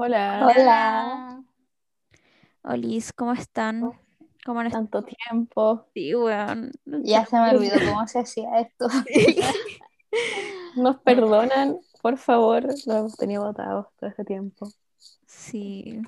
[0.00, 1.42] Hola, Hola.
[2.62, 3.92] Olis, ¿cómo están?
[4.44, 4.84] ¿Cómo han estado?
[4.88, 5.86] tanto tiempo.
[5.92, 6.70] Sí, weón.
[6.84, 8.86] Ya se me olvidó cómo se hacía esto.
[10.76, 12.64] Nos perdonan, por favor.
[12.86, 14.68] Lo hemos tenido botados todo este tiempo.
[15.26, 16.00] Sí.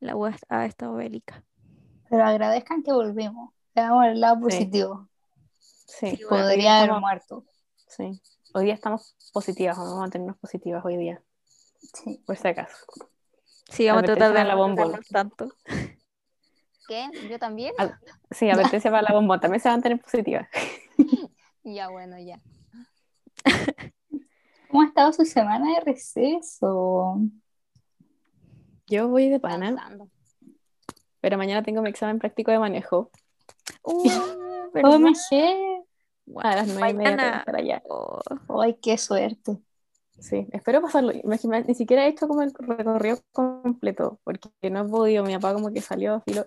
[0.00, 1.42] La web ha estado bélica.
[2.08, 3.52] Pero agradezcan que volvimos.
[3.74, 4.42] Veamos el lado Sí.
[4.42, 5.08] positivo.
[5.58, 7.44] Sí, Podría haber estamos- muerto.
[7.88, 8.20] sí.
[8.56, 11.20] Hoy día estamos positivas, vamos a mantenernos positivas hoy día,
[11.92, 12.22] Sí.
[12.26, 12.76] por si acaso.
[13.68, 15.00] Sí, vamos a tratar de la bombón.
[15.10, 15.48] tanto.
[16.88, 17.08] ¿Qué?
[17.30, 17.72] ¿Yo también?
[17.78, 17.98] Ah.
[18.30, 20.48] Sí, advertencia para la bombón, también se van a mantener positivas.
[21.66, 22.38] Ya, bueno, ya.
[24.68, 27.16] ¿Cómo ha estado su semana de receso?
[28.86, 30.10] Yo voy de pana, Pensando.
[31.22, 33.10] pero mañana tengo mi examen práctico de manejo
[33.82, 34.10] Uh,
[36.26, 37.82] Oh, a las nueve y media estar allá.
[37.88, 38.20] Oh,
[38.60, 39.58] Ay, qué suerte.
[40.18, 41.12] Sí, espero pasarlo.
[41.12, 45.24] Imagina- Ni siquiera he hecho como el recorrido completo, porque no he podido.
[45.24, 46.46] Mi papá como que salió a filo.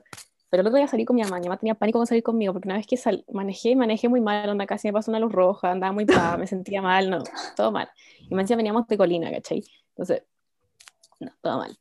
[0.49, 1.37] Pero el otro día salí con mi mamá.
[1.39, 4.21] Mi mamá tenía pánico con salir conmigo, porque una vez que sal- manejé, manejé muy
[4.21, 7.21] mal, onda casi me pasó una luz roja, andaba muy pa, me sentía mal, no,
[7.57, 7.89] todo mal.
[8.29, 9.63] Y me decía, veníamos de colina, ¿cachai?
[9.89, 10.23] Entonces,
[11.19, 11.77] no, todo mal.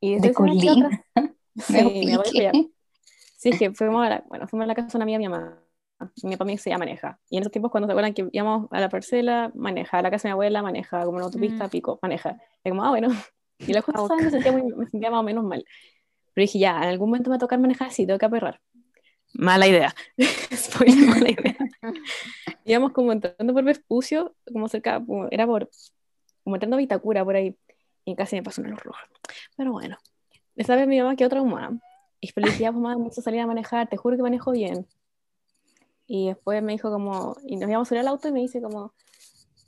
[0.00, 1.04] Y De colina.
[1.54, 2.50] Sí, Me ya, piqué.
[3.36, 5.24] Sí, es que fuimos a la, bueno, fuimos a la casa de una amiga de
[5.24, 5.61] mi mamá.
[6.22, 7.18] Mi papá me dice, ya maneja.
[7.30, 9.98] Y en esos tiempos, cuando se acuerdan que íbamos a la parcela, maneja.
[9.98, 11.04] A la casa de mi abuela, maneja.
[11.04, 11.70] Como en la autopista, Mm.
[11.70, 12.38] pico, maneja.
[12.64, 13.08] Y como, ah, bueno.
[13.58, 15.64] Y la justo Ah, me, sentía muy, me sentía más o menos mal.
[16.34, 18.60] Pero dije, ya, en algún momento me va a tocar manejar, sí, tengo que aperrar.
[19.34, 19.94] Mala idea.
[20.52, 21.56] Spoiler, mala idea.
[22.64, 25.70] Íbamos como entrando por Vespucio, como cerca, como- era por,
[26.44, 27.56] como entrando a Vitacura, por ahí.
[28.04, 29.04] Y casi me pasó una luz roja.
[29.56, 29.96] Pero bueno,
[30.56, 31.70] esa vez mi mamá quedó traumada.
[32.20, 32.28] Y
[32.58, 34.86] ya, pues mamá, a salir a manejar, te juro que manejo bien.
[36.06, 38.60] Y después me dijo como, y nos íbamos a subir al auto y me dice
[38.60, 38.92] como,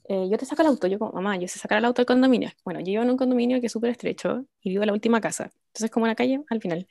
[0.08, 0.86] eh, yo te saco el auto.
[0.86, 2.50] Yo como, mamá, yo sé sacar el auto del condominio.
[2.64, 5.20] Bueno, yo vivo en un condominio que es súper estrecho y vivo en la última
[5.20, 5.50] casa.
[5.68, 6.86] Entonces como una calle al final.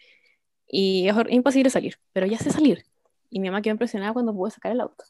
[0.68, 2.84] Y es imposible salir, pero ya sé salir.
[3.30, 5.04] Y mi mamá quedó impresionada cuando pude sacar el auto.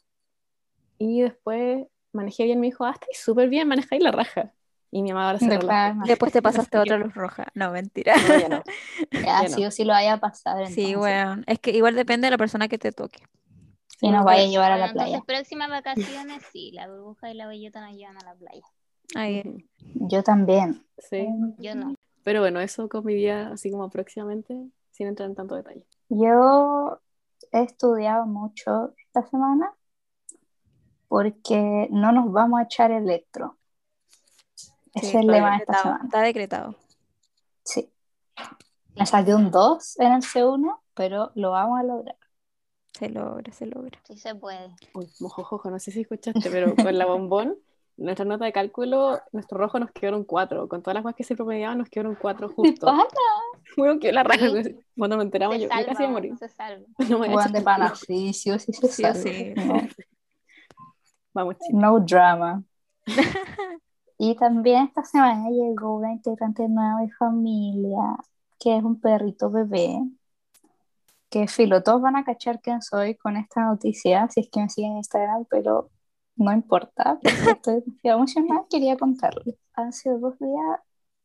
[0.98, 4.52] Y después manejé bien, me dijo, ah, estáis súper bien, manejáis la raja.
[4.90, 6.02] Y mi mamá ahora se relaja.
[6.06, 7.46] Después te pasaste otra luz roja.
[7.54, 8.14] No, mentira.
[8.28, 8.62] No, ya no.
[9.12, 9.68] Ya, Ya sí no.
[9.68, 10.66] o sí lo vaya a pasar.
[10.68, 10.96] Sí, entonces.
[10.96, 11.44] weón.
[11.46, 13.24] Es que igual depende de la persona que te toque.
[14.00, 15.16] Y nos vaya a llevar a la playa.
[15.16, 18.64] entonces, próximas vacaciones, sí, la burbuja y la bellota nos llevan a la playa.
[19.14, 19.42] Ahí.
[19.44, 20.08] Ujú.
[20.08, 20.84] Yo también.
[20.98, 21.26] Sí.
[21.58, 21.94] Yo no.
[22.24, 24.56] Pero bueno, eso con mi vida así como próximamente,
[24.90, 25.86] sin entrar en tanto detalle.
[26.08, 27.00] Yo
[27.52, 29.72] he estudiado mucho esta semana
[31.08, 33.56] porque no nos vamos a echar electro.
[34.94, 36.04] Ese Sí, es el lema de esta semana.
[36.04, 36.74] Está decretado.
[37.62, 37.90] Sí.
[38.96, 42.16] Me saqué un 2 en el C1, pero lo vamos a lograr.
[42.98, 43.98] Se logra, se logra.
[44.04, 44.70] Sí se puede.
[44.94, 47.56] Uy, mojojojo, no sé si escuchaste, pero con la bombón,
[47.96, 50.68] nuestra nota de cálculo, nuestro rojo nos un 4.
[50.68, 52.86] Con todas las cosas que se promediaban, nos 4 ¿De justo.
[52.86, 53.04] pana?
[53.76, 54.48] Bueno, que la raja.
[54.62, 54.76] Sí.
[54.96, 56.36] Cuando me enteramos, Se yo, salva, casi iba a morir.
[56.38, 56.86] se salva.
[57.08, 59.14] No me hecho de pana, sí, sí sí se Sí salva.
[59.14, 59.54] sí.
[59.56, 59.74] No,
[61.34, 61.80] Vamos, chicos.
[61.80, 62.62] no drama.
[64.18, 68.16] Y también esta semana llegó una integrante nueva de mi familia,
[68.60, 70.00] que es un perrito bebé.
[71.34, 74.68] Que filo, todos van a cachar quién soy con esta noticia, si es que me
[74.68, 75.90] siguen en Instagram, pero
[76.36, 79.56] no importa, porque estoy demasiado emocionada, quería contarles.
[79.74, 80.80] Han sido dos días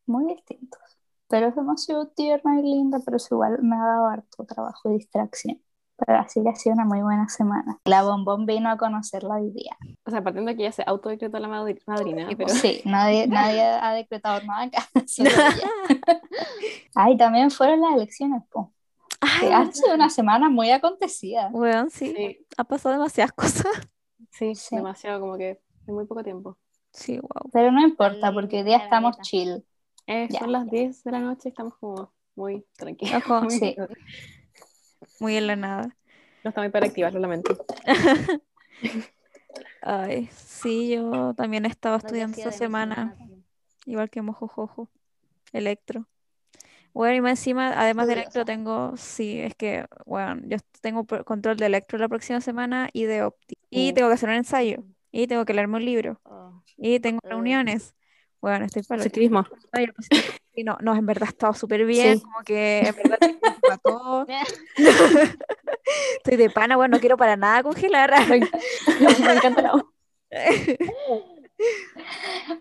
[0.07, 0.81] muy distintos,
[1.27, 4.93] pero es demasiado tierna y linda, pero eso igual me ha dado harto trabajo y
[4.93, 5.61] distracción.
[5.95, 7.77] Pero así que ha sido una muy buena semana.
[7.85, 9.77] La bombón vino a conocerla hoy día.
[10.05, 13.61] O sea, partiendo de que ya se autodecretó la madri- madrina, pero Sí, nadie, nadie
[13.61, 14.89] ha decretado nada acá.
[16.95, 18.73] Ay, también fueron las elecciones, po.
[19.21, 21.49] Ay, ha sido una semana muy acontecida.
[21.51, 22.13] weón, sí.
[22.15, 23.65] sí, Ha pasado demasiadas cosas.
[24.31, 24.75] sí, Sí.
[24.75, 26.57] demasiado, como que en muy poco tiempo.
[26.93, 27.49] Sí, wow.
[27.51, 29.63] Pero no importa, porque hoy día la estamos chill.
[30.07, 33.21] Eh, Ya, son las 10 de la noche, estamos como muy tranquilos.
[33.23, 33.75] Ojo, muy- sí.
[35.19, 35.95] Muy en la nada.
[36.43, 37.57] No estamos hiperactivas, lo lamento.
[39.81, 43.15] Ay, sí, yo también ha estudiando esta semana,
[43.85, 44.89] igual que Mojojojo,
[45.53, 46.05] Electro.
[46.99, 51.55] Bueno, y más encima, además de Electro, tengo, sí, es que, bueno, yo tengo control
[51.55, 53.55] de Electro la próxima semana y de Opti.
[53.69, 53.95] Y Mm.
[53.95, 56.61] tengo que hacer un ensayo, y tengo que leerme un libro, Oh.
[56.75, 57.29] y tengo Uh.
[57.29, 57.95] reuniones.
[58.41, 59.45] Bueno, estoy para Positivismo.
[60.53, 62.21] Y no, no, en verdad he estado súper bien, Sí.
[62.21, 63.17] como que en verdad
[63.61, 64.25] para todo.
[66.17, 68.11] Estoy de pana, bueno, no quiero para nada congelar.
[68.29, 69.85] Me encanta la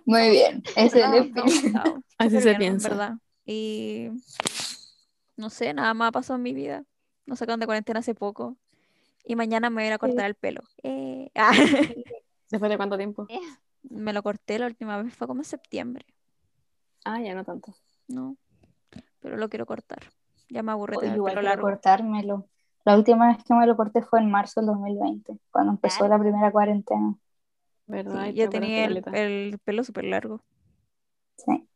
[0.04, 1.32] Muy bien, ese es el
[1.72, 2.88] no, Así se bien, en piensa.
[2.90, 3.14] verdad.
[3.50, 4.10] Y
[5.38, 6.84] no sé, nada más ha pasado en mi vida.
[7.24, 8.58] Nos sacaron de cuarentena hace poco.
[9.24, 10.60] Y mañana me voy a ir a cortar el pelo.
[10.82, 11.52] Eh, ah,
[12.50, 13.26] ¿Después de cuánto tiempo?
[13.88, 16.04] me lo corté la última vez, fue como en septiembre.
[17.06, 17.74] Ah, ya no tanto.
[18.06, 18.36] No.
[19.20, 20.02] Pero lo quiero cortar.
[20.50, 21.68] Ya me aburre Hoy tener el igual pelo quiero largo.
[21.68, 22.48] cortármelo.
[22.84, 26.18] La última vez que me lo corté fue en marzo del 2020, cuando empezó la
[26.18, 27.16] primera cuarentena.
[27.86, 28.26] ¿Verdad?
[28.26, 30.42] Sí, yo tenía el, el pelo súper largo.
[31.36, 31.66] Sí.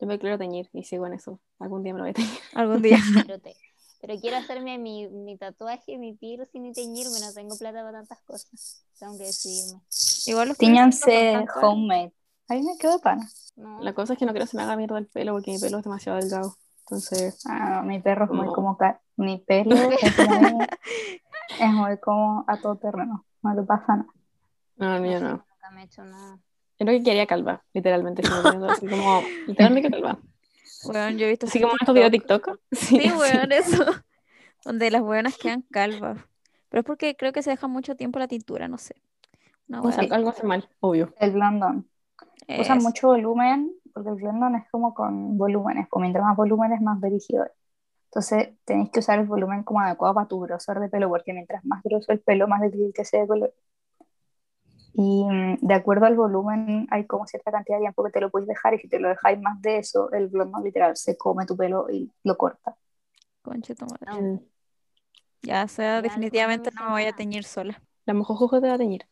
[0.00, 1.40] Yo me quiero teñir y sigo en eso.
[1.58, 2.30] Algún día me lo voy a teñir.
[2.54, 2.98] Algún día.
[3.26, 3.56] Pero, te-
[4.00, 7.20] pero quiero hacerme mi, mi tatuaje, mi piercing y teñirme.
[7.20, 8.84] No tengo plata para tantas cosas.
[8.98, 9.80] Tengo que decidirme.
[10.26, 11.64] Igual los Tíñanse caros.
[11.64, 12.12] homemade.
[12.48, 13.26] Ahí me quedo pana.
[13.56, 15.52] No, La cosa es que no quiero que se me haga mierda el pelo porque
[15.52, 16.56] mi pelo es demasiado delgado.
[16.80, 18.52] Entonces, Ah, mi perro es muy No.
[18.52, 18.76] como
[19.16, 20.66] mi pelo es muy,
[21.60, 23.24] es muy como a todo terreno.
[23.42, 24.12] No le pasa nada.
[24.76, 25.30] no, el mío no.
[25.30, 26.38] nunca me he hecho nada.
[26.78, 28.22] Yo creo que quería calva, literalmente.
[28.68, 30.18] Así como, literalmente calva.
[30.86, 32.58] Weón, yo he visto Así como estos videos de TikTok.
[32.72, 33.84] Sí, Sí, weón, eso.
[34.64, 36.18] Donde las buenas quedan calvas.
[36.68, 38.96] Pero es porque creo que se deja mucho tiempo la tintura, no sé.
[39.68, 41.14] Una O sea, algo hace mal, obvio.
[41.18, 41.88] El blondón.
[42.48, 42.88] Usan Eso.
[42.88, 45.86] mucho volumen, porque el blondón es como con volúmenes.
[45.88, 47.52] Pues mientras más volúmenes, más brígido es.
[48.06, 51.64] Entonces tenéis que usar el volumen como adecuado para tu grosor de pelo, porque mientras
[51.64, 53.54] más grueso el pelo, más difícil que sea de color.
[54.94, 58.30] Y mm, de acuerdo al volumen, hay como cierta cantidad de tiempo que te lo
[58.30, 61.46] podéis dejar, y si te lo dejáis más de eso, el blondón literal se come
[61.46, 62.76] tu pelo y lo corta.
[63.42, 64.40] Conche tu madre.
[65.42, 67.82] Ya, o sea, Ya, definitivamente no me voy a teñir sola.
[68.06, 69.06] La mojojojo te va a teñir.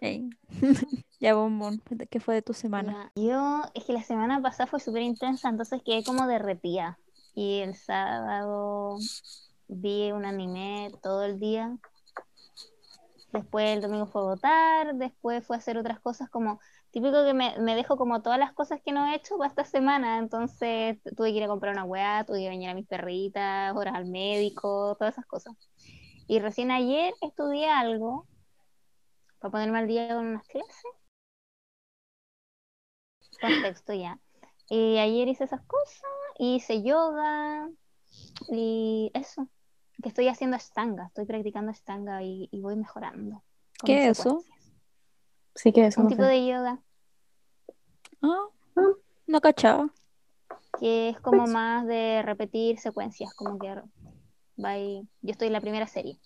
[1.20, 1.82] Ya, bombón.
[2.10, 3.10] ¿Qué fue de tu semana?
[3.16, 6.96] Yo, es que la semana pasada fue súper intensa, entonces quedé como derretida.
[7.34, 8.98] Y el sábado
[9.66, 11.76] vi un anime todo el día.
[13.32, 16.60] Después el domingo fue a votar, después fue a hacer otras cosas como,
[16.90, 19.64] típico que me, me dejo como todas las cosas que no he hecho para esta
[19.64, 23.76] semana, entonces tuve que ir a comprar una weá, tuve que bañar a mis perritas,
[23.76, 25.54] horas al médico, todas esas cosas.
[26.26, 28.26] Y recién ayer estudié algo
[29.40, 30.84] para ponerme al día con unas clases.
[33.40, 34.18] Contexto ya.
[34.68, 37.68] Y ayer hice esas cosas, hice yoga
[38.48, 39.48] y eso.
[40.02, 43.42] Que estoy haciendo Ashtanga, estoy practicando Ashtanga y, y voy mejorando.
[43.84, 44.44] ¿Qué es eso?
[45.54, 46.28] Sí que eso Un no tipo sé.
[46.28, 46.80] de yoga
[48.22, 48.46] Ah,
[48.76, 48.82] ah,
[49.26, 49.90] no cachaba.
[50.78, 53.74] que es como más de repetir secuencias, como que
[54.62, 56.18] va ahí- Yo estoy en la primera serie.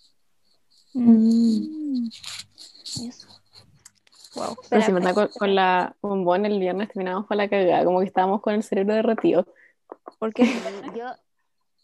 [0.93, 2.07] Mm.
[3.07, 3.27] Eso.
[4.35, 4.55] Wow.
[4.69, 5.13] Pero sí, Espera, ¿verdad?
[5.15, 8.63] Con, con la bombón el viernes terminamos con la cagada, como que estábamos con el
[8.63, 9.45] cerebro derretido.
[10.19, 10.43] ¿por qué?
[10.43, 11.05] Y Yo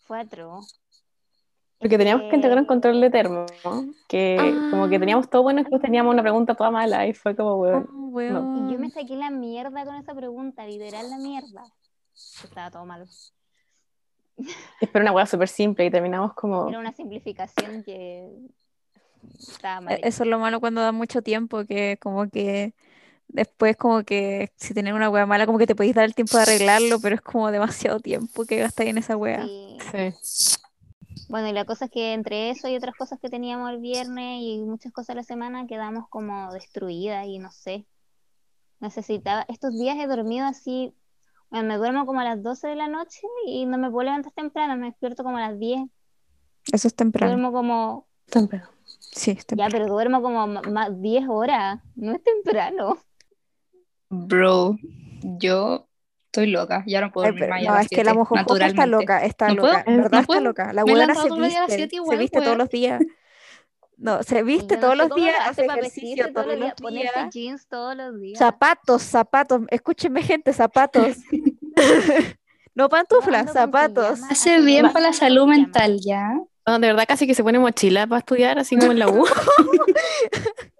[0.05, 0.79] fue atroz.
[1.79, 3.45] Porque teníamos que entregar un control de termo,
[4.07, 4.35] que
[4.69, 4.99] como que Ah.
[4.99, 7.87] teníamos todo bueno, y después teníamos una pregunta toda mala y fue como, Oh, weón.
[8.13, 8.69] weón.
[8.69, 11.63] Y yo me saqué la mierda con esa pregunta, literal la mierda.
[12.43, 13.05] Estaba todo malo.
[14.81, 18.29] Espero una weá súper simple y terminamos como, Era una simplificación que
[19.39, 19.93] estaba mal.
[19.95, 22.73] E- Eso es lo malo cuando da mucho tiempo, que como que
[23.29, 26.35] después como que si tenés una wea mala, como que te podéis dar el tiempo
[26.37, 29.45] de arreglarlo, pero es como demasiado tiempo que gastáis en esa wea.
[29.45, 29.77] Sí.
[29.91, 30.13] sí.
[31.27, 34.41] Bueno, y la cosa es que entre eso y otras cosas que teníamos el viernes
[34.41, 37.85] y muchas cosas la semana quedamos como destruidas y no sé.
[38.79, 40.93] Necesitaba, estos días he dormido así,
[41.49, 44.31] bueno, me duermo como a las 12 de la noche y no me puedo levantar
[44.31, 45.81] temprano, me despierto como a las 10.
[46.71, 47.31] Eso es temprano.
[47.33, 48.69] Duermo como, Temprano.
[49.11, 49.71] Sí, es ya, temprano.
[49.71, 52.97] pero duermo como ma- 10 horas, no es temprano.
[54.09, 54.77] Bro,
[55.21, 55.88] yo
[56.29, 58.65] estoy loca, ya no puedo Ay, dormir más allá no, las es que la mojojoja
[58.67, 60.73] está loca, está No loca, puedo, en no verdad está loca.
[60.73, 63.01] La buena se viste, se viste todos los días.
[63.97, 67.29] No, se viste no todos los días, hace ejercicio todos días, los ponerse días.
[67.33, 68.39] jeans todos los días.
[68.39, 71.17] Zapatos, zapatos, escúchenme gente, zapatos.
[72.75, 74.21] No pantuflas, zapatos.
[74.29, 76.31] Hace bien para la salud mental, ¿ya?
[76.65, 79.25] No, de verdad casi que se pone mochila para estudiar, así como en la U.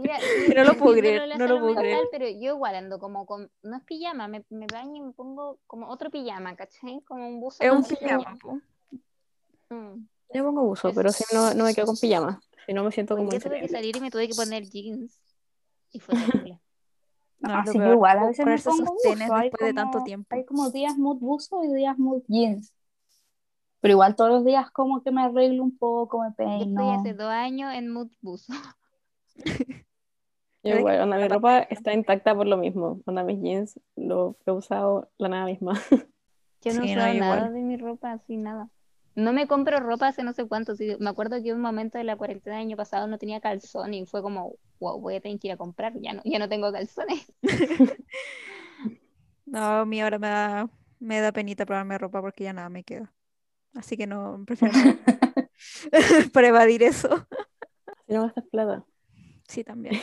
[0.00, 0.18] Mira,
[0.56, 2.04] no lo puedo creer, no lo puedo creer.
[2.10, 5.58] pero yo igual ando como con, no es pijama, me, me baño y me pongo
[5.66, 7.00] como otro pijama, ¿cachai?
[7.06, 7.62] Como un buzo.
[7.62, 8.36] Es un pijama.
[9.70, 10.06] Mm.
[10.32, 10.96] Yo pongo uso, Eso.
[10.96, 12.40] pero si no, no me quedo con pijama.
[12.66, 15.18] Si no me siento como día tuve que salir y me tuve que poner jeans
[15.92, 16.60] y fue terrible.
[17.42, 19.72] No, Así lo que igual a veces me ponerse pongo sostenes buzo, hay después de
[19.72, 20.36] tanto como- tiempo.
[20.36, 22.74] Hay como días mood buzo y días mood jeans.
[23.80, 26.92] Pero igual todos los días como que me arreglo un poco, me Yo estoy peino.
[26.92, 28.52] hace dos años en mood buzo.
[30.62, 33.02] Yo igual, onda, mi ropa está intacta por lo mismo.
[33.06, 35.74] Onda, mis jeans lo he usado la nada misma.
[36.62, 37.50] Yo no Sí, he no, usado nada igual.
[37.50, 38.68] de mi ropa, así nada.
[39.14, 40.74] No me compro ropa hace no sé cuánto.
[40.76, 43.94] sí, me acuerdo que un momento de la cuarentena del año pasado no tenía calzón
[43.94, 45.94] y fue como, wow, voy a tener que ir a comprar.
[46.00, 47.32] Ya no, ya no tengo calzones.
[49.46, 52.84] No, a mí ahora me da, me da penita probarme ropa porque ya nada me
[52.84, 53.12] queda.
[53.74, 54.98] Así que no, prefiero no.
[56.32, 57.26] para evadir eso.
[58.06, 58.84] Si no gastas plata.
[59.48, 60.00] Sí, también.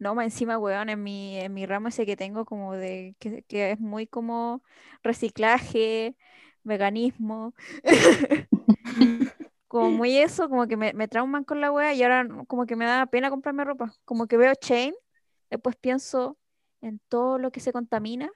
[0.00, 3.42] No, más encima, weón, en mi, en mi ramo ese que tengo como de, que,
[3.44, 4.62] que es muy como
[5.02, 6.16] reciclaje,
[6.64, 7.54] veganismo,
[9.68, 12.76] como muy eso, como que me, me trauman con la wea y ahora como que
[12.76, 13.94] me da pena comprarme ropa.
[14.04, 14.94] Como que veo Chain,
[15.50, 16.38] después pienso
[16.80, 18.30] en todo lo que se contamina,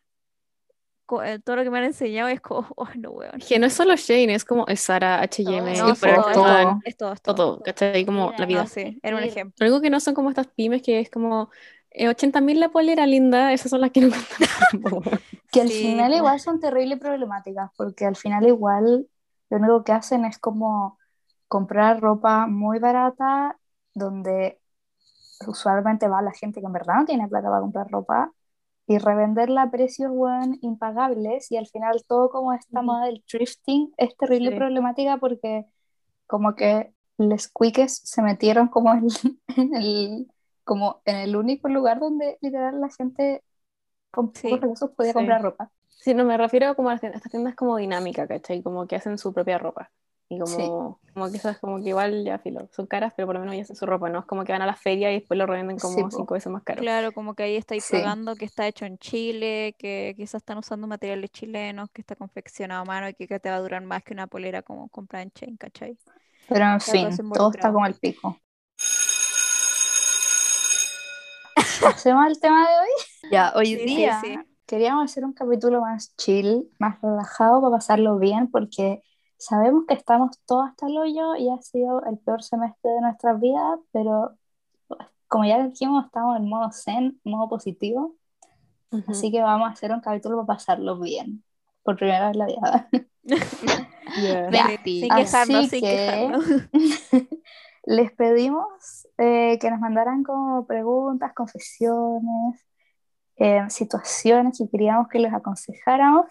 [1.06, 3.38] todo lo que me han enseñado es como, oh, no, weón.
[3.40, 6.44] Que no es solo Shane, es como Sara, H&M, No, No, es todo, es todo.
[6.44, 7.34] todo, es todo, es todo.
[7.34, 8.04] todo, ¿cachai?
[8.06, 8.66] Como Mira, la No, vida.
[8.66, 9.25] sí, era un Sí.
[9.25, 9.56] ejemplo.
[9.58, 11.50] Lo único que no son como estas pymes que es como
[11.90, 14.11] eh, 80.000 la polera linda, esas son las que no.
[15.50, 16.14] Que al Sí, final po.
[16.14, 19.08] igual son terrible problemáticas, porque al final igual
[19.50, 20.99] lo único que hacen es como
[21.49, 23.58] comprar ropa muy barata,
[23.94, 24.61] donde
[25.46, 28.32] usualmente va la gente que en verdad no tiene plata para comprar ropa,
[28.86, 32.86] y revenderla a precios weón, impagables, y al final todo como esta Ujú.
[32.86, 34.56] moda del thrifting es terrible Sí.
[34.58, 35.66] problemática porque
[36.26, 39.08] como que los cuiques se metieron como en,
[39.56, 40.28] en el,
[40.64, 43.42] como en el único lugar donde literal la gente
[44.12, 45.14] con Sí, pocos recursos podía sí.
[45.14, 45.70] comprar ropa.
[45.88, 48.62] Sí, no, me refiero como a estas tiendas como dinámica, ¿cachai?
[48.62, 49.90] Como que hacen su propia ropa.
[50.28, 51.14] Y como, Sí.
[51.14, 53.62] como que esas como que igual ya filo, son caras, pero por lo menos ya
[53.62, 54.21] hacen su ropa, ¿no?
[54.21, 56.11] Es como que van a la feria y después lo revenden como Sí, po.
[56.11, 56.88] cinco veces más caro.
[56.90, 57.97] Claro, como que ahí estáis Sí.
[58.02, 62.83] pagando que está hecho en Chile, que quizás están usando materiales chilenos, que está confeccionado
[62.83, 65.23] a mano y que, que te va a durar más que una polera como comprada
[65.23, 65.97] en chain, ¿cachai?
[66.47, 68.40] Pero en fin, eso todo está como el pico.
[71.83, 72.88] ¿Hacemos el tema de hoy?
[73.31, 74.47] Ya, hoy Sí, sí, día sí.
[74.66, 79.02] queríamos hacer un capítulo más chill, más relajado para pasarlo bien, porque
[79.44, 83.40] sabemos que estamos todos hasta el hoyo y ha sido el peor semestre de nuestras
[83.40, 84.36] vidas, pero
[85.28, 88.14] como ya dijimos, estamos en modo zen, modo positivo,
[88.90, 89.10] Ujú.
[89.10, 91.44] así que vamos a hacer un capítulo para pasarlo bien,
[91.82, 92.88] por primera vez en la vida.
[94.16, 94.78] Yeah.
[94.84, 96.30] Sí, sin Así quejarnos, sin que-.
[97.86, 102.64] Les pedimos eh, que nos mandaran como preguntas, confesiones,
[103.36, 106.26] eh, situaciones que queríamos que les aconsejáramos,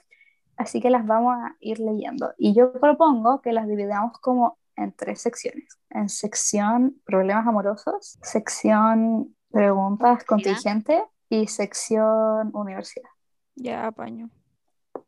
[0.58, 2.34] así que las vamos a ir leyendo.
[2.38, 5.80] Y yo propongo que las dividamos como en tres secciones.
[5.90, 10.28] En sección problemas amorosos, sección preguntas Universidad.
[10.28, 13.10] contingente y sección universidad.
[13.56, 14.30] Ya, apaño.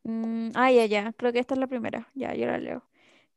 [0.03, 1.13] Mm, ah, ya, ya.
[1.13, 2.07] Creo que esta es la primera.
[2.13, 2.83] Ya, yo la leo.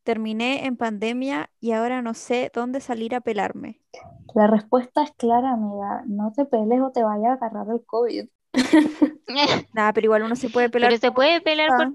[0.03, 3.81] Terminé en pandemia y ahora no sé dónde salir a pelarme.
[4.35, 6.03] La respuesta es clara, amiga.
[6.07, 8.29] No te pelees o te vaya a agarrar el COVID.
[9.73, 11.93] Nada, pero igual uno se puede pelar Pero se puede pelear por...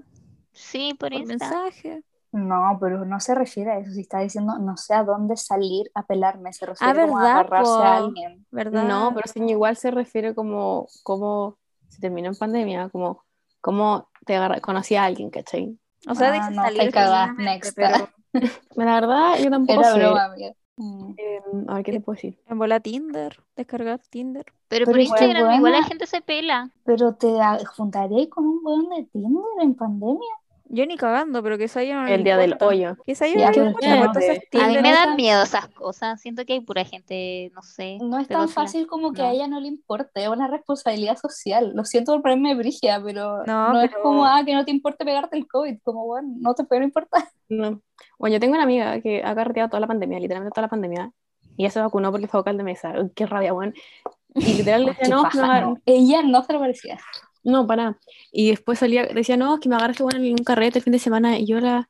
[0.52, 1.26] Sí, por por Insta.
[1.26, 2.02] mensaje.
[2.32, 3.92] No, pero no se refiere a eso.
[3.92, 7.26] Si está diciendo no sé a dónde salir a pelarme, se refiere como a ¿verdad,
[7.26, 7.84] agarrarse po?
[7.84, 8.46] a alguien.
[8.50, 8.84] ¿Verdad?
[8.88, 11.58] No, pero sí, igual se refiere como, como
[11.88, 13.24] se terminó en pandemia, como,
[13.60, 15.78] como te agarra, conocí a alguien, ¿cachai?
[16.08, 17.76] O sea, Ah, dice no, salir te genuinamente, next.
[17.76, 18.08] pero
[18.76, 19.98] La verdad, yo tampoco Era sé.
[19.98, 20.54] broma, amiga.
[20.76, 21.14] Mm.
[21.16, 22.38] Eh, a ver, ¿qué te puedo decir?
[22.48, 24.44] en bola Tinder, descargar Tinder.
[24.68, 26.70] Pero, Pero por Instagram igual la gente se pela.
[26.84, 27.28] Pero te
[27.76, 30.34] juntarías con un weón de Tinder en pandemia.
[30.74, 32.96] Yo ni cagando, pero quizá yo no El día del hoyo.
[33.06, 35.16] Quizá yo Ya, no le importa, es que pues, entonces A mí me dan tan-
[35.16, 36.20] miedo esas cosas.
[36.20, 37.98] Siento que hay pura gente, no sé.
[38.00, 39.28] No es tan fácil como que No.
[39.28, 41.72] a ella no le importe, es una responsabilidad social.
[41.74, 45.04] Lo siento por ponerme brigia, pero No, no, es como ah, que no te importe
[45.04, 47.24] pegarte el COVID, como bueno, no te puede importar.
[47.48, 47.80] No.
[48.18, 51.12] Bueno, yo tengo una amiga que ha carreteado toda la pandemia, literalmente toda la pandemia,
[51.56, 52.94] y ella se vacunó porque fue vocal de mesa.
[53.14, 53.74] Qué rabia, weón.
[54.34, 55.76] Y literal no, no.
[55.86, 56.98] Ella no se lo merecía.
[57.44, 57.98] No, para.
[58.32, 60.92] Y después salía, decía, no, es que me agarraste bueno en un carrete el fin
[60.92, 61.88] de semana, y yo la,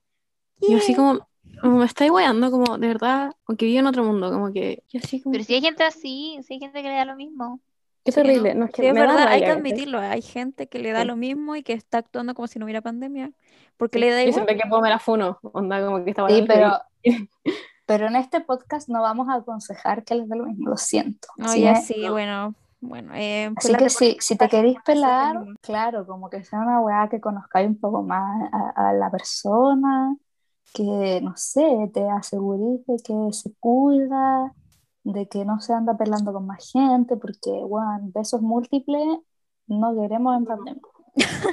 [0.68, 1.26] yo así como,
[1.62, 5.20] me estáis weando, como, de verdad, aunque vivo en otro mundo, como que, yo así
[5.23, 7.61] como, Pero si hay gente así, si hay gente que le da lo mismo.
[8.04, 8.54] qué Sí, terrible.
[8.54, 9.99] No, es que Sí, es verdad, hay que admitirlo.
[9.99, 11.06] Hay gente que le da Sí.
[11.06, 13.32] lo mismo y que está actuando como si no hubiera pandemia.
[13.78, 14.34] Porque Sí, le da Yo igual.
[14.34, 16.78] siempre que puedo me la funo, onda como que está Sí, pero,
[17.87, 21.28] pero en este podcast no vamos a aconsejar que les dé lo mismo, lo siento.
[21.37, 22.54] No, Sí, ya sí, bueno.
[22.88, 27.08] Bueno, eh, Así que si, si te queréis pelar, claro, como que sea una weá
[27.08, 30.16] que conozcáis un poco más a, a la persona,
[30.74, 34.52] que no sé, te aseguréis de que se cuida,
[35.04, 39.18] de que no se anda pelando con más gente, porque, weón, besos múltiples
[39.68, 40.82] no queremos en pandemia.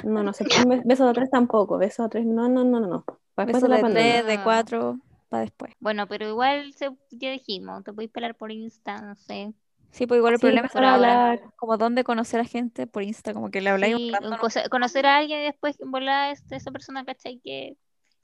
[0.04, 2.86] No, no sé, be- besos de tres tampoco, besos de tres, no, no, no, no,
[2.88, 3.04] no.
[3.34, 4.20] Para después Besos de la de pandemia.
[4.20, 4.98] tres, de cuatro,
[5.28, 5.72] para después.
[5.80, 9.52] Bueno, pero igual se, ya dijimos, te podéis pelar por Insta, no sé.
[9.92, 11.50] Sí, pues igual el Sí, problema es a ahora hablar.
[11.56, 14.30] como dónde conocer a gente por Insta, como que le habláis un Sí, rato, un
[14.32, 14.38] ¿no?
[14.38, 17.38] cosa- conocer a alguien y después volar este, esa persona, ¿cachai?
[17.40, 17.76] Que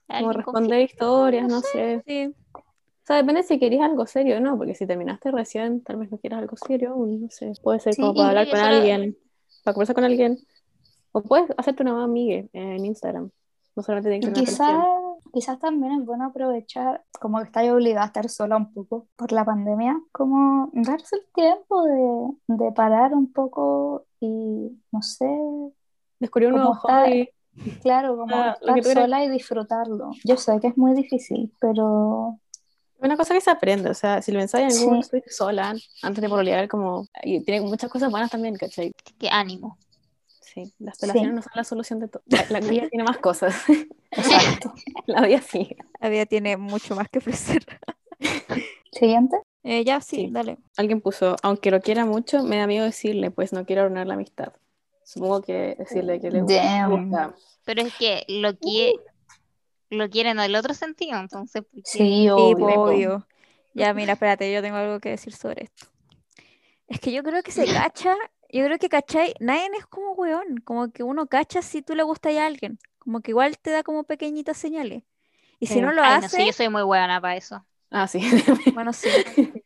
[0.09, 2.03] Como responder historias, No no sé.
[2.07, 5.97] Sí, O sea, depende si querías algo serio o no, porque si terminaste recién, tal
[5.97, 7.53] vez no quieras algo serio, no sé.
[7.63, 9.17] Puede ser Sí, como para hablar con lo- alguien,
[9.65, 10.39] para conversar con alguien.
[11.13, 13.31] O puedes hacerte una nueva amiga en Instagram.
[13.77, 14.67] No solamente tienes que quizás.
[15.39, 19.31] Quizás también es bueno aprovechar, como que estáis obligada a estar sola un poco por
[19.33, 25.27] la pandemia, como darse el tiempo de, de parar un poco y, no sé,
[26.21, 27.29] Descubrí un nuevo hobby.
[27.83, 30.11] claro, como Ah, estar sola y disfrutarlo.
[30.25, 32.39] Yo sé que es muy difícil, pero
[33.01, 35.11] Una cosa que se aprende, o sea, si lo pensáis en algún Sí.
[35.13, 38.91] momento sola, antes de pololear, como, y tiene muchas cosas buenas también, ¿cachai?
[39.21, 39.79] Qué ánimo.
[40.53, 41.07] Sí, las Sí.
[41.07, 42.23] relaciones no son la solución de todo.
[42.27, 43.55] La, la vida tiene más cosas.
[44.11, 44.73] exacto.
[45.07, 45.77] La vida sí.
[46.01, 47.65] La vida tiene mucho más que ofrecer.
[48.93, 49.37] Siguiente.
[49.65, 50.29] Eh, ya, sí, Sí.
[50.31, 50.59] dale.
[50.77, 54.15] Alguien puso, aunque lo quiera mucho, me da miedo decirle, pues no quiero arruinar la
[54.15, 54.53] amistad.
[55.05, 57.35] Supongo que decirle que le gusta.
[57.65, 58.95] Pero es que lo quiere,
[59.91, 61.65] lo quiere en el otro sentido, entonces.
[61.85, 62.67] Sí, Sí, obvio.
[62.83, 63.27] obvio.
[63.75, 65.87] Ya, mira, espérate, yo tengo algo que decir sobre esto.
[66.89, 68.15] Es que yo creo que se cacha,
[68.51, 69.35] yo creo que, ¿cachai?
[69.41, 73.21] Nadie es como weón, como que uno cacha si tú le gustas a alguien, como
[73.21, 75.05] que igual te da como pequeñitas señales.
[75.61, 75.83] Y si Sí.
[75.83, 77.65] no lo Ay, no hace, sé, yo soy muy buena para eso.
[77.91, 78.21] Ah, sí.
[78.75, 79.23] bueno, sí.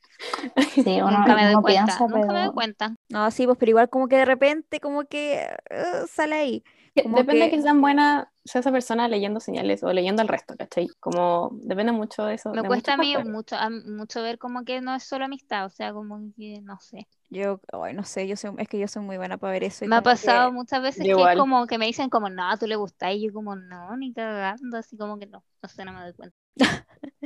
[0.77, 2.97] Sí, uno, Nunca me doy cuenta, piensa, nunca me doy cuenta.
[3.09, 5.35] No, sí, pues, pero igual como que de repente, como que
[5.71, 6.65] eh, sale ahí.
[6.95, 10.29] Como Depende de que- que tan buena sea esa persona leyendo señales o leyendo el
[10.29, 10.89] resto, ¿cachai?
[11.01, 12.51] Como depende mucho de eso.
[12.53, 15.65] Me de cuesta a mí mucho, a- mucho ver como que no es solo amistad,
[15.65, 17.09] o sea, como que no sé.
[17.31, 19.87] Yo, ay, no sé, yo soy, es que yo soy muy buena para ver eso.
[19.87, 21.37] y Me ha que- pasado muchas veces yo que igual.
[21.39, 24.13] es como que me dicen como, no, tú le gustas, y yo como, no, ni
[24.13, 26.37] cagando, así como que no, no sé, no me doy cuenta.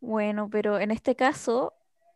[0.00, 1.72] Bueno, pero en este caso,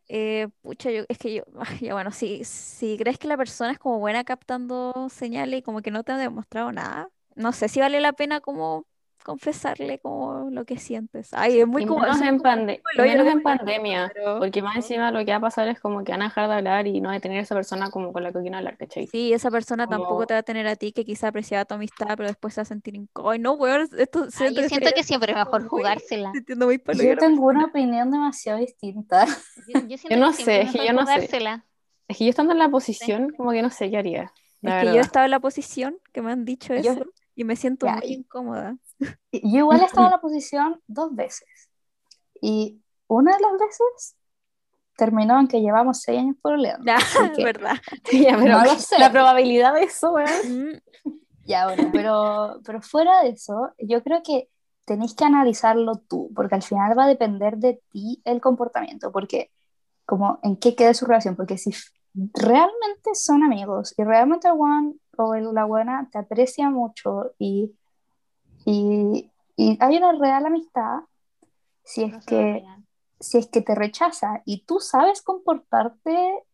[0.09, 3.73] eh, pucha, yo, es que yo, ay, ya bueno, si, si crees que la persona
[3.73, 7.69] es como buena captando señales y como que no te ha demostrado nada, no sé
[7.69, 8.87] si vale la pena como
[9.29, 11.29] confesarle como lo que sientes.
[11.33, 12.55] Ay, es muy Y como, menos, en, como
[12.97, 16.03] menos de en pandemia, pero- porque más encima lo que va a pasar es como
[16.03, 18.31] que van a dejar de hablar y no a tener esa persona como con la
[18.31, 19.07] que quieren hablar, ¿cachai?
[19.07, 22.09] Sí, esa persona tampoco te va a tener a ti que quizá apreciaba tu amistad,
[22.17, 23.33] pero después se va a sentir incómodo.
[23.33, 26.33] Ay, no, weón, esto siento yo que siento que siempre es mejor muy- jugársela.
[26.57, 29.27] muy yo tengo una opinión demasiado distinta.
[29.69, 31.13] Yo, yo siento no que sé, es que mejor yo no sé.
[31.15, 31.65] jugársela.
[32.09, 34.23] Es que yo estando en la posición, como que no sé qué haría.
[34.23, 34.31] Es
[34.63, 35.01] que yo verdad.
[35.03, 37.05] estaba en la posición que me han dicho Yo- eso
[37.37, 38.77] y me siento Ya, muy incómoda.
[39.33, 41.49] Yo igual he estado en la posición dos veces.
[42.41, 44.17] Y una de las veces
[44.97, 46.85] terminó en que llevamos seis años pololeando.
[46.85, 47.77] Ya, Así que- ¿verdad?
[48.13, 48.99] Ya, pero No lo sé.
[48.99, 50.29] la probabilidad de eso, weón.
[50.45, 50.81] Mm,
[51.45, 54.49] Ya, bueno, pero, pero fuera de eso, yo creo que
[54.85, 59.51] tenéis que analizarlo tú, porque al final va a depender de ti el comportamiento, porque
[60.05, 61.71] como en qué quede su relación, porque si
[62.35, 67.73] realmente son amigos y realmente el one o el- la buena te aprecia mucho y,
[68.71, 71.01] y, y hay una real amistad,
[71.85, 72.67] si es No que
[73.21, 76.45] si es que te rechaza y tú sabes comportarte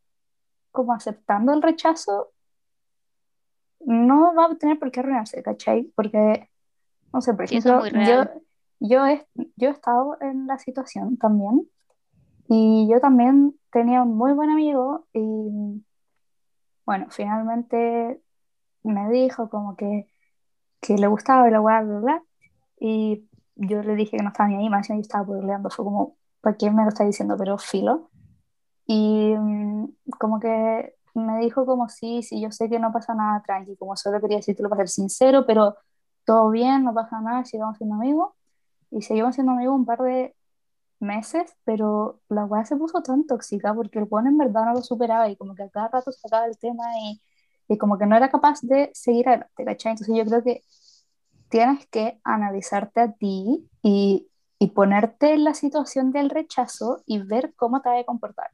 [0.70, 2.30] como aceptando el rechazo,
[3.80, 5.92] no va a tener por qué arruinarse, ¿cachai?
[5.94, 6.48] Porque,
[7.12, 8.24] no sé, por ejemplo, yo,
[8.80, 11.68] yo, he, yo he estado en la situación también
[12.48, 15.82] y yo también tenía un muy buen amigo y,
[16.86, 18.22] bueno, finalmente
[18.84, 20.08] me dijo como que,
[20.84, 22.22] que le gustaba y la bla, bla, bla,
[22.78, 26.16] y yo le dije que no estaba ni ahí, más yo estaba peleando, fue como,
[26.42, 27.36] ¿para qué me lo está diciendo?
[27.38, 28.10] Pero filo.
[28.86, 33.42] Y mm, como que me dijo como, sí, sí, yo sé que no pasa nada,
[33.46, 35.76] tranqui, como solo quería decirte para ser sincero, pero
[36.26, 38.32] todo bien, no pasa nada, sigamos siendo amigos.
[38.90, 40.34] Y seguimos siendo amigos un par de
[41.00, 44.82] meses, pero la weá se puso tan tóxica porque el weón en verdad no lo
[44.82, 47.20] superaba y como que a cada rato sacaba el tema y,
[47.68, 49.92] y como que no era capaz de seguir adelante, ¿cachai?
[49.92, 50.62] Entonces yo creo que
[51.48, 57.54] tienes que analizarte a ti y, y ponerte en la situación del rechazo y ver
[57.56, 58.50] cómo te vas a comportar.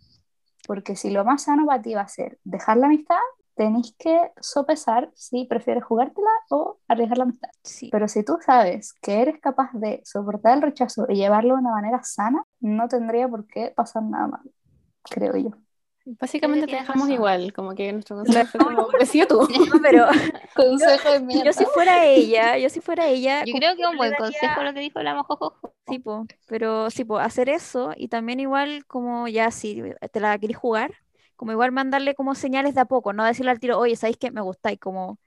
[0.67, 3.17] Porque si lo más sano para ti va a ser dejar la amistad,
[3.55, 7.51] tenéis que sopesar si prefieres jugártela o arriesgar la amistad.
[7.63, 7.89] sí.
[7.93, 11.73] Pero si tú sabes que eres capaz de soportar el rechazo y llevarlo de una
[11.73, 14.51] manera sana, no tendría por qué pasar nada mal,
[15.03, 15.51] creo yo.
[16.05, 17.15] Básicamente te dejamos razón.
[17.15, 18.89] igual, como que nuestro consejo fue como,
[19.29, 19.49] tú.
[19.73, 20.07] No, pero
[20.55, 21.45] Consejo de mierda.
[21.45, 24.63] yo si fuera ella, yo si fuera ella, Yo creo que un buen daría- consejo
[24.63, 25.73] lo que dijo la mojojojo.
[25.87, 29.83] Sí, po, pero sí, po, hacer eso y también igual como ya si
[30.13, 30.95] te la querés jugar,
[31.37, 34.31] como igual mandarle como señales de a poco, no decirle al tiro, oye, ¿sabéis que
[34.31, 34.79] me gustáis?
[34.79, 35.19] Como,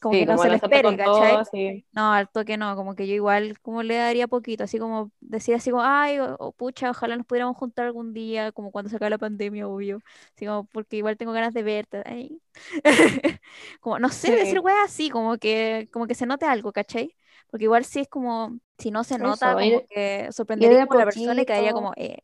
[0.00, 1.86] como Sí, que no como se le lanzarte espere, con todo, ¿cachai?
[1.92, 5.54] No, al toque no, como que yo igual como le daría poquito, así como decir
[5.54, 8.96] así como, ay, o, o pucha, ojalá nos pudiéramos juntar algún día, como cuando se
[8.96, 10.00] acabe la pandemia, obvio,
[10.36, 12.40] así como porque igual tengo ganas de verte, ay.
[13.80, 14.62] Como, no sé, decir Sí.
[14.62, 17.16] weas así, como que, como que se note algo, ¿cachai?
[17.50, 20.88] Porque igual si es como, si no se Eso, nota, como ir- que sorprendería de
[20.88, 22.18] a como la persona y quedaría como, eh.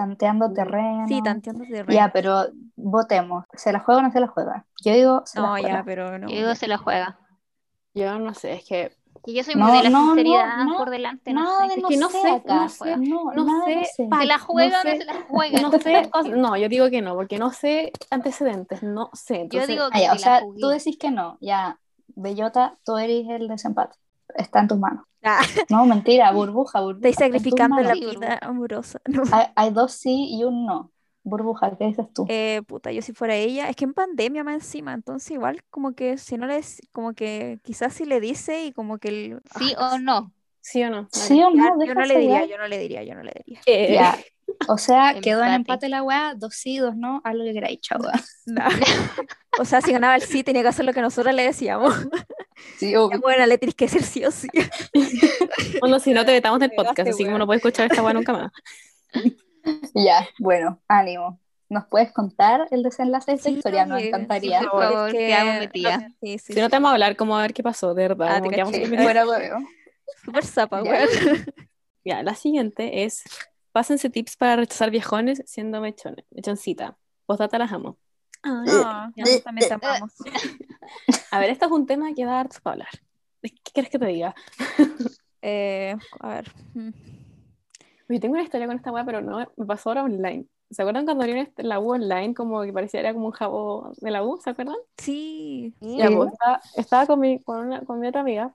[0.00, 1.06] Tanteando terreno.
[1.06, 3.44] Sí, tanteando de Ya, pero votemos.
[3.54, 4.66] ¿Se la juega o no se la juega?
[4.82, 5.76] Yo digo, se la No, juega.
[5.76, 6.28] ya, pero no.
[6.28, 7.18] Yo digo se la juega.
[7.94, 8.92] Yo no sé, es que
[9.24, 11.66] Que yo soy No, muy de la no, no, sinceridad no, por delante, no Nada
[11.66, 11.74] sé.
[11.74, 12.54] de Es que no sé sé, acá.
[12.54, 13.32] no sé, no,
[13.66, 13.84] sé.
[13.96, 14.98] Se la no juega o no sé.
[14.98, 15.60] se la juega.
[15.62, 19.34] No sé, o- no, yo digo que no, porque no sé antecedentes, no sé.
[19.34, 20.74] Yo Entonces, digo Ah, que ya, o sea, la tú jugué.
[20.78, 21.36] decís que no.
[21.40, 21.78] Ya,
[22.16, 23.96] Bellota, tú eres el desempate.
[24.36, 25.04] Está en tus manos.
[25.22, 27.08] Ah, No, mentira, burbuja, burbuja.
[27.08, 29.00] estoy sacrificando la vida amorosa.
[29.08, 29.22] No.
[29.32, 30.92] Hay, hay dos sí y un no.
[31.22, 32.24] Burbuja, ¿qué dices tú?
[32.30, 35.92] Eh, puta, yo si fuera ella, es que en pandemia más encima, entonces igual como
[35.92, 39.42] que si no le, dec- como que quizás si le dice y como que el,
[39.58, 40.32] ¿Sí ah, o no?
[40.62, 41.08] ¿sí o no?
[41.12, 41.84] ¿Sí o no?
[41.84, 43.60] yo no le diría, yo no le diría, yo no le diría.
[43.66, 44.16] Eh, Ya.
[44.68, 45.88] O sea, quedó en Empate.
[45.88, 47.98] la weá, dos sí, dos no, algo que queráis, chau.
[48.46, 48.64] No.
[49.58, 51.94] O sea, si ganaba el sí, tenía que hacer lo que nosotros le decíamos.
[52.78, 53.20] Sí, obvio.
[53.20, 54.48] bueno, le tienes que decir sí o sí.
[55.80, 57.38] Bueno, si no te vetamos del podcast, así como weón.
[57.40, 58.52] no puedes escuchar esta weá nunca más.
[59.94, 61.38] Ya, bueno, ánimo.
[61.68, 63.86] ¿Nos puedes contar el desenlace de esta Sí, historia?
[63.86, 64.60] Nos encantaría.
[64.60, 65.98] sí, Por favor, es te amo metida.
[65.98, 68.08] no, sí, sí, Si no te vamos a hablar, como a ver qué pasó, de
[68.08, 68.28] verdad.
[68.36, 69.58] Ah, te que vamos a hueveo.
[70.24, 71.08] Súper zapa, weón.
[72.04, 73.22] Ya, la siguiente es,
[73.72, 76.96] pásense tips para rechazar viejones siendo mechones, mechoncita.
[77.26, 77.96] Postdata las amo.
[78.44, 78.64] No,
[79.16, 80.12] ya, también te amamos.
[81.30, 82.88] A ver, esto es un tema que da harto para hablar.
[83.42, 84.34] ¿Qué quieres que te diga?
[85.42, 86.52] Eh, a ver.
[86.74, 86.90] mm.
[88.10, 90.44] Yo tengo una historia con esta weá, pero no, me pasó ahora online.
[90.70, 93.90] ¿Se acuerdan cuando abrieron este- la U online como que parecía era como un jabo
[94.02, 94.38] de la U?
[94.44, 94.76] ¿Se acuerdan?
[94.98, 95.72] Sí.
[95.80, 96.14] Ya, Sí.
[96.14, 98.54] pues, estaba, estaba con, mi, con, una, con mi otra amiga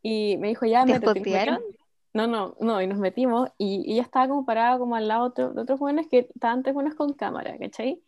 [0.00, 1.56] y me dijo, ya, ¿Te nos espotearon?
[1.56, 1.77] metimos.
[2.14, 5.26] No, no, no, y nos metimos y, y ella estaba como parada como al lado
[5.26, 8.00] otro- de otros jóvenes que estaban tres buenos con cámara, ¿cachai?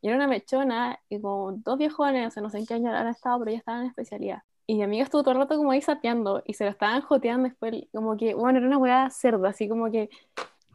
[0.00, 2.90] Y era una mechona y como dos viejones, o sea, no sé en qué año
[2.92, 4.42] han estado, pero ya estaban en especialidad.
[4.66, 7.48] Y mi amiga estuvo todo el rato como ahí sapeando y se lo estaban joteando
[7.48, 10.08] después, como que, bueno, era una weá cerda, así como que,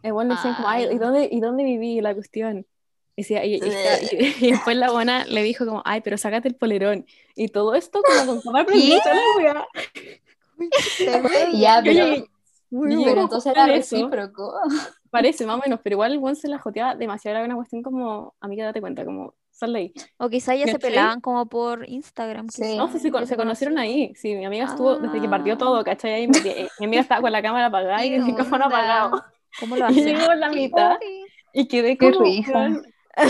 [0.03, 0.87] igual decían como, ay.
[0.91, 2.65] ¿y dónde, ¿y dónde viví la cuestión?
[3.15, 6.47] Y, decía- y- y- y- y después la buena le dijo como, ay, pero sácate
[6.49, 7.05] el polerón.
[7.35, 9.67] Y todo esto como con cámara prendida, la weá.
[11.53, 12.27] Ya, pero, yo llegué
[12.69, 13.95] pero como entonces era eso.
[13.95, 14.53] recíproco.
[15.09, 17.81] Parece, más o menos, pero igual el buen se la joteaba demasiado, era una cuestión
[17.81, 19.93] como, amiga, date cuenta, como, sal de ahí.
[20.17, 22.49] O quizá ya se pelaban como por Instagram.
[22.49, 22.75] Sí.
[22.77, 25.57] No, sí, se, ya se conocieron ahí, sí, mi amiga estuvo desde que partió Ah.
[25.57, 26.13] todo, ¿cachai?
[26.13, 29.23] Ahí eh, mi amiga estaba con la cámara apagada y ¿Qué el micrófono apagado.
[29.59, 30.05] ¿Cómo lo Y hacen?
[30.17, 30.97] llegó en la mitad
[31.53, 32.19] y quedé como,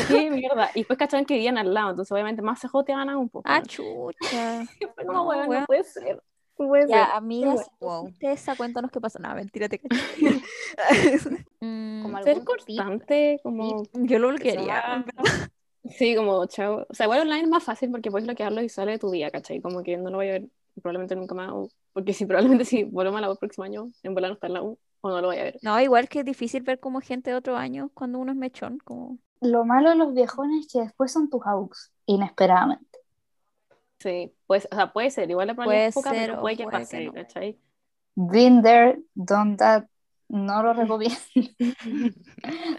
[0.10, 0.72] qué mierda.
[0.74, 3.44] Y después cachaban que vivían al lado, entonces obviamente más se joteaban aún un poco.
[3.50, 4.64] Ah, chucha.
[5.06, 5.62] No, weón, weón.
[5.62, 6.22] no puede ser.
[6.60, 6.90] No puede ser.
[6.90, 8.14] Ya, amiga, Qué si tú Wow.
[8.22, 9.20] esa, cuéntanos qué pasó.
[9.20, 10.42] No, mentira, te caché.
[11.60, 12.46] Mm, Como Ser tip.
[12.46, 15.06] constante, como yo lo que bloquearía.
[15.90, 16.86] Sí, como chao.
[16.90, 19.32] O sea, igual online es más fácil porque puedes bloquear los visuales de tu día,
[19.32, 19.62] ¿cachai?
[19.62, 20.48] Como que no lo voy a ver
[20.82, 21.50] probablemente nunca más.
[21.54, 24.34] o- porque si probablemente si volvemos a la U el próximo año, en volar no
[24.36, 25.58] está en la U, o no lo voy a ver.
[25.64, 28.78] No, igual que es difícil ver como gente de otro año cuando uno es mechón.
[28.84, 29.18] Como...
[29.42, 32.97] Lo malo de los viejones es que después son tus aux, inesperadamente.
[34.00, 36.58] Sí, pues, o sea, puede ser, igual la probabilidad es Puede poca, ser pero puede
[36.58, 37.14] que puede que pase, no.
[37.14, 37.60] ¿cachai?
[38.16, 39.86] Been there, done that,
[40.30, 41.16] no lo recomiendo.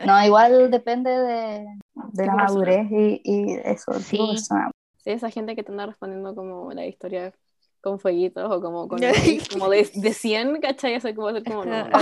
[0.07, 1.67] No, igual depende de,
[2.13, 4.17] de la madurez y, y eso, Sí.
[4.19, 4.71] persona.
[4.99, 7.33] Sí, esa gente que te anda respondiendo como la historia
[7.81, 8.99] con fueguitos o como con
[9.53, 10.95] como de, de 100, ¿cachai?
[10.95, 11.99] Eso es como hacer como, no, no.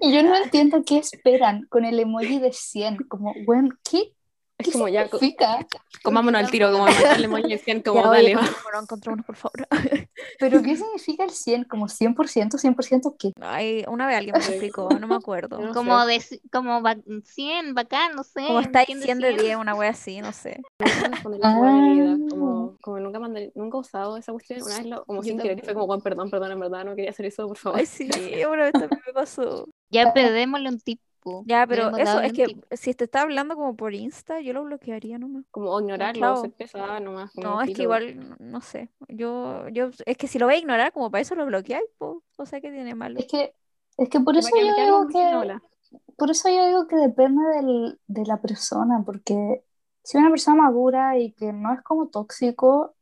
[0.00, 4.12] Y yo no entiendo qué esperan con el emoji de 100, como, bueno, ¿qué,
[4.58, 5.66] Es como ya, significa?
[6.02, 8.42] comámonos al tiro, como mandar el emoji de 100, como ya, dale, oye, va.
[8.62, 9.68] bueno, encontrémonos, por favor.
[10.38, 11.64] ¿Pero qué significa el 100?
[11.64, 12.56] ¿Como 100%?
[12.58, 13.32] ¿100% qué?
[13.42, 15.58] Ay, una vez alguien me explicó, no me acuerdo.
[15.60, 16.06] No Como sé.
[16.36, 18.46] de como va- 100, bacán, no sé.
[18.46, 19.40] Como está 100 de 100 de 100.
[19.44, 20.62] 10, una wea así, no sé.
[21.42, 22.16] Ah.
[22.30, 25.62] como, como nunca mandé, nunca he usado esa cuestión, una vez lo, como sin querer,
[25.64, 27.78] fue como, "Juan, perdón, perdón, en verdad, no quería hacer eso, por favor.
[27.78, 28.08] Ay, sí,
[28.50, 29.68] una vez también me pasó.
[29.90, 30.80] Ya, pero démosle un
[31.46, 35.18] Ya, pero eso es que si te está hablando como por Insta, yo lo bloquearía
[35.18, 35.44] nomás.
[35.50, 36.36] Como ignorarlo, chao.
[36.36, 37.30] ser pesada nomás.
[37.32, 38.90] como No, es que igual, no- no sé.
[39.08, 42.22] Yo, yo, es que si lo voy a ignorar, como para eso lo bloqueáis, po.
[42.36, 43.20] O sea, que tiene malo?
[43.20, 43.54] Es que,
[43.98, 45.54] es que por ¿Para eso yo digo no que,
[46.16, 49.62] por eso yo digo que depende del- de la persona, porque
[50.02, 52.94] si una persona madura y que no es como tóxico,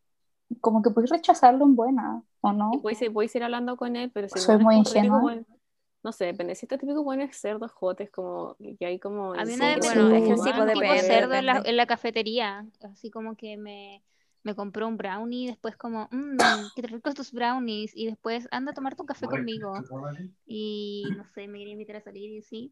[0.60, 2.70] como que puedes rechazarlo en buena, ¿o no?
[2.74, 4.88] Y puedes, ir- puedes ir hablando con él, pero si Soy no es muy como
[4.88, 5.20] ingenua.
[5.20, 5.46] buen-
[6.04, 6.54] no sé, depende.
[6.54, 9.32] Si este típico bueno es cerdos jotes, como que hay como.
[9.32, 11.00] A mí en una vez me bueno, tipo puede.
[11.00, 12.66] cerdo en la, en la cafetería.
[12.82, 14.04] Así como que me,
[14.42, 16.36] me compró un brownie y después como, mmm,
[16.76, 17.96] qué ricos tus brownies.
[17.96, 19.72] Y después, anda a tomarte un café conmigo.
[20.46, 22.70] Y no sé, me quería invitar a salir y sí.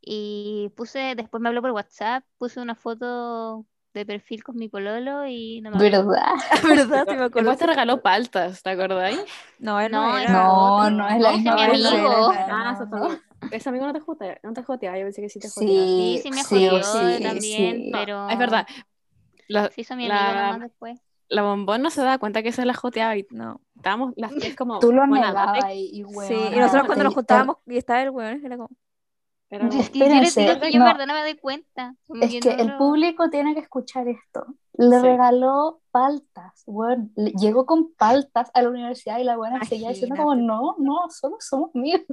[0.00, 5.26] Y puse, después me habló por WhatsApp, puse una foto de perfil con mi pololo
[5.26, 6.04] y no me habló.
[6.06, 6.32] ¿Verdad?
[6.68, 7.06] ¿Verdad?
[7.08, 7.50] Sí me acuerdo.
[7.50, 9.20] Después te regaló paltas, ¿te acordáis?
[9.58, 10.32] No, él no No, era.
[10.32, 10.90] No, otro.
[10.90, 12.32] no es la No, misma es mi amigo.
[12.50, 12.90] Ah, eso no.
[12.90, 13.22] también.
[13.50, 15.86] Ese amigo no te jotea, no te jotea, yo pensé que sí te joteaba.
[15.86, 17.90] Sí, Sí, sí me sí, jodió sí, también, sí.
[17.92, 18.66] pero Es verdad.
[19.48, 21.00] La, se hizo mi amigo la- nomás después.
[21.28, 23.60] la bombón no se da cuenta que se la joteaba y No.
[23.76, 24.80] estábamos las tres como.
[24.80, 28.44] Tú lo negabas y, y Sí, y nosotros cuando nos juntábamos y estaba el weón,
[28.44, 28.70] era como,
[29.58, 30.86] que yo les Espérense, digo que yo no.
[30.86, 31.94] en verdad no me doy cuenta.
[32.06, 34.46] Como Es que no el lo- público tiene que escuchar esto.
[34.74, 35.02] Le Sí.
[35.02, 36.64] regaló paltas.
[37.16, 41.08] Le- Llegó con paltas a la universidad y la buena seguía diciendo como, no, no,
[41.10, 42.06] solo somos amigos.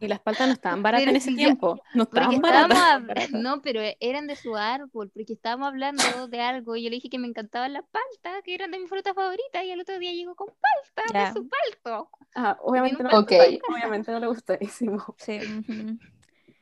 [0.00, 1.80] Y las paltas no estaban baratas Pero en ese si tiempo.
[1.94, 2.78] No estaban baratas.
[3.06, 3.30] baratas.
[3.30, 7.08] No, pero eran de su árbol, porque estábamos hablando de algo y yo le dije
[7.08, 10.12] que me encantaban las paltas, que eran de mi fruta favorita, y el otro día
[10.12, 11.28] llegó con paltas Ya.
[11.28, 12.10] de su palto.
[12.34, 13.60] Ah, obviamente no, nunca Ok.
[13.72, 15.02] obviamente no le gustadísimo.
[15.18, 15.98] sí, ujú.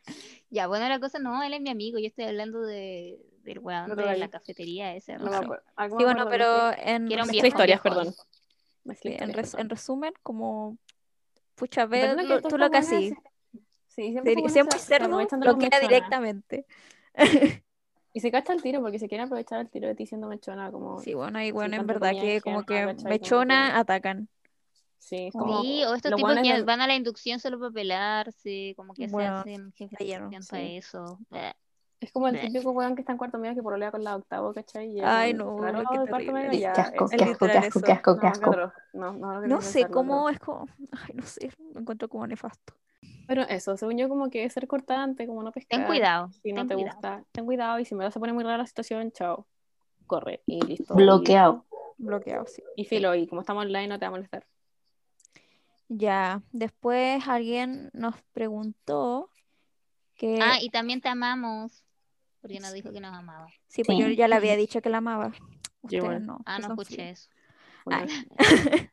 [0.51, 3.89] Ya, bueno, la cosa no, él es mi amigo, yo estoy hablando de, del weón
[3.89, 5.17] No de la cafetería ese.
[5.17, 5.47] No Sí,
[6.05, 7.83] bueno, pero en, viejo, historias, viejo.
[7.83, 8.15] perdón.
[9.01, 10.77] Sí, en, res- en resumen, como,
[11.55, 13.17] pucha, En ve verdad que lo- tú lo que así, se-
[13.89, 15.81] Sí, siempre se- se cerdo, bloquea mechonas.
[15.81, 16.67] directamente.
[18.15, 20.71] Y se cacha el tiro porque se quieren aprovechar el tiro de ti siendo mechona,
[20.71, 21.01] como.
[21.01, 24.29] Sí, bueno, y bueno, en verdad que como que mechona que- atacan.
[25.03, 25.61] Sí, es como.
[25.63, 29.43] Sí, o estos tipos que van a la inducción solo para pelarse, como que Bueno,
[29.43, 30.77] se hacen jefes de inducción para sí.
[30.77, 31.19] eso.
[31.29, 31.55] Bleh.
[32.01, 34.53] Es como el típico weón que está en cuarto medio que pololea con la octavo,
[34.53, 34.91] ¿cachai?
[34.97, 36.33] Y Ay, no, claro, qué cuarto terrible.
[36.33, 36.73] medio ya.
[36.73, 37.87] Qué asco, es- qué asco, qué literal asco, eso.
[37.87, 38.73] qué asco, qué No.
[38.93, 42.27] No, no, lo No sé pensar, cómo es como, ay, no sé, lo encuentro como
[42.27, 42.75] nefasto.
[43.27, 45.79] Pero eso, según yo, como que es ser cortante, como no pescar.
[45.79, 46.95] Ten cuidado, Si no te cuidado.
[46.95, 47.79] gusta, ten cuidado.
[47.81, 49.47] Y si me vas a poner muy rara la situación, chao.
[50.07, 50.95] Corre y listo.
[50.95, 51.65] Bloqueado.
[51.99, 52.63] Bloqueado, sí.
[52.77, 54.45] Y, y filo, y como estamos online, no te va a molestar.
[55.95, 59.29] Ya, después alguien nos preguntó
[60.15, 61.85] que, Ah, y también te amamos,
[62.41, 63.49] porque nos dijo que nos amaba.
[63.69, 65.33] sí, pues yo ya le había dicho que la amaba.
[65.83, 66.39] Ustedes no.
[66.47, 67.19] Ah, no escuché fríos.
[67.21, 67.31] eso.
[67.85, 68.07] Bueno,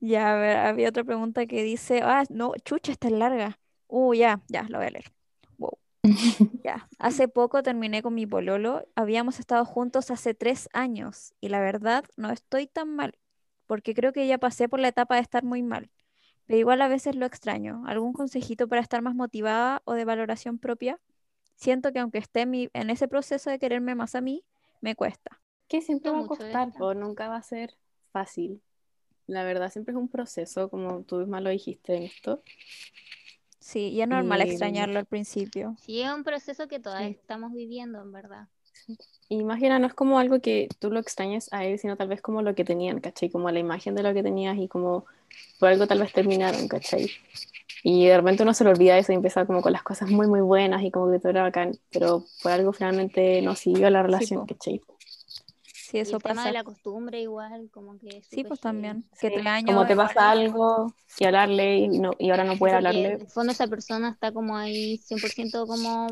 [0.00, 3.58] Ya, a ver, había otra pregunta que dice, ah, no, chucha, esta es larga.
[3.88, 5.12] Uh, ya, ya, lo voy a leer.
[5.58, 5.78] Wow.
[6.64, 11.60] Ya, hace poco terminé con mi pololo, habíamos estado juntos hace tres años y la
[11.60, 13.18] verdad no estoy tan mal,
[13.66, 15.90] porque creo que ya pasé por la etapa de estar muy mal,
[16.46, 17.84] pero igual a veces lo extraño.
[17.86, 21.00] ¿Algún consejito para estar más motivada o de valoración propia?
[21.56, 24.44] Siento que aunque esté en, mi- en ese proceso de quererme más a mí,
[24.80, 25.40] me cuesta.
[25.68, 27.74] que siempre va a costar, po, nunca va a ser
[28.12, 28.60] fácil.
[29.26, 32.42] La verdad, siempre es un proceso, como tú misma lo dijiste en esto.
[33.58, 35.74] Sí, y es normal Y- extrañarlo al principio.
[35.80, 37.16] Sí, es un proceso que todas Sí.
[37.18, 38.48] estamos viviendo, en verdad.
[39.28, 42.20] Y imagina, no es como algo que tú lo extrañes a él, sino tal vez
[42.20, 43.30] como lo que tenían, ¿cachai?
[43.30, 45.06] Como la imagen de lo que tenías y como
[45.58, 47.10] por algo tal vez terminaron, ¿cachai?
[47.82, 50.26] Y de repente uno se le olvida eso y empieza como con las cosas muy,
[50.26, 54.02] muy buenas y como que todo era bacán, pero por algo finalmente no siguió la
[54.02, 54.54] relación, po.
[54.54, 54.80] ¿cachai?
[55.72, 56.48] Sí, Y eso el tema pasa.
[56.48, 59.02] de la costumbre igual, como que Sí, pues también.
[59.20, 59.66] Que Sí, tres años.
[59.66, 63.12] Como te pasa algo y hablarle y, no, y ahora no puede Porque hablarle.
[63.12, 66.06] En el fondo esa persona está como ahí 100% como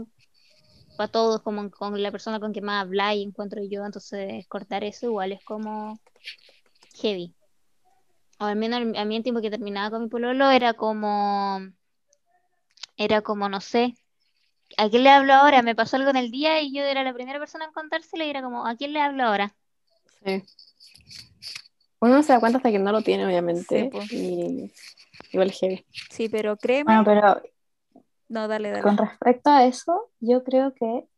[1.03, 4.85] para todos, como con la persona con que más habla y encuentro yo, entonces cortar
[4.85, 5.99] eso igual es como
[7.01, 7.35] heavy.
[8.39, 11.59] O al menos a mí el tiempo que terminaba con mi pololo era como,
[12.97, 13.97] era como, no sé,
[14.77, 15.63] ¿a quién le hablo ahora?
[15.63, 18.31] Me pasó algo en el día y yo era la primera persona en contárselo y
[18.31, 19.57] era como, ¿a quién le hablo ahora?
[20.25, 20.45] Sí.
[21.99, 23.91] Uno no se da cuenta hasta que no lo tiene, obviamente.
[24.09, 24.73] Sí, y
[25.33, 25.85] igual es heavy.
[26.11, 26.95] Sí, pero créeme.
[26.95, 27.43] Bueno, pero
[28.33, 28.83] No, dale, dale.
[28.83, 31.09] con respecto a eso, yo creo que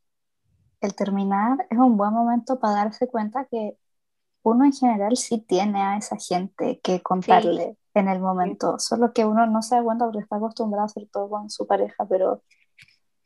[0.80, 3.76] el terminar es un buen momento para darse cuenta que
[4.42, 9.24] uno en general sí tiene a esa gente que contarle en el momento, solo que
[9.24, 12.42] uno no se da cuenta porque está acostumbrado a hacer todo con su pareja, pero,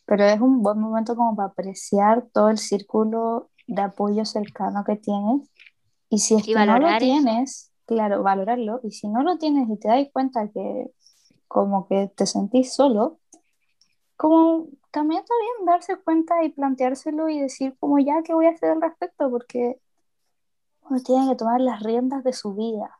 [0.06, 4.96] pero es un buen momento como para apreciar todo el círculo de apoyo cercano que
[4.96, 5.48] tienes.
[6.10, 9.68] Y si es Y que no lo tienes, claro, valorarlo, y si no lo tienes
[9.70, 10.86] y te das cuenta que
[11.48, 13.20] como que te sentís solo,
[14.18, 18.50] como también está bien darse cuenta y planteárselo y decir como ya qué voy a
[18.50, 19.78] hacer al respecto porque
[20.82, 22.98] uno tiene que tomar las riendas de su vida.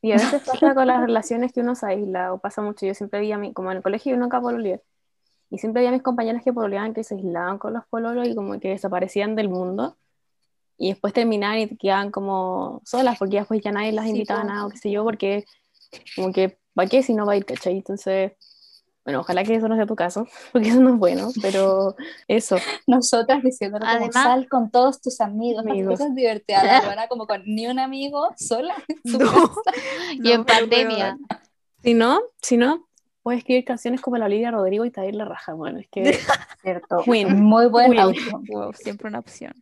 [0.00, 2.86] Y a veces pasa con las relaciones que uno se aísla, o pasa mucho.
[2.86, 4.82] Yo siempre vi a mí, como en el colegio, yo nunca pololeé.
[5.50, 8.34] Y siempre vi a mis compañeras que pololeaban, que se aislaban con los pololos y
[8.34, 9.96] como que desaparecían del mundo.
[10.76, 14.42] Y después terminaban y quedaban como solas, porque ya, pues, ya nadie las Sí, invitaba
[14.42, 15.44] a nada, o qué sé yo, porque
[16.14, 17.78] como que, ¿para qué si no va a ir, cachai?
[17.78, 18.32] Entonces,
[19.04, 21.96] bueno, ojalá que eso no sea tu caso, porque eso no es bueno, pero
[22.28, 22.56] eso.
[22.86, 25.98] Nosotras diciéndole como Además- sal con todos tus amigos, las Amigos.
[25.98, 29.30] cosas divertidas, buena como con ni un amigo sola en su No.
[29.32, 29.72] casa.
[30.22, 31.18] Y en pandemia.
[31.82, 32.86] Si no, si no,
[33.22, 35.78] puedes escribir canciones como la Olivia Rodrigo y te va a ir la raja, bueno,
[35.78, 36.18] es que
[36.62, 37.02] Cierto.
[37.06, 37.40] Win.
[37.42, 37.94] Muy buen.
[38.48, 39.54] Wow, siempre una opción.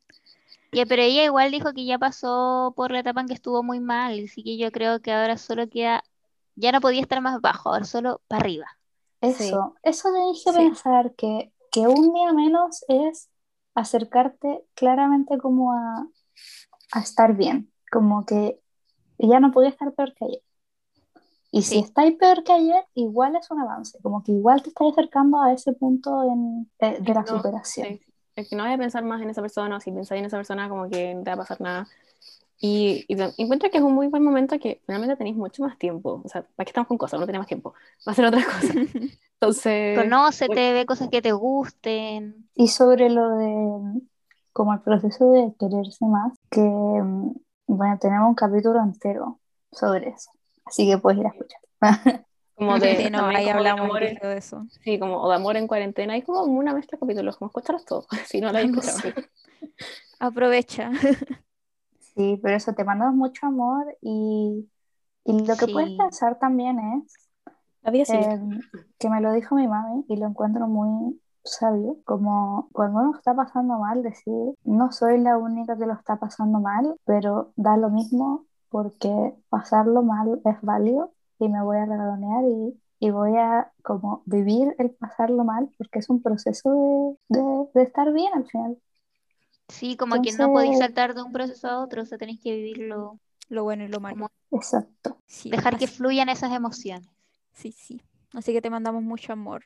[0.72, 3.80] Ya, pero ella igual dijo que ya pasó por la etapa en que estuvo muy
[3.80, 6.02] mal, así que yo creo que ahora solo queda,
[6.56, 8.66] ya no podía estar más bajo, ahora solo para arriba.
[9.20, 10.62] Eso, eso tenéis que Sí.
[10.68, 13.30] pensar que, que un día menos es
[13.74, 16.06] acercarte claramente como a,
[16.92, 18.60] a estar bien, como que
[19.18, 20.42] ya no podía estar peor que ayer.
[21.50, 21.84] Y si Sí.
[21.84, 25.52] estáis peor que ayer, igual es un avance, como que igual te estás acercando a
[25.52, 28.00] ese punto en- de, de la No, superación.
[28.36, 30.36] Es que no vaya a pensar más en esa persona, o si pensáis en esa
[30.38, 31.88] persona, como que no te va a pasar nada.
[32.60, 36.22] Y, y encuentro que es un muy buen momento que finalmente tenéis mucho más tiempo.
[36.24, 37.20] O sea, ¿para qué estamos con cosas?
[37.20, 37.74] No tenemos tiempo.
[38.06, 38.72] Va a ser otra cosa.
[39.40, 42.48] Entonces, Conócete, ve cosas que te gusten.
[42.54, 44.00] Y sobre lo de
[44.52, 49.38] como el proceso de quererse más, que bueno, tenemos un capítulo entero
[49.70, 50.30] sobre eso.
[50.64, 51.60] Así que puedes ir a escuchar.
[52.56, 54.66] como de, Sí, no, ahí como de hablamos amor en- de eso.
[54.82, 56.14] sí, como o de amor en cuarentena.
[56.14, 59.14] Hay como una mezcla de capítulos, como escucharlos todos, si no lo habéis escuchado.
[60.18, 60.90] Aprovecha.
[62.18, 64.68] Sí, pero eso, te mandamos mucho amor y,
[65.24, 67.30] y lo que puedes pensar también es
[68.08, 68.38] eh,
[68.98, 73.34] que me lo dijo mi mami y lo encuentro muy sabio, como cuando uno está
[73.34, 77.90] pasando mal, decir, no soy la única que lo está pasando mal, pero da lo
[77.90, 83.72] mismo porque pasarlo mal es válido y me voy a regalonear y, y voy a
[83.82, 88.46] como vivir el pasarlo mal porque es un proceso de, de, de estar bien al
[88.48, 88.78] final.
[89.68, 92.40] Sí, como que no podéis Entonces- saltar de un proceso a otro, o sea, tenéis
[92.40, 93.18] que vivirlo,
[93.50, 94.14] Lo bueno y lo malo.
[94.16, 95.18] Como- Exacto.
[95.26, 97.08] Sí, dejar que fluyan esas emociones.
[97.52, 98.02] Sí, sí.
[98.34, 99.64] Así que te mandamos mucho amor.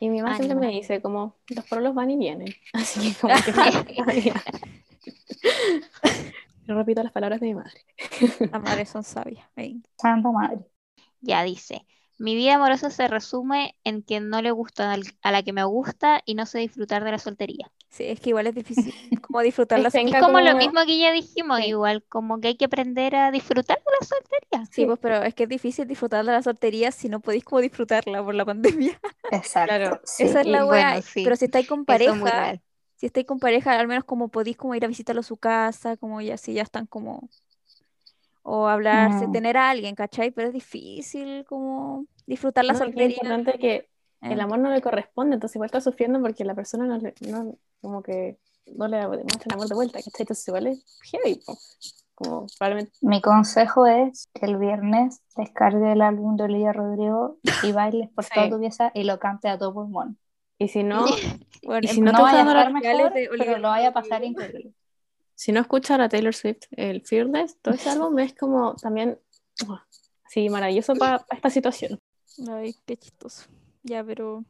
[0.00, 2.54] Y mi mamá siempre me dice, como, los porolos van y vienen.
[2.72, 3.34] Así que como
[4.14, 4.32] que.
[6.66, 7.80] Yo repito las palabras de mi madre.
[8.52, 9.46] Las madres son sabias.
[9.96, 10.66] Santa Madre.
[11.20, 11.86] Ya dice,
[12.18, 16.20] mi vida amorosa se resume en que no le gusta a la que me gusta
[16.24, 17.70] y no sé disfrutar de la soltería.
[17.90, 20.84] Sí, es que igual es difícil como disfrutar la Es que Es como lo mismo
[20.86, 21.68] que ya dijimos, Sí.
[21.68, 24.66] igual como que hay que aprender a disfrutar de la soltería.
[24.70, 27.60] Sí, pues, pero es que es difícil disfrutar de la soltería si no podéis como
[27.60, 29.00] disfrutarla por la pandemia.
[29.30, 29.66] Exacto.
[29.66, 30.24] Claro, sí.
[30.24, 31.02] Esa es la bueno, wea.
[31.02, 32.60] sí, Pero si estáis con es pareja,
[32.96, 35.96] si estáis con pareja, al menos como podéis como ir a visitarlo a su casa,
[35.96, 37.28] como ya si ya están como
[38.42, 39.32] o hablarse, Mm.
[39.32, 40.30] tener a alguien, ¿cachai?
[40.30, 43.16] Pero es difícil como disfrutar la No, que es soltería.
[43.16, 43.88] importante que
[44.22, 44.42] el eh.
[44.42, 48.02] amor no le corresponde, entonces igual está sufriendo porque la persona no, le- no como
[48.02, 48.38] que
[48.76, 50.20] no le demuestra el amor de vuelta, ¿cachai?
[50.20, 51.56] Entonces igual es heavy, po.
[52.14, 57.72] como probablemente Mi consejo es que el viernes descargue el álbum de Olivia Rodrigo y
[57.72, 58.30] bailes por Sí.
[58.34, 60.18] toda tu pieza y lo cante a todo pulmón.
[60.58, 61.04] y si no,
[61.62, 63.92] Bueno, y si no No te vaya a estar mejor, de pero lo vaya a
[63.92, 64.72] pasar increíble.
[65.34, 69.18] si no escuchas a Taylor Swift, el Fearless, todo ese álbum es como también
[70.28, 71.98] sí, maravilloso para esta situación.
[72.50, 73.48] Ay, qué chistoso.
[73.88, 74.44] Ya, pero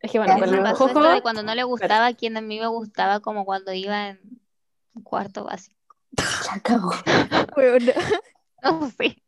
[0.00, 2.40] Es que bueno, Ya, no, pasó ojos, de cuando no le gustaba a quien a
[2.40, 4.20] mí me gustaba, como cuando iba en
[5.02, 5.76] cuarto básico.
[6.62, 6.92] Cagó.
[7.56, 7.92] bueno,
[8.62, 9.22] No sé.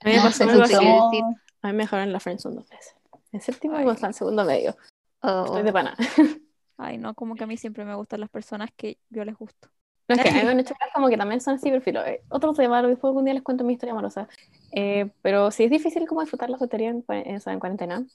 [0.00, 0.74] a mí me pasó sé algo así.
[0.74, 2.94] somos- Somos- A mí me dejaron en la friendzone dos veces.
[3.32, 3.86] En séptimo Ay.
[3.86, 4.76] y en segundo medio.
[5.22, 5.96] Oh, Estoy de pana.
[6.78, 9.68] ay, no, como que a mí siempre me gustan las personas que yo les gusto.
[10.08, 11.96] No, es que a mí me han hecho como que también son así, perfil.
[11.98, 14.26] Eh, Otro tema, lo después algún día les cuento mi historia amorosa.
[14.72, 18.06] Eh, pero sí es difícil como disfrutar la soltería en, en, en cuarentena.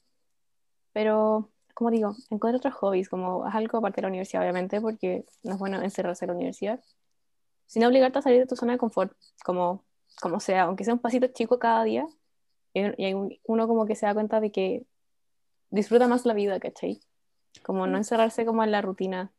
[0.94, 5.26] Pero, como digo, encuentra otros hobbies, como haz algo aparte de la universidad, obviamente, porque
[5.42, 6.80] no es bueno encerrarse en la universidad.
[7.66, 9.12] Sin obligarte a salir de tu zona de confort,
[9.44, 9.84] como,
[10.22, 12.06] como sea, aunque sea un pasito chico cada día.
[12.72, 14.86] Y, y uno como que se da cuenta de que
[15.70, 17.00] disfruta más la vida, ¿cachai?
[17.62, 19.32] Como no encerrarse como en la rutina.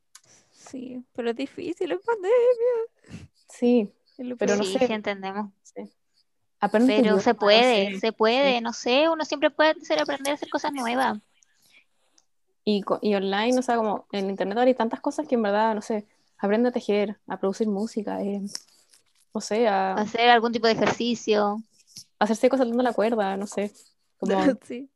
[0.52, 3.26] Sí, pero es difícil en pandemia.
[3.50, 3.94] Sí,
[4.38, 4.88] Pero no sí, sé.
[4.88, 5.52] sí entendemos.
[5.64, 5.90] sí.
[6.60, 10.36] Aprende tu Pero se puede, se puede, no sé, uno siempre puede hacer aprender a
[10.36, 11.20] hacer cosas nuevas.
[12.66, 15.76] Y, y online, o sea, como en internet ahora hay tantas cosas que en verdad,
[15.76, 18.42] no sé, aprende a tejer, a producir música, eh,
[19.34, 21.62] no sé, a Hacer algún tipo de ejercicio.
[22.18, 23.72] hacerse cosas saltando la cuerda, no sé.
[24.18, 24.90] Como, sí.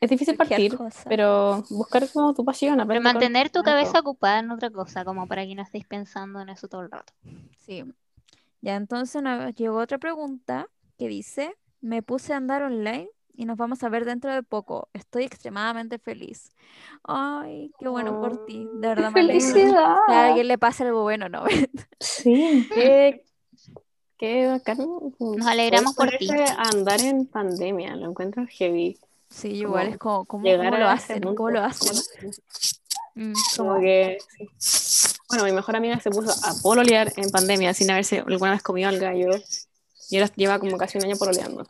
[0.00, 1.04] es difícil partir, cosa.
[1.08, 5.46] pero buscar como tu pasión, Pero mantener tu cabeza ocupada en otra cosa, como para
[5.46, 7.14] que no estéis pensando en eso todo el rato.
[7.58, 7.84] Sí.
[8.60, 13.56] Ya entonces nos llegó otra pregunta que dice, me puse a andar online y nos
[13.56, 14.88] vamos a ver dentro de poco.
[14.92, 16.52] Estoy extremadamente feliz.
[17.02, 18.66] Ay, qué bueno por ti.
[18.74, 19.40] De verdad me alegro.
[19.54, 19.96] ¡Felicidad!
[20.06, 21.44] Que a alguien le pase algo bueno, ¿no?
[22.00, 22.68] Sí.
[22.72, 23.24] Qué,
[24.18, 24.78] qué bacán.
[25.18, 26.28] Nos alegramos por ti.
[26.56, 28.98] andar en pandemia, lo encuentro heavy.
[29.30, 31.20] Sí, igual Como es como, ¿cómo, Llegar cómo lo a hacen?
[31.20, 31.92] punto, ¿Cómo lo ¿cómo hacen?
[31.94, 32.30] lo hacen?
[33.16, 33.32] Mm.
[33.56, 34.18] Como que,
[34.58, 35.16] sí.
[35.28, 38.88] Bueno, mi mejor amiga se puso a pololear en pandemia sin haberse alguna vez comido
[38.88, 39.30] al gallo.
[40.10, 41.64] Y ahora lleva como casi un año pololeando.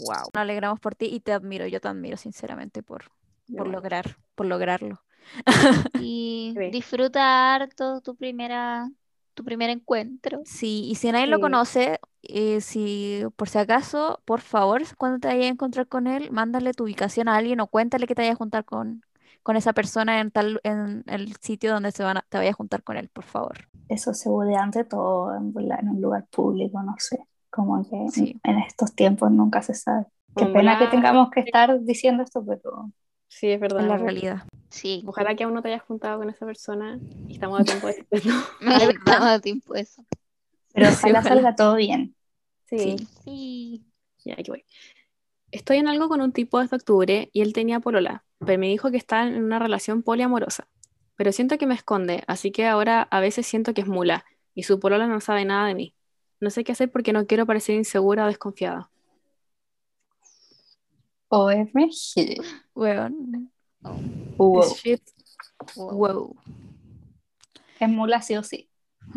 [0.00, 0.30] Wow.
[0.34, 3.04] Nos alegramos por ti y te admiro, yo te admiro sinceramente por,
[3.56, 5.00] por lograr, por lograrlo.
[6.00, 6.70] Y Sí.
[6.70, 8.88] disfruta harto tu primera,
[9.34, 10.40] tu primer encuentro.
[10.44, 15.28] Sí, y si nadie lo conoce, eh, si por si acaso, por favor, cuando te
[15.28, 18.34] vayas a encontrar con él, mándale tu ubicación a alguien o cuéntale que te vayas
[18.34, 19.02] a juntar con,
[19.42, 22.56] con esa persona en tal, en el sitio donde se van a- te vayas a
[22.56, 23.68] juntar con él, por favor.
[23.88, 27.26] Eso seguridad ante todo en, en un lugar público, no sé.
[27.56, 28.38] Como que Sí.
[28.44, 30.04] en estos tiempos nunca se sabe.
[30.36, 32.90] Qué pena que tengamos que estar diciendo esto, pero
[33.28, 33.80] Sí, es verdad.
[33.80, 34.42] Es la realidad.
[34.70, 37.86] Sí, Ojalá que aún no te hayas juntado con esa persona y estamos a tiempo
[37.88, 38.06] de
[38.60, 40.04] me estaba a tiempo eso.
[40.74, 41.34] pero Sí, ojalá ojalá.
[41.34, 42.14] salga todo bien.
[42.66, 42.96] Sí.
[43.24, 43.84] Sí.
[44.24, 44.64] Ya, aquí voy.
[45.50, 48.90] Estoy en algo con un tipo desde octubre y él tenía polola, pero me dijo
[48.90, 50.68] que está en una relación poliamorosa.
[51.16, 54.64] Pero siento que me esconde, así que ahora a veces siento que es mula y
[54.64, 55.94] su polola no sabe nada de mí.
[56.40, 58.90] No sé qué hacer porque no quiero parecer insegura o desconfiada.
[61.28, 62.40] OMG.
[62.74, 63.50] Weón.
[64.38, 64.60] Wow.
[64.62, 65.02] This shit.
[65.76, 65.96] Wow.
[65.96, 66.36] Wow.
[67.80, 68.68] Es mula sí o sí.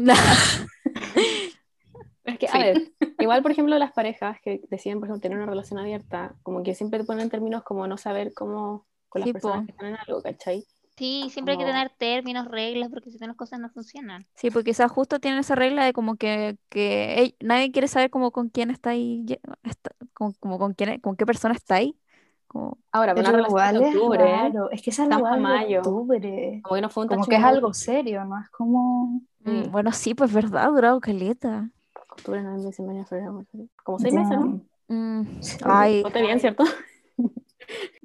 [2.25, 2.57] Es que, a Sí.
[2.59, 6.61] ver, igual, por ejemplo, las parejas que deciden, por ejemplo, tener una relación abierta, como
[6.61, 9.65] que siempre te ponen términos como no saber cómo con las Sí, personas po.
[9.65, 10.63] que están en algo, ¿cachai?
[10.99, 14.25] Sí, siempre hay que tener términos, reglas, porque si no las cosas no funcionan.
[14.35, 18.31] Sí, porque quizás justo tienen esa regla de como que, que nadie quiere saber como
[18.31, 19.25] con quién está ahí,
[19.63, 21.97] está- como, como con quién, con qué persona está ahí.
[22.47, 24.37] Como, Ahora, pero una relación es octubre, ¿eh?
[24.37, 24.69] raro.
[24.71, 25.77] Es que esa es la Estamos a weá de mayo.
[25.79, 26.59] octubre.
[26.63, 28.39] como que no fue un Como tacho que es algo serio, ¿no?
[28.41, 29.21] Es como...
[29.45, 29.71] mm, Mm.
[29.71, 31.69] bueno, sí, pues verdad, ha durado caleta.
[32.11, 33.45] Octubre, noviembre, diciembre, febrero.
[33.83, 34.61] Como seis meses, ¿no?
[34.89, 35.57] Mm, Sí.
[35.63, 36.63] Ay, Conté bien, ¿cierto?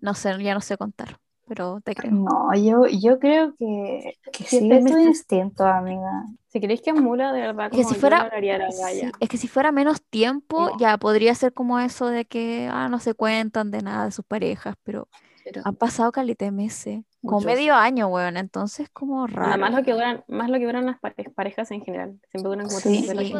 [0.00, 2.12] no sé, ya no sé contar, pero te creo.
[2.12, 6.24] No, yo, yo creo que, que Siete sigue tu instinto, amiga.
[6.48, 8.30] Si queréis que es mula, de verdad, Que como si yo fuera-
[8.70, 10.78] Sí, es que si fuera menos tiempo, No.
[10.78, 14.24] ya podría ser como eso de que ah, no se cuentan de nada de sus
[14.24, 15.08] parejas, pero
[15.44, 19.60] Pero, han pasado caleta de meses, como medio año, weón, entonces como nada raro.
[19.60, 22.18] más lo que duran, más lo que duran las pare- parejas en general.
[22.30, 23.32] Siempre duran como Sí, tres sí.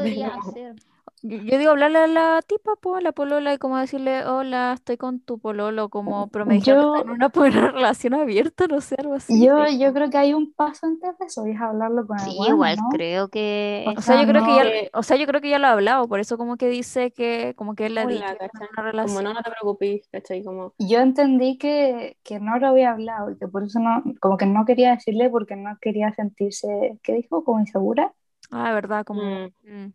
[1.27, 4.75] Yo, yo digo hablarle a la tipa, pues, a la polola, y como decirle, hola,
[4.75, 8.15] estoy con tu pololo, como, pero me dijeron que Yo- está en una, buena relación
[8.15, 9.49] abierta, no sé, algo así.
[9.49, 12.31] Yo, yo creo que hay un paso antes de eso y es hablarlo con el
[12.31, 12.85] Sí, igual ¿no?
[12.89, 15.51] creo que O O sea, yo creo que no- ya, o sea, yo creo que
[15.51, 18.07] ya lo ha hablado, por eso como que dice que, como que él le ha
[18.07, 18.79] Hola, dicho que está en ¿cachai?
[18.79, 19.23] una Como relación.
[19.23, 20.43] no, no te preocupes, ¿cachai?
[20.45, 24.37] Como, Yo entendí que, que no lo había hablado y que por eso no, como
[24.37, 27.45] que no quería decirle porque no quería sentirse, ¿qué dijo?
[27.45, 28.15] Como insegura.
[28.51, 29.23] Ah, verdad, como...
[29.23, 29.93] mm, mm.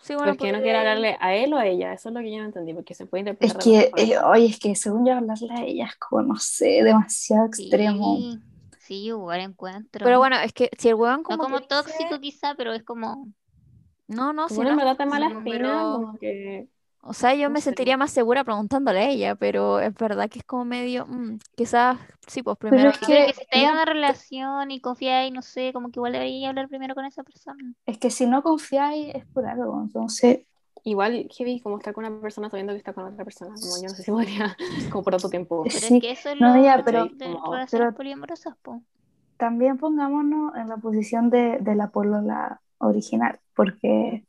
[0.00, 2.20] Sí, bueno, es que no quiere hablarle a él o a ella, eso es lo
[2.20, 4.74] que yo no entendí, porque se puede Es interpretar de que, eh, oye, es que
[4.76, 8.26] según yo hablarle a ella es como, no sé, demasiado extremo.
[8.28, 8.40] sí,
[8.78, 10.04] sí, igual encuentro.
[10.04, 10.96] Pero bueno, es que si el
[11.28, 13.28] no como como que tóxico dice- quizá, pero es como
[14.08, 16.68] No, no, Si no es verdad te mala espina, pero- como que
[17.02, 17.64] O sea, yo No me sé.
[17.66, 21.98] sentiría más segura preguntándole a ella, pero es verdad que es como medio, mm, quizás,
[22.26, 25.32] sí, pues primero es Pero es que que si estás en una relación y confiáis,
[25.32, 27.74] no sé, como que igual deberías hablar primero con esa persona.
[27.86, 30.40] Es que si no confiáis es por algo, entonces,
[30.84, 33.88] igual heavy como estar con una persona sabiendo que está con otra persona, como yo
[33.88, 34.56] no sé si podría
[34.92, 35.62] como por otro tiempo.
[35.64, 38.82] Pero Sí, es que eso es no, lo ya, pero- de como- pero- poliamorosas, po.
[39.38, 44.26] también pongámonos en la posición de, de la polola original, porque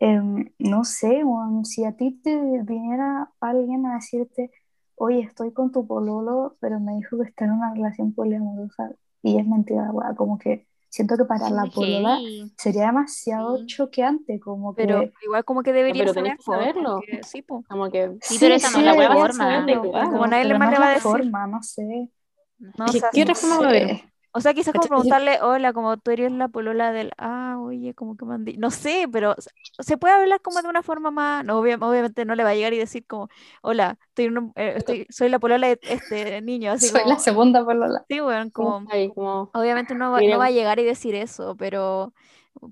[0.00, 4.50] em, no sé, weón, si a ti te viniera alguien a decirte,
[4.94, 8.92] oye, estoy con tu pololo, pero me dijo que está en una relación poliamorosa
[9.22, 12.18] y es mentira, weón, como que siento que para la polola
[12.56, 13.66] sería demasiado Sí.
[13.66, 15.12] choqueante, como Pero que...
[15.24, 16.94] igual como que debería pero que po, saberlo.
[16.96, 17.62] porque sí, po.
[17.68, 19.32] Como que Sí, pero esa no es la debería forma.
[19.34, 21.02] saberlo, Como pero- nadie pero más no le va a decir.
[21.02, 22.10] forma, no sé.
[22.58, 24.00] No, o ¿Qué- sea, qué otra forma va a haber?
[24.32, 28.16] O sea, quizás como preguntarle, hola, como tú eres la polola del, ah, oye, como
[28.16, 29.34] que mandé, no sé, pero
[29.78, 32.54] se puede hablar como de una forma más, no, obvia- obviamente no le va a
[32.54, 33.28] llegar y decir como,
[33.62, 37.18] hola, estoy, un- eh, estoy soy la polola de este niño, así Soy como, la
[37.18, 38.06] segunda polola.
[38.08, 38.92] sí, weón, como
[39.52, 42.14] Obviamente no va, no va a llegar y decir eso, pero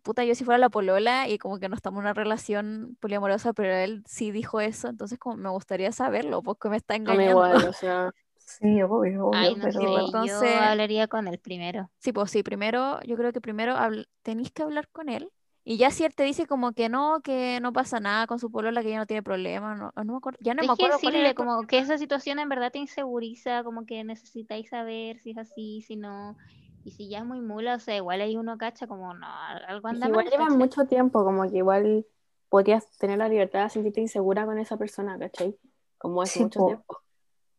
[0.02, 3.52] puta, yo si fuera la polola y como que no estamos en una relación poliamorosa,
[3.54, 7.48] pero él sí dijo eso, entonces como me gustaría saberlo, porque me está engañando.
[7.48, 8.12] igual, o sea,
[8.46, 9.70] Sí, obvio, obvio, Ay, no pero...
[9.70, 11.90] sé, entonces- yo hablaría con él primero.
[11.98, 15.32] Sí, pues sí, primero, yo creo que primero habl- tenéis que hablar con él.
[15.64, 18.50] Y ya si él te dice como que no, que no pasa nada con su
[18.52, 20.84] polola, que ya no tiene problema, no, no me acuerdo, ya no me Tienes que
[20.84, 24.68] acuerdo cuál era decirle como que esa situación en verdad te inseguriza, como que necesitáis
[24.70, 26.36] saber si es así, si no.
[26.84, 29.26] Y si ya es muy mula, o sea, igual ahí uno cacha como, no,
[29.68, 30.50] algo anda que igual ¿cachai?
[30.50, 32.06] mucho tiempo, como que igual
[32.48, 35.58] podrías tener la libertad de sentirte insegura con esa persona, ¿cachai?
[35.98, 36.64] Como hace Sí, mucho po.
[36.64, 37.02] tiempo.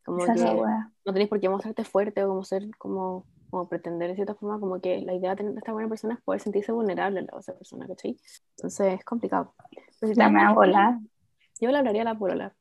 [0.07, 0.61] Como Esa la que
[1.05, 4.57] no tenés por qué mostrarte fuerte o como ser, como, como pretender de cierta forma,
[4.57, 7.53] como que la idea de tener esta buena persona es poder sentirse vulnerable de esa
[7.53, 8.17] persona, ¿cachai?
[8.55, 9.53] Entonces es complicado.
[9.99, 10.97] Pero si te me a volar.
[11.59, 12.55] Yo le hablaría a la polola.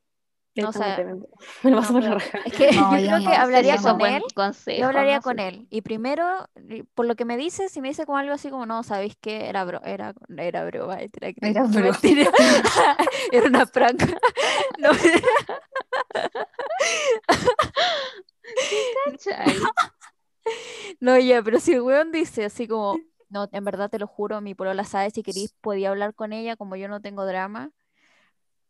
[0.56, 1.06] No, o sea,
[1.62, 2.38] me, lo paso no, por la pero raja.
[2.44, 4.22] Es que No, yo creo que hablaría con él.
[4.34, 5.38] consejo, Yo hablaría no con sé.
[5.38, 5.66] él.
[5.70, 6.48] Y primero,
[6.94, 9.48] por lo que me dice, si me dice como algo así como, no, ¿sabéis qué?
[9.48, 10.98] Era, bro era, era broma.
[11.40, 12.30] Era, mentira.
[13.32, 14.06] Era una pranca.
[21.00, 22.96] No, ya, pero si el weón dice así como,
[23.28, 26.56] no, en verdad te lo juro, mi polola sabe, si querís podía hablar con ella,
[26.56, 27.70] como yo no tengo drama.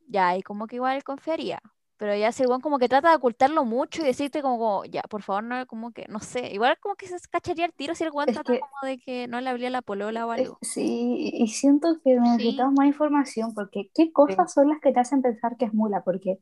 [0.08, 1.60] ya, y como que igual confiaría.
[1.98, 4.84] Pero ya si el weón como que trata de ocultarlo mucho y decirte como, como,
[4.84, 7.94] ya, por favor, no, como que, no sé, igual como que se cacharía el tiro
[7.94, 10.40] si el Es trata que- como de que no le abría la polola o Es-
[10.42, 10.58] algo.
[10.60, 15.22] Sí, y siento que necesitamos más información porque ¿qué cosas son las que te hacen
[15.22, 16.02] pensar que es mula?
[16.04, 16.38] Porque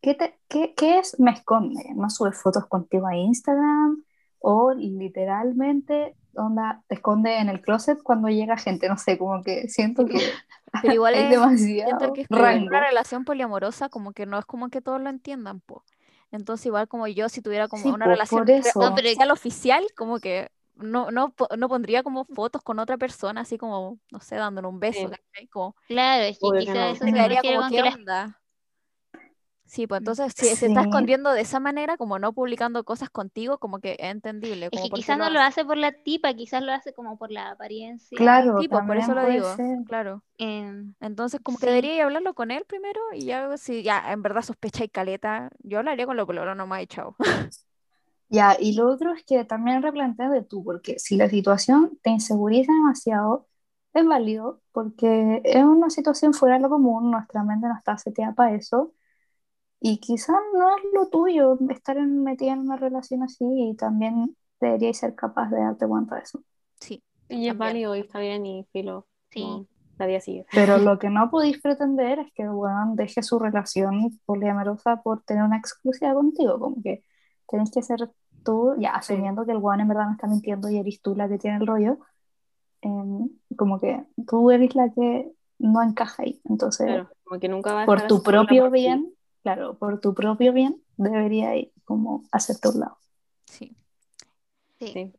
[0.00, 1.92] ¿qué, te- qué, qué es me esconde?
[1.94, 4.02] ¿No sube fotos contigo a Instagram?
[4.40, 9.68] O literalmente, onda, te esconde en el closet cuando llega gente, no sé, como que
[9.68, 10.14] siento que
[10.82, 14.44] Pero igual hay es- demasiado Siento que es una relación poliamorosa, como que no es
[14.44, 15.84] como que todos lo entiendan, po.
[16.30, 18.58] Entonces, igual como yo, si tuviera como Sí, una po, relación pero-
[18.92, 23.98] oficial, oficial, como que no, no, no pondría como fotos con otra persona, así como,
[24.12, 25.06] no sé, dándole un beso, Sí.
[25.06, 25.46] ¿cachai?
[25.48, 26.84] Como, Claro, es que quizás no.
[26.90, 27.10] eso se
[27.42, 28.40] como, con ¿qué onda?
[29.68, 30.82] Sí, pues entonces, si se está Sí.
[30.82, 34.70] escondiendo de esa manera, como no publicando cosas contigo, como que es entendible.
[34.70, 36.94] Es Como que por qué quizás no lo hace por la tipa, quizás lo hace
[36.94, 38.14] como por la apariencia.
[38.14, 39.78] Claro, Sí, pues por eso lo digo, ser.
[39.84, 40.24] claro.
[40.38, 41.68] em, Entonces, como que Sí.
[41.68, 45.78] debería hablarlo con él primero y ya, si ya en verdad sospecha y caleta, yo
[45.78, 47.16] hablaría con lo pololo nomás y chao.
[48.30, 52.72] Ya, y lo otro es que también replanteate tú, porque si la situación te inseguriza
[52.72, 53.48] demasiado,
[53.94, 58.34] es válido, porque es una situación fuera de lo común, nuestra mente no está seteada
[58.34, 58.92] para eso,
[59.80, 64.36] y quizás no es lo tuyo estar en- metida en una relación así, y también
[64.60, 66.42] deberías ser capaz de darte cuenta de eso.
[66.80, 69.06] Sí, Y es válido y está bien y filo.
[69.30, 69.42] Sí.
[69.42, 69.66] como
[69.98, 70.46] La vida sigue.
[70.52, 75.22] Pero lo que no podéis pretender es que el weón deje su relación poliamorosa por
[75.22, 77.04] tener una exclusividad contigo, como que
[77.48, 78.10] tenés que ser
[78.42, 81.28] tú, ya asumiendo que el weón en verdad no está mintiendo y eres tú la
[81.28, 81.98] que tiene el rollo,
[82.80, 86.40] em, como que tú eres la que no encaja ahí.
[86.44, 89.12] Entonces, Claro, como que nunca va a por tu propio bien,
[89.54, 92.98] claro, por tu propio bien, debería ir como hacerte un lado.
[93.46, 93.74] sí.
[94.78, 94.92] sí.
[94.92, 95.12] Sí.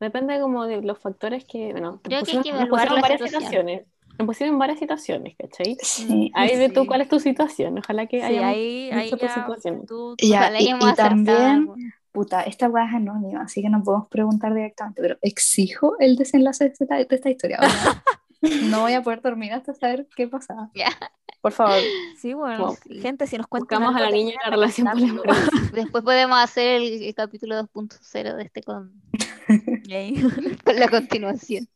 [0.00, 3.40] Depende como de los factores que, bueno, Creo que hay pusieron- que evaluar varias situación.
[3.42, 3.86] situaciones.
[4.18, 5.76] Nos pusieron varias situaciones, ¿cachai?
[5.82, 6.30] Sí.
[6.34, 6.86] Ahí ve tú Sí.
[6.86, 7.78] cuál es tu situación.
[7.78, 9.86] Ojalá que Sí, hayamos ahí, ahí tu ya situación.
[9.86, 11.68] tú, Ya, Ojalá y, y también,
[12.12, 16.64] puta, esta weá es anónima, así que no podemos preguntar directamente, pero exijo el desenlace
[16.64, 17.58] de esta, de esta historia.
[18.70, 20.70] no voy a poder dormir hasta saber qué pasaba.
[21.40, 21.76] Por favor,
[22.18, 25.48] Sí, bueno, gente, si nos cuentan buscamos a la niña la de relación poliamorosa.
[25.74, 28.92] Después podemos hacer el, el capítulo 2.0 de este con,
[30.64, 31.68] con la continuación.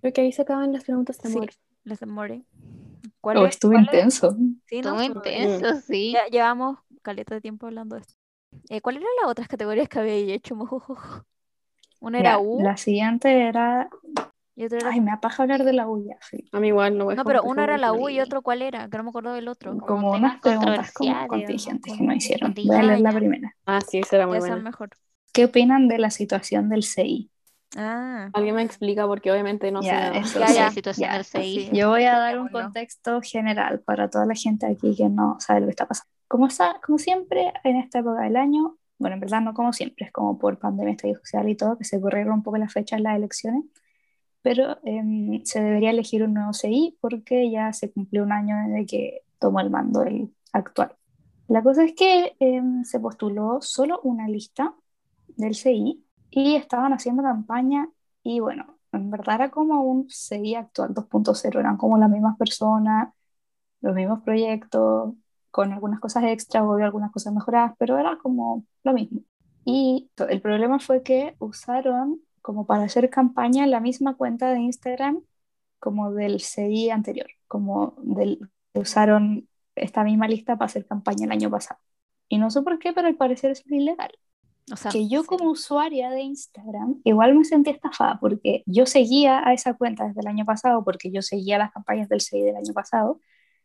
[0.00, 1.36] Creo que ahí se acaban las preguntas de Sí.
[1.38, 1.50] amor.
[3.20, 3.50] ¿Cuál Oh, es?
[3.54, 3.92] estuvo cuál es?
[3.94, 4.36] intenso.
[4.66, 6.12] Sí, Estuvo- intenso, sí.
[6.14, 8.14] Ya llevamos caleta de tiempo hablando de esto.
[8.70, 10.56] Eh, ¿Cuáles eran las otras categorías que había hecho?
[12.00, 13.88] Una era Ya, U la siguiente era.
[14.62, 14.90] Y otra era...
[14.90, 16.48] Ay, me apaja hablar de la U ya, sí.
[16.52, 18.62] A mí igual no voy a No, pero se era la U y otro cuál
[18.62, 19.70] era, que no me acuerdo del otro.
[19.72, 22.54] Como Como unas preguntas como contingentes que nos hicieron.
[22.62, 23.56] Voy a leer la primera.
[23.66, 24.64] Ah, sí, esa era muy Esa es buena.
[24.64, 24.90] mejor.
[25.32, 27.30] ¿Qué opinan de la situación del CI?
[27.76, 30.20] Ah, Alguien me explica porque obviamente no sé Ya, nada.
[30.20, 30.64] eso Ya, ya.
[30.64, 31.16] La situación ya.
[31.16, 31.70] del CI.
[31.76, 35.60] Yo voy a dar un contexto general para toda la gente aquí que no sabe
[35.60, 36.10] lo que está pasando.
[36.28, 40.06] Como, sa- como siempre, en esta época del año, bueno, en verdad no como siempre,
[40.06, 42.98] es como por pandemia, estallido social y todo, que se corrieron un poco las fechas
[42.98, 43.64] de las elecciones,
[44.42, 48.86] pero em, se debería elegir un nuevo CI porque ya se cumplió un año desde
[48.86, 50.96] que tomó el mando el actual.
[51.48, 54.74] La cosa es que em, se postuló solo una lista
[55.36, 57.88] del CI y estaban haciendo campaña
[58.22, 63.12] y bueno, en verdad era como un CI actual 2.0, eran como las mismas personas,
[63.80, 65.14] los mismos proyectos,
[65.50, 69.20] con algunas cosas extras, obvio algunas cosas mejoradas, pero era como lo mismo.
[69.64, 75.22] Y el problema fue que usaron como para hacer campaña la misma cuenta de Instagram
[75.80, 81.50] como del CI anterior, como del, usaron esta misma lista para hacer campaña el año
[81.50, 81.80] pasado.
[82.28, 84.12] Y no sé por qué, pero al parecer eso es ilegal
[84.70, 89.46] o sea, que yo como usuaria de Instagram igual me sentí estafada porque yo seguía
[89.46, 92.56] a esa cuenta desde el año pasado porque yo seguía las campañas del CI del
[92.56, 93.20] año pasado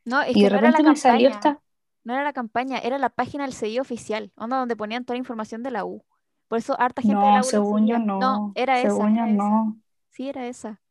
[0.05, 1.29] No, es y que de no era la repente me salió campaña.
[1.29, 1.61] esta
[2.03, 5.19] No era la campaña, era la página del CI oficial, onda donde ponían toda la
[5.19, 6.03] información de la U.
[6.47, 7.99] Por eso harta gente de la no U la según yo seguía.
[7.99, 9.55] no era esa, según yo era esa.
[9.55, 9.81] no
[10.11, 10.81] Sí, era esa.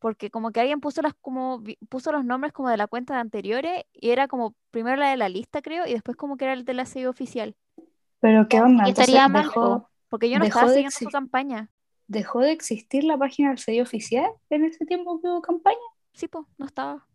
[0.00, 3.20] Porque como que alguien puso las como puso los nombres como de la cuenta de
[3.20, 6.54] anteriores y era como primero la de la lista, creo, y después como que era
[6.54, 7.56] el de la CI oficial.
[8.20, 11.10] pero qué onda Y entonces estaría mal, dejó, Porque yo no estaba de siguiendo su
[11.10, 11.70] campaña.
[12.08, 15.78] dejó de existir la página del CI oficial en ese tiempo que hubo campaña
[16.12, 17.06] Sí, pues, no estaba.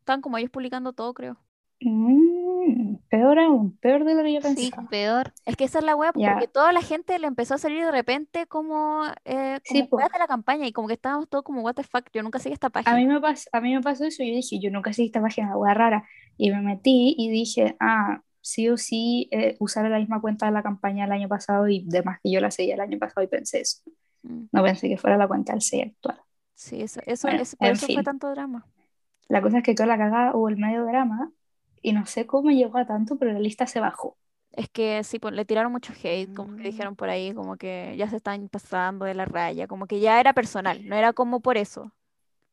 [0.00, 1.38] Estaban como ellos publicando todo, creo.
[1.82, 2.55] Mm,
[3.08, 5.32] peor aún peor de lo que yo Sí, pensaba peor.
[5.44, 6.34] Es que esa es la web, Ya.
[6.34, 9.96] porque toda la gente le empezó a salir de repente como, eh, Sí, como po.
[9.98, 12.38] weas de la campaña y como que estábamos todos como, what the fuck, yo nunca
[12.38, 12.96] seguí esta A página.
[12.96, 15.56] mí me pasó, a mí me pasó eso, yo dije, yo nunca seguí esta página,
[15.56, 20.20] hueá rara, y me metí y dije, ah, sí o sí eh, usar la misma
[20.20, 22.98] cuenta de la campaña del año pasado y demás que yo la seguía el año
[22.98, 23.80] pasado y pensé eso,
[24.22, 26.20] Mm, no pensé que fuera la cuenta del CI actual.
[26.54, 28.66] Sí, eso, eso, Bueno, eso- por eso fue tanto drama.
[29.28, 31.30] La cosa es que toda la cagada hubo el medio drama
[31.86, 34.16] y no sé cómo llegó a tanto, pero la lista se bajó.
[34.50, 36.64] Es que sí, pues, le tiraron mucho hate, como que Mm.
[36.64, 40.18] dijeron por ahí, como que ya se están pasando de la raya, como que ya
[40.18, 41.92] era personal, no era como por eso,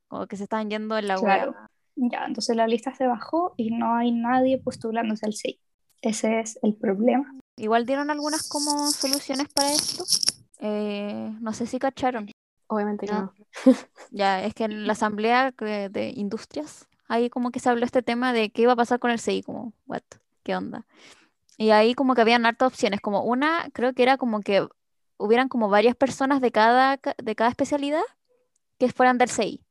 [0.07, 1.15] como que se estaban yendo en la.
[1.15, 1.55] Claro.
[1.95, 5.57] Ya, entonces la lista se bajó y no hay nadie postulándose al 6.
[6.03, 7.33] Ese es el problema.
[7.57, 10.03] Igual dieron algunas como soluciones para esto.
[10.59, 12.29] Eh, no sé si cacharon.
[12.67, 13.21] Obviamente que No.
[13.21, 13.33] no.
[14.11, 18.33] Ya, es que en la asamblea de industrias, ahí como que se habló este tema
[18.33, 20.01] de qué iba a pasar con el CI, como, what,
[20.43, 20.85] qué onda.
[21.57, 24.65] Y ahí como que habían hartas opciones, como una, creo que era como que
[25.17, 28.01] hubieran como varias personas de cada, ca- de cada especialidad
[28.79, 29.61] que fueran del CI,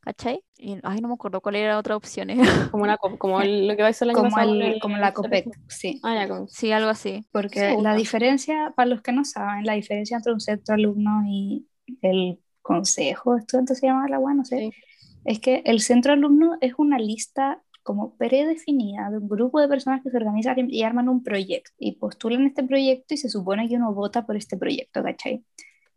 [0.00, 0.42] ¿cachai?
[0.56, 2.28] Y, ay, no me acuerdo cuál era la otra opción.
[2.72, 4.80] Como, una, co- como el- lo que va a ser año Como, pasado el- el-
[4.80, 6.00] como la COPEC, sí.
[6.02, 6.48] Ah, ya, con...
[6.48, 7.24] Sí, algo así.
[7.30, 7.96] Porque Sí, la no.
[7.96, 11.66] diferencia, para los que no saben, la diferencia entre un centro de alumnos y
[12.02, 14.70] el consejo de estudiantes se llama la UA, no sé, Sí.
[15.24, 19.68] Es que el centro de alumnos es una lista como predefinida de un grupo de
[19.68, 23.68] personas que se organizan y arman un proyecto y postulan este proyecto y se supone
[23.68, 25.42] que uno vota por este proyecto, ¿cachai?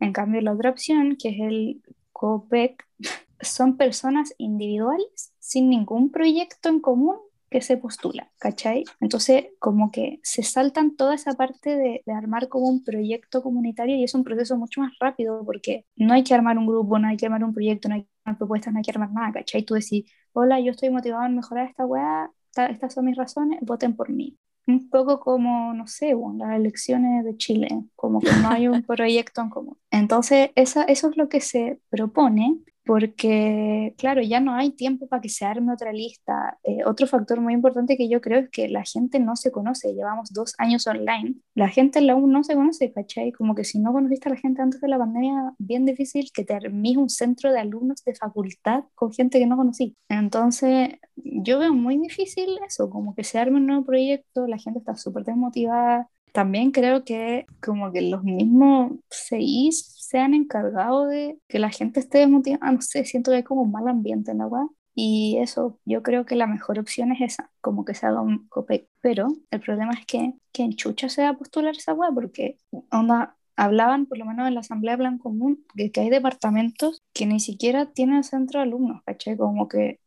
[0.00, 2.86] En cambio, la otra opción, que es el COPEC,
[3.40, 7.16] son personas individuales sin ningún proyecto en común
[7.52, 8.84] que se postula, ¿cachai?
[9.00, 14.04] Entonces, como que se saltan toda esa parte de, armar como un proyecto comunitario y
[14.04, 17.16] es un proceso mucho más rápido porque no hay que armar un grupo, no hay
[17.16, 18.08] que armar un proyecto, no hay
[18.38, 19.62] propuestas, no hay que armar nada, ¿cachai?
[19.64, 23.58] Tú decís, hola, yo estoy motivado en mejorar esta weá, ta- estas son mis razones,
[23.62, 24.38] voten por mí.
[24.66, 28.82] Un poco como, no sé, bueno, las elecciones de Chile, como que no hay un
[28.86, 29.78] proyecto en común.
[29.90, 35.20] Entonces, esa, eso es lo que se propone, porque, claro, ya no hay tiempo para
[35.20, 36.58] que se arme otra lista.
[36.64, 39.94] Eh, otro factor muy importante que yo creo es que la gente no se conoce.
[39.94, 41.34] Llevamos dos años online.
[41.54, 43.32] La gente en la U no se conoce, ¿cachai?
[43.32, 46.44] Como que si no conociste a la gente antes de la pandemia, bien difícil que
[46.44, 46.52] te
[46.96, 49.96] un centro de alumnos de facultad con gente que no conocí.
[50.08, 54.78] Entonces, yo veo muy difícil eso, como que se arme un nuevo proyecto, la gente
[54.78, 56.08] está súper desmotivada.
[56.32, 62.00] También creo que como que los mismos CIs se han encargado de que la gente
[62.00, 64.68] esté desmotivada, no sé, siento que hay como un mal ambiente en la web.
[64.94, 68.46] Y eso, yo creo que la mejor opción es esa, como que se haga un
[68.48, 68.88] COPEC.
[69.00, 72.58] Pero el problema es que, que en Chucha se va a postular esa web, porque
[72.90, 77.26] onda, hablaban, por lo menos en la Asamblea Plan Común, de que hay departamentos que
[77.26, 79.36] ni siquiera tienen centro de alumnos, ¿cachai?
[79.36, 80.00] Como que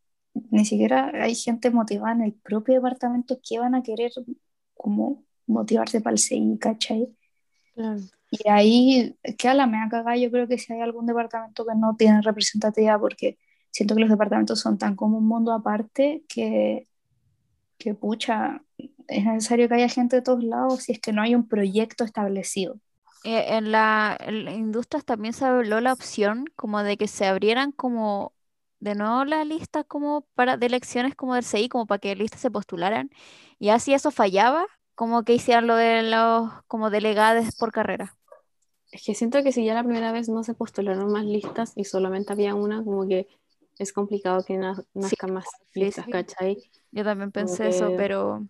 [0.52, 4.12] ni siquiera hay gente motivada en el propio departamento que van a querer
[4.76, 7.08] como motivarse para el CI, ¿cachai?
[7.74, 8.02] Claro.
[8.32, 10.18] Y ahí queda la mea cagada.
[10.18, 13.38] Yo creo que si hay algún departamento que no tiene representatividad, porque
[13.72, 16.88] siento que los departamentos son tan como un mundo aparte que,
[17.78, 18.62] que pucha,
[19.08, 22.04] es necesario que haya gente de todos lados si es que no hay un proyecto
[22.04, 22.80] establecido.
[23.24, 27.26] Eh, en la, en la industrias también se habló la opción como de que se
[27.26, 28.34] abrieran como
[28.80, 32.42] de nuevo las listas como para de elecciones como del CI, como para que listas
[32.42, 33.10] se postularan.
[33.60, 34.66] Y así eso fallaba,
[34.96, 38.16] como que hicieran lo de los como delegados por carrera.
[38.92, 41.84] Es que siento que si ya la primera vez no se postularon más listas y
[41.84, 43.28] solamente había una, como que
[43.78, 46.12] es complicado que na- nazcan más sí, listas, sí.
[46.12, 46.72] ¿cachai?
[46.92, 48.46] Yo también pensé eso, pero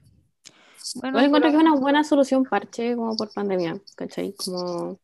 [0.96, 4.34] bueno, Igual encuentro que es una buena solución parche como por pandemia, ¿cachai?
[4.34, 5.00] Como...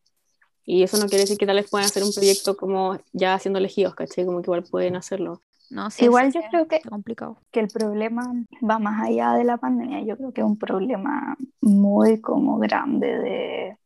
[0.63, 3.57] Y eso no quiere decir que tal vez puedan hacer un proyecto como ya siendo
[3.57, 4.25] elegidos, ¿cachai?
[4.25, 5.41] Como que igual pueden hacerlo.
[5.71, 7.37] No, sí, Igual sí, yo creo que, complicado.
[7.51, 8.33] que el problema
[8.69, 10.03] va más allá de la pandemia.
[10.03, 13.77] Yo creo que es un problema muy como grande de,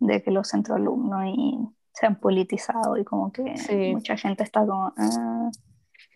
[0.00, 1.58] de que los centros alumnos y
[1.92, 3.92] se han politizado y como que Sí.
[3.92, 4.92] mucha gente está como...
[4.96, 5.50] "Ah".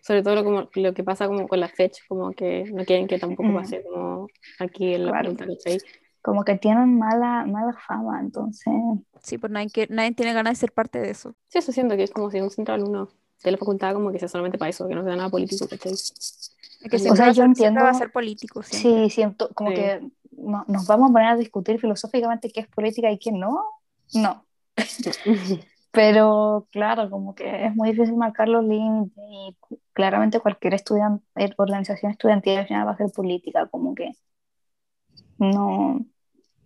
[0.01, 3.07] Sobre todo lo, como, lo que pasa como con la fecha, como que no quieren
[3.07, 3.55] que tampoco Mm.
[3.55, 4.27] pase como
[4.59, 5.31] aquí en la Claro.
[5.31, 5.77] facultad, ¿cachai?
[6.21, 8.73] como que tienen mala, mala fama, entonces,
[9.21, 11.35] Sí, pues nadie, nadie tiene ganas de ser parte de eso.
[11.47, 13.09] Sí, eso siento que es como si un centro de alumnos
[13.43, 15.91] de la facultad como que sea solamente para eso, que no sea nada político, ¿cachai?
[15.93, 16.51] Es
[16.89, 19.05] que O sea, yo siempre va a entiendo- ser político, siempre.
[19.05, 19.75] sí, siento como Sí.
[19.75, 23.63] que no- nos vamos a poner a discutir filosóficamente qué es política y qué no,
[24.13, 24.45] no,
[25.91, 29.55] pero claro, como que es muy difícil marcar los límites y
[29.93, 31.23] claramente cualquier estudiante,
[31.57, 34.11] organización estudiantil al final va a ser política, como que
[35.37, 36.05] no,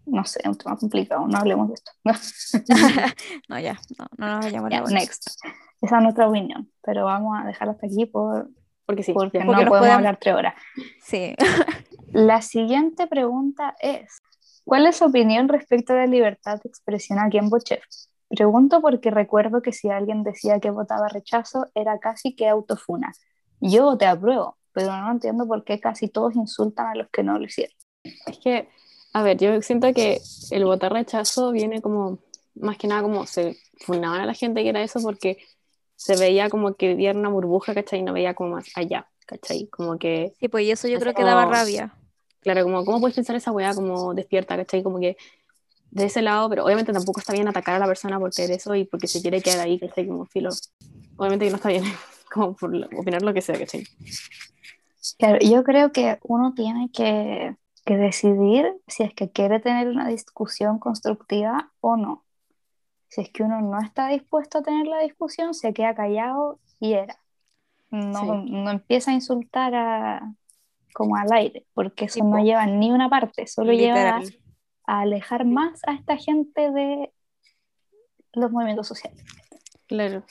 [0.05, 1.91] no sé, es un tema complicado, no hablemos de esto.
[3.49, 5.37] No, ya, no, no nos vayamos Ya, next.
[5.81, 8.49] Esa es nuestra opinión, pero vamos a dejarlo hasta aquí por,
[8.85, 10.55] Porque sí, porque no Porque nos podemos hablar tres horas.
[11.01, 11.35] Sí.
[12.13, 14.21] La siguiente pregunta es,
[14.63, 17.83] ¿cuál es su opinión respecto a la libertad de expresión aquí en Bochef?
[18.29, 23.13] Pregunto porque recuerdo que si alguien decía que votaba rechazo, era casi que autofuna.
[23.59, 27.37] Yo voté apruebo, pero no entiendo por qué casi todos insultan a los que no
[27.37, 27.75] lo hicieron.
[28.03, 28.69] Es que,
[29.13, 30.19] a ver, yo siento que
[30.51, 32.19] el votar rechazo viene como,
[32.55, 35.37] más que nada como se fundaban a la gente que era eso porque
[35.97, 37.99] se veía como que vivía en una burbuja, ¿cachai?
[37.99, 39.09] Y no veía como más allá.
[39.25, 39.67] ¿cachai?
[39.67, 41.93] Como que, Sí, pues y eso yo creo que daba rabia.
[42.41, 44.83] claro, como, ¿cómo puedes pensar esa weá como despierta, ¿cachai?
[44.83, 45.17] Como que
[45.91, 48.75] de ese lado, pero obviamente tampoco está bien atacar a la persona por querer eso
[48.75, 50.07] y porque se quiere quedar ahí, ¿cachai?
[50.07, 50.51] Como filo.
[51.17, 51.83] Obviamente que no está bien,
[52.33, 53.83] como por lo- opinar lo que sea, ¿cachai?
[55.17, 60.07] Claro, yo creo que uno tiene que, que decidir si es que quiere tener una
[60.07, 62.25] discusión constructiva o no.
[63.09, 66.93] Si es que uno no está dispuesto a tener la discusión, se queda callado y
[66.93, 67.17] era.
[67.89, 70.33] No, no empieza a insultar a,
[70.93, 74.21] como al aire, porque eso Sí, no lleva ni una parte, solo lleva a,
[74.87, 77.13] a alejar más a esta gente de
[78.33, 79.23] los movimientos sociales.
[79.87, 80.23] Claro.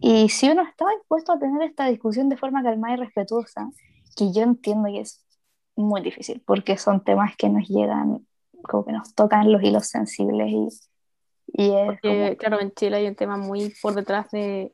[0.00, 3.70] Y si uno está dispuesto a tener esta discusión de forma calmada y respetuosa,
[4.16, 5.24] que yo entiendo que es
[5.76, 8.26] muy difícil, porque son temas que nos llegan,
[8.62, 10.68] como que nos tocan los hilos sensibles y,
[11.52, 14.72] y es Porque, claro, en Chile hay un tema muy por detrás de,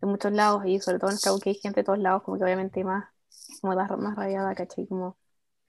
[0.00, 2.38] de muchos lados y sobre todo en Cabo que hay gente de todos lados, como
[2.38, 3.04] que obviamente hay más,
[3.60, 4.86] como más, más rayada, ¿cachai?
[4.86, 5.16] Como,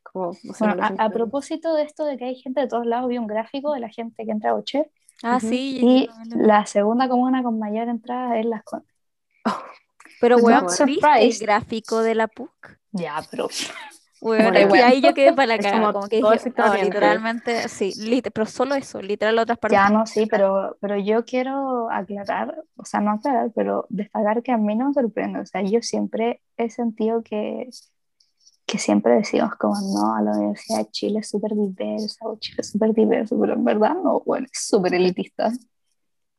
[0.04, 2.86] como, no sé, Bueno, a, a propósito de esto de que hay gente de todos
[2.86, 4.90] lados, vi un gráfico de la gente que entra a Bocher
[5.24, 5.50] Ah, Ujú.
[5.50, 5.80] sí.
[5.82, 8.90] y la segunda comuna con mayor entrada es Las Condes.
[10.20, 12.78] Pero, Not weón, ¿viste el gráfico de la PUC?
[12.92, 13.50] Ya, pero
[14.36, 14.84] Que que weón.
[14.84, 18.46] ahí yo quedé para la cara, como como que dije, no, literalmente, sí, lit- pero
[18.46, 19.84] solo eso, literal otras partes.
[19.84, 24.52] ya no, sí, pero, pero yo quiero aclarar, o sea, no aclarar, pero destacar que
[24.52, 27.70] a mí no me sorprende, o sea, yo siempre he sentido que,
[28.66, 32.72] que siempre decimos como, no, la Universidad de Chile es súper diversa, o Chile es
[32.72, 35.52] súper diverso, pero en verdad no, bueno, es súper elitista.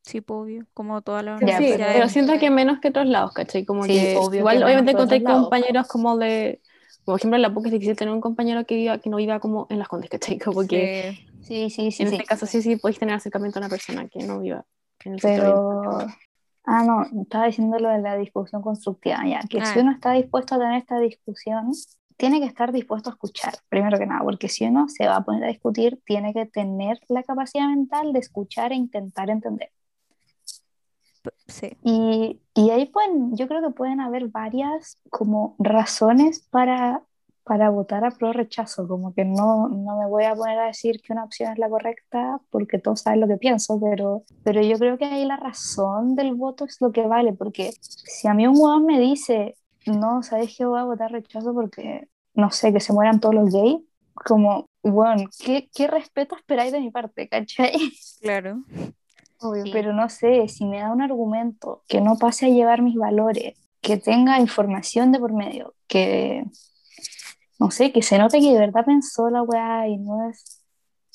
[0.04, 1.82] Sí, pues, obvio, como todas las sí, universidades.
[1.92, 3.64] pero siento que menos que otros lados, ¿cachai?
[3.64, 5.54] Como Sí, que obvio igual obviamente que otros encontré lados.
[5.54, 6.62] compañeros como de,
[7.04, 9.40] por ejemplo en la PUC es difícil tener un compañero que viva, que no viva
[9.40, 10.38] como en las Condes, ¿cachai?
[10.38, 11.26] Como que Sí.
[11.42, 14.20] Sí, sí, sí, en este caso sí, sí podéis tener acercamiento a una persona que
[14.24, 14.64] no viva
[15.04, 16.06] en el pero...
[16.64, 19.82] Ah, no, estaba diciendo lo de la discusión constructiva, ya, que si Ah.
[19.82, 21.72] uno está dispuesto a tener esta discusión,
[22.16, 25.24] tiene que estar dispuesto a escuchar, primero que nada, porque si uno se va a
[25.24, 29.70] poner a discutir, tiene que tener la capacidad mental de escuchar e intentar entender.
[31.46, 31.76] Sí.
[31.82, 37.02] Y, y ahí pueden, yo creo que pueden haber varias como razones para,
[37.44, 41.00] para votar a pro rechazo, como que no, no me voy a poner a decir
[41.02, 44.78] que una opción es la correcta porque todos saben lo que pienso, pero, pero yo
[44.78, 48.46] creo que ahí la razón del voto es lo que vale, porque si a mí
[48.46, 52.80] un huevón me dice, no, ¿sabes que voy a votar rechazo porque, no sé, que
[52.80, 53.78] se mueran todos los gays?
[54.14, 57.72] Como, bueno, ¿qué, qué respeto esperáis de mi parte, cachai?
[58.20, 58.62] Claro.
[59.42, 59.64] Obvio.
[59.64, 59.70] Sí.
[59.72, 63.58] Pero no sé, si me da un argumento que no pase a llevar mis valores,
[63.80, 66.44] que tenga información de por medio, que
[67.58, 70.64] no sé, que se note que de verdad pensó la weá y no es,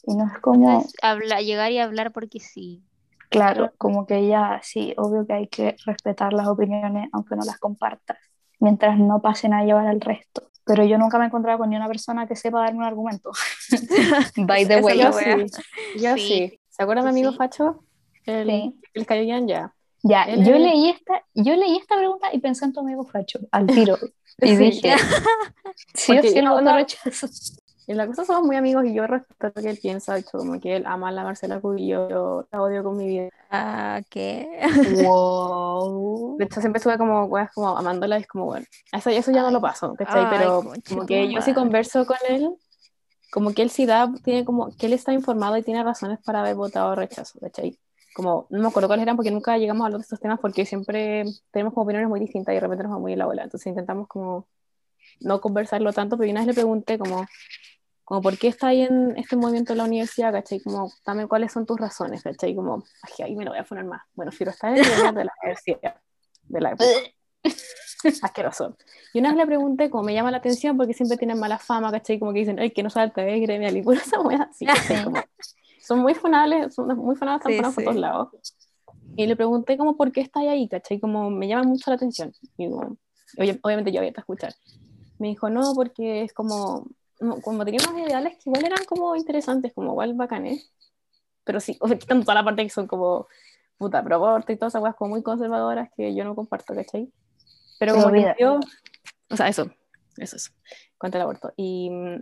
[0.04, 2.84] y no es como, Entonces, habla- llegar y hablar porque sí.
[3.30, 7.58] claro, como que ya, sí, obvio que hay que respetar las opiniones aunque no las
[7.58, 8.18] compartas,
[8.60, 10.50] mientras no pasen a llevar al resto.
[10.66, 13.32] Pero yo nunca me he encontrado con ni una persona que sepa darme un argumento.
[14.36, 15.00] By the way.
[15.00, 15.62] es Yo sí,
[16.02, 16.28] yo Sí.
[16.28, 16.60] sí.
[16.70, 17.38] ¿Se acuerdan mi amigo Sí.
[17.38, 17.84] Facho?
[18.28, 18.80] El, Sí.
[18.94, 19.74] el cayó ya.
[20.04, 23.40] Ya, Él yo leí esta, yo leí esta pregunta y pensé en tu amigo Facho,
[23.52, 23.98] al tiro.
[24.40, 24.58] Y Sí.
[24.58, 24.94] dije,
[25.96, 27.28] sí o sí el voto no- rechazo.
[27.88, 30.38] Y la cosa somos muy amigos y yo respeto lo que él piensa, de hecho,
[30.38, 33.30] como que él ama a la Marcela y yo, la odio con mi vida.
[33.50, 34.60] Ah, ¿qué?
[35.04, 36.36] Wow.
[36.38, 39.42] De hecho, siempre estuve como, weas, como amándola y es como, bueno, eso, eso ya
[39.42, 40.26] no lo paso, ¿cachai?
[40.26, 42.50] Ay, Pero como que yo sí converso con él,
[43.32, 46.42] como que él sí da, tiene como, que él está informado y tiene razones para
[46.42, 47.80] haber votado rechazo, ¿cachai?
[48.18, 50.66] Como, no me acuerdo cuáles eran porque nunca llegamos a hablar de estos temas porque
[50.66, 53.44] siempre tenemos como opiniones muy distintas y de repente nos va muy en la bola,
[53.44, 54.48] entonces intentamos como
[55.20, 57.28] no conversarlo tanto, pero una vez le pregunté como,
[58.04, 60.60] como ¿por qué está ahí en este movimiento de la universidad, cachai?
[60.62, 62.56] Como, dame cuáles son tus razones, cachai?
[62.56, 64.02] Como, ay, ahí me lo voy a poner más.
[64.16, 66.02] Bueno, Firo, está en el de la universidad,
[66.42, 66.90] de la época.
[68.24, 68.78] Asqueroso.
[69.14, 71.92] Y una vez le pregunté, como me llama la atención, porque siempre tienen mala fama,
[71.92, 72.18] ¿cachai?
[72.18, 74.18] Como que dicen, ay, que no salta, es gremial, y pura esa
[74.50, 74.66] así.
[75.04, 75.22] Como,
[75.88, 77.86] son muy funables, son muy funables, están Sí, por sí.
[77.86, 78.30] todos lados.
[79.16, 81.00] Y le pregunté como, ¿por qué está ahí, cachai?
[81.00, 82.34] Como, me llama mucho la atención.
[82.58, 82.98] Y como,
[83.62, 84.54] obviamente yo abierta a escuchar.
[85.18, 86.88] Me dijo, no, porque es como,
[87.42, 90.74] como tenía unos ideales que igual eran como interesantes, como igual bacanes.
[91.46, 93.28] Pero sí, o sea, quitando toda la parte que son como,
[93.78, 97.10] puta, pro aborto y todas esas weas como muy conservadoras que yo no comparto, ¿cachai?
[97.80, 98.60] Pero como que yo,
[99.30, 99.72] o sea, eso,
[100.18, 100.54] eso es,
[100.98, 101.54] contra el aborto.
[101.56, 102.20] Y, mm,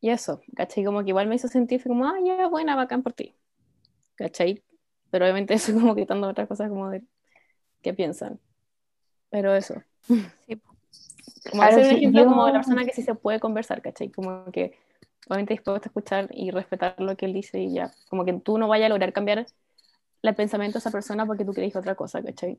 [0.00, 0.84] y eso, ¿cachai?
[0.84, 3.34] Como que igual me hizo sentir como, ah, ya, buena, bacán por ti,
[4.16, 4.62] ¿cachai?
[5.10, 7.04] Pero obviamente eso como quitando otras cosas como de
[7.82, 8.40] qué piensan.
[9.30, 9.82] Pero eso.
[10.46, 10.60] Sí.
[11.50, 13.40] Como Claro, ser un sí, ejemplo como de yo- la persona que sí se puede
[13.40, 14.10] conversar, ¿cachai?
[14.10, 14.78] Como que
[15.28, 17.92] obviamente dispuesto a escuchar y respetar lo que él dice y ya.
[18.10, 19.46] Como que tú no vayas a lograr cambiar
[20.22, 22.58] el pensamiento de esa persona porque tú crees otra cosa, ¿cachai?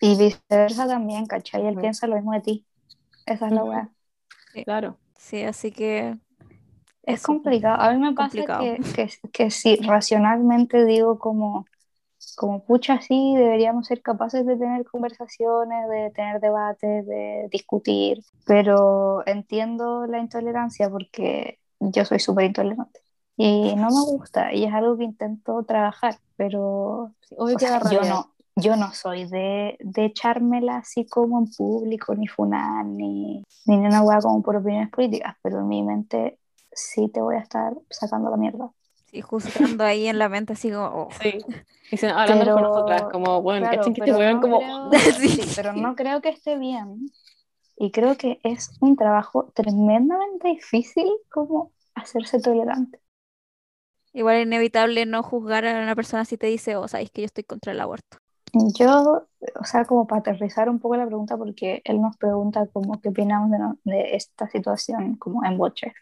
[0.00, 1.66] Y viceversa también, ¿cachai?
[1.66, 2.66] Él piensa lo mismo de ti.
[3.26, 3.64] Esa es la Ujú.
[3.64, 3.92] weá.
[4.64, 4.98] Claro.
[5.18, 6.18] Sí, así que
[7.06, 7.80] Es complicado.
[7.80, 11.66] A mí me pasa que, que, que si racionalmente digo como,
[12.36, 19.26] como pucha, sí, deberíamos ser capaces de tener conversaciones, de tener debates, de discutir, pero
[19.26, 23.00] entiendo la intolerancia porque yo soy súper intolerante
[23.36, 28.02] y no me gusta y es algo que intento trabajar, pero obvio que sea, yo
[28.02, 33.76] no, yo no soy de, de echármela así como en público, ni funar, ni, ni
[33.76, 36.38] una hueá como por opiniones políticas, pero en mi mente
[36.74, 38.70] sí te voy a estar sacando la mierda.
[39.06, 41.38] sí, juzgando ahí en la mente así como, oh, Sí.
[41.90, 44.58] Dicen, hablando con Pero- nosotras, como, bueno, Claro, que pero weón no como.
[44.58, 45.28] creo- Sí.
[45.28, 47.06] sí, pero no creo que esté bien.
[47.76, 53.00] Y creo que es un trabajo tremendamente difícil como hacerse tolerante.
[54.12, 57.26] igual es inevitable no juzgar a una persona si te dice, oh, sabéis que yo
[57.26, 58.18] estoy contra el aborto.
[58.76, 59.26] Yo,
[59.60, 63.08] o sea, como para aterrizar un poco la pregunta, porque él nos pregunta como qué
[63.08, 65.92] opinamos de, no- de esta situación como en Boche.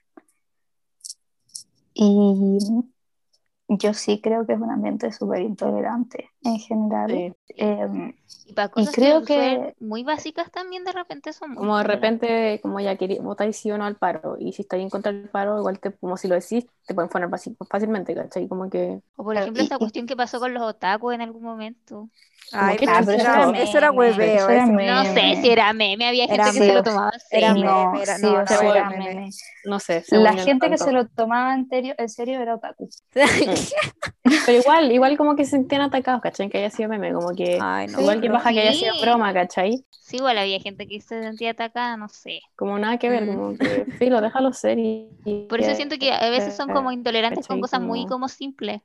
[2.03, 2.59] Y
[3.69, 7.11] yo sí creo que es un ambiente súper intolerante en general.
[7.11, 7.33] Sí.
[7.57, 8.15] Em,
[8.47, 11.85] Y para cosas creo que que- muy básicas también de repente son muy Como de
[11.85, 15.13] repente, como ya querí, votáis sí o no al paro, y si estáis en contra
[15.13, 18.49] del paro, igual te, como si lo decís, te pueden poner fácil- fácilmente, ¿cachai?
[18.49, 21.21] Como que, O por ejemplo y- esa y- cuestión que pasó con los otakus en
[21.23, 22.09] algún momento.
[22.55, 24.35] Ay, pero Ah, eso era, era eso era meme, hueveo.
[24.37, 24.87] eso era meme.
[24.91, 26.75] No sé si era meme, había gente Era que se meme.
[26.75, 27.65] lo tomaba en Era serio.
[27.65, 29.15] no, meme, era- sí, no, o no, sea, era era meme.
[29.15, 29.31] meme.
[29.65, 30.05] no sé.
[30.11, 32.91] La no gente que se lo tomaba en serio, en serio era otaku.
[34.47, 37.87] Pero igual, igual como que se sentían atacados, Que haya sido meme, como que, Ay,
[37.89, 38.01] no.
[38.01, 39.01] igual que pero- baja que haya sido sí.
[39.03, 39.85] broma, ¿cachai?
[39.91, 42.41] Sí, igual había gente que se sentía atacada, no sé.
[42.57, 43.35] Como nada que ver, Mm.
[43.35, 45.09] como que, filo, déjalo ser y...
[45.25, 48.81] y- Por eso siento que a veces son como intolerantes con cosas muy Como- simples.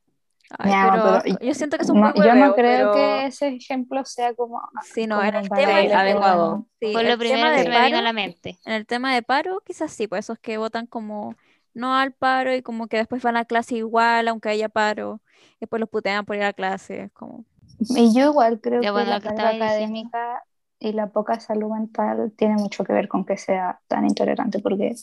[0.60, 3.48] Ay, pero, pero yo siento que son No, muy yo no creo pero- que ese
[3.50, 4.62] ejemplo sea como,
[4.94, 6.66] Sí, no, como en el tema Sí, de adecuado.
[6.80, 8.58] sí, Fue lo primero que de se me vino a la mente.
[8.66, 11.36] En el tema de paro, quizás sí, pues esos que votan como
[11.78, 15.22] no al paro y como que después van a clase igual, aunque haya paro,
[15.56, 17.46] y después los putean por ir a clase, como...
[17.80, 19.90] Y yo igual creo Ya, que bueno, la que carga estaba diciendo.
[19.90, 20.44] académica
[20.80, 24.96] y la poca salud mental tiene mucho que ver con que sea tan intolerante, porque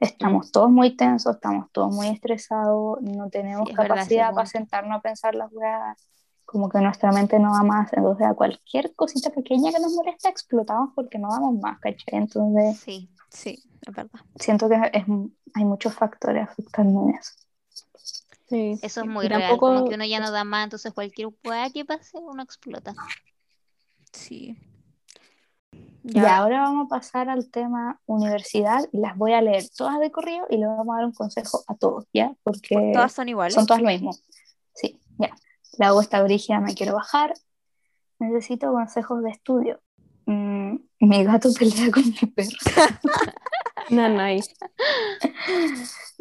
[0.00, 4.98] estamos todos muy tensos, estamos todos muy estresados, no tenemos Sí, verdad capacidad para sentarnos
[4.98, 5.98] a pensar las weas,
[6.46, 10.28] como que nuestra mente no va más, entonces a cualquier cosita pequeña que nos molesta
[10.30, 12.18] explotamos porque no vamos más, ¿cachai?
[12.20, 13.10] Entonces Sí.
[13.28, 14.20] Sí, es verdad.
[14.36, 15.04] siento que es-
[15.54, 17.32] hay muchos factores afectando en eso.
[18.48, 18.78] Sí.
[18.80, 21.28] Eso es Y muy real, tampoco- como que uno ya no da más, entonces cualquier
[21.44, 22.94] hueá que pase, uno explota.
[24.12, 24.56] Sí.
[26.04, 30.12] Y ahora vamos a pasar al tema universidad y las voy a leer todas de
[30.12, 32.32] corrido y le vamos a dar un consejo a todos, ¿ya?
[32.44, 33.54] Porque Todas son iguales.
[33.54, 34.12] son todas lo mismo.
[34.72, 35.30] Sí, ya.
[35.78, 37.34] La hago esta brígida, me quiero bajar.
[38.18, 39.80] Necesito consejos de estudio.
[40.26, 42.50] Mm, mi gato pelea con mi perro.
[43.90, 44.40] Nanay.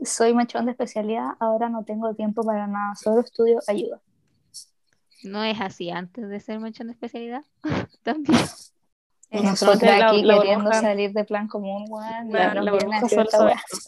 [0.04, 4.02] Soy machón de especialidad, ahora no tengo tiempo para nada, solo estudio ayuda.
[5.24, 7.44] No es así antes de ser manchón de especialidad.
[8.04, 8.38] También.
[9.44, 12.30] Nosotros aquí la queriendo burbuja- salir de plan común, weón.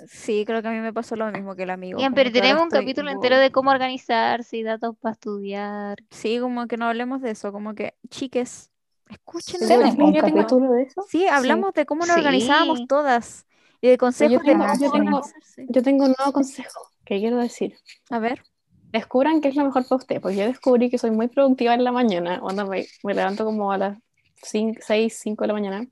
[0.09, 1.97] Sí, creo que a mí me pasó lo mismo que el amigo.
[1.97, 5.97] Bien, pero tenemos un estoy capítulo como- entero de cómo organizarse y datos para estudiar.
[6.09, 8.71] Sí, como que no hablemos de eso, como que, chiques,
[9.09, 9.59] escuchen.
[9.59, 11.03] Sí, ¿Tenemos un tengo- capítulo de eso?
[11.07, 13.45] Sí, hablamos de cómo nos organizábamos todas
[13.81, 15.21] y de consejos de tengo- yo tengo-.
[15.69, 17.75] Yo tengo un nuevo consejo que quiero decir.
[18.09, 18.43] A ver,
[18.89, 21.83] Descubran qué es lo mejor para usted, porque yo descubrí que soy muy productiva en
[21.83, 23.97] la mañana, onda me, me levanto como a las
[24.41, 25.87] 6, 5 de la mañana,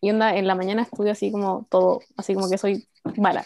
[0.00, 2.86] y onda en la mañana estudio así como todo, así como que soy
[3.16, 3.44] mala,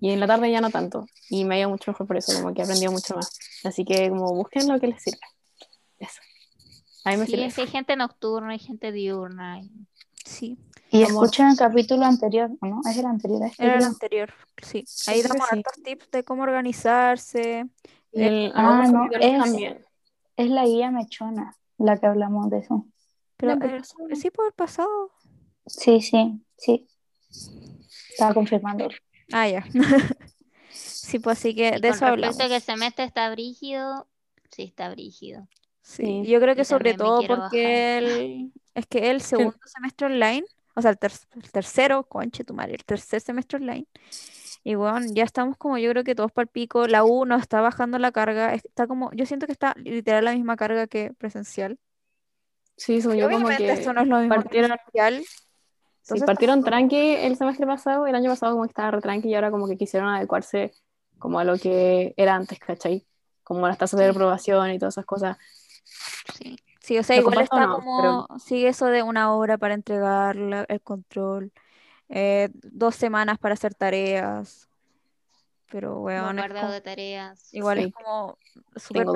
[0.00, 2.32] y en la tarde ya no tanto, y me ha ido mucho mejor por eso,
[2.40, 5.18] como que he aprendido mucho más, así que como busquen lo que les sirve,
[5.98, 6.20] eso,
[7.04, 9.60] a mí me Sí, sirve que hay gente nocturna, hay gente diurna.
[9.60, 9.70] y-
[10.24, 10.58] sí,
[10.90, 12.80] Y Como- escuchen el capítulo anterior, ¿o ¿no?
[12.88, 13.64] Es el anterior este.
[13.64, 14.32] era el anterior,
[14.62, 14.84] sí.
[15.08, 15.56] Ahí que damos sí.
[15.56, 17.66] hartos tips de cómo organizarse.
[18.12, 19.84] el, Ah, algunos no, es- también,
[20.36, 22.86] Es la guía mechona la que hablamos de eso.
[23.36, 23.56] Pero,
[24.14, 25.12] sí, por el pasado.
[25.66, 26.86] Sí, sí, sí.
[28.10, 28.88] Estaba confirmando.
[29.32, 29.64] Ah, ya.
[30.70, 32.36] sí, pues así que y de con eso hablamos.
[32.48, 34.08] que el semestre está brígido,
[34.50, 35.48] sí está brígido.
[35.82, 36.22] Sí, Sí.
[36.30, 40.90] yo creo que sobre todo porque el, es que el segundo semestre online, o sea,
[40.90, 43.86] el, ter- el tercero, conche tu madre, el tercer semestre online,
[44.64, 47.42] y bueno, ya estamos como yo creo que todos para el pico, la U nos
[47.42, 51.12] está bajando la carga, está como, yo siento que está literal la misma carga que
[51.14, 51.78] presencial.
[52.76, 54.78] Sí, según Y yo como que esto no es lo mismo que partieron-.
[56.02, 59.34] Sí, partieron tranqui el semestre pasado, el año pasado como que estaba re tranqui y
[59.34, 60.72] ahora como que quisieron adecuarse
[61.18, 63.04] como a lo que era antes, ¿cachai?
[63.42, 64.12] Como las tasas de Sí.
[64.12, 65.36] reprobación y todas esas cosas.
[66.38, 66.56] Sí.
[66.80, 70.36] Sí, o sea, Lo igual está no, como, sigue eso de una hora para entregar
[70.36, 71.50] la- el control,
[72.08, 74.68] eh, dos semanas para hacer tareas,
[75.68, 77.52] pero weón, como- de tareas.
[77.52, 77.90] igual es Sí.
[77.92, 78.38] como
[78.76, 79.06] súper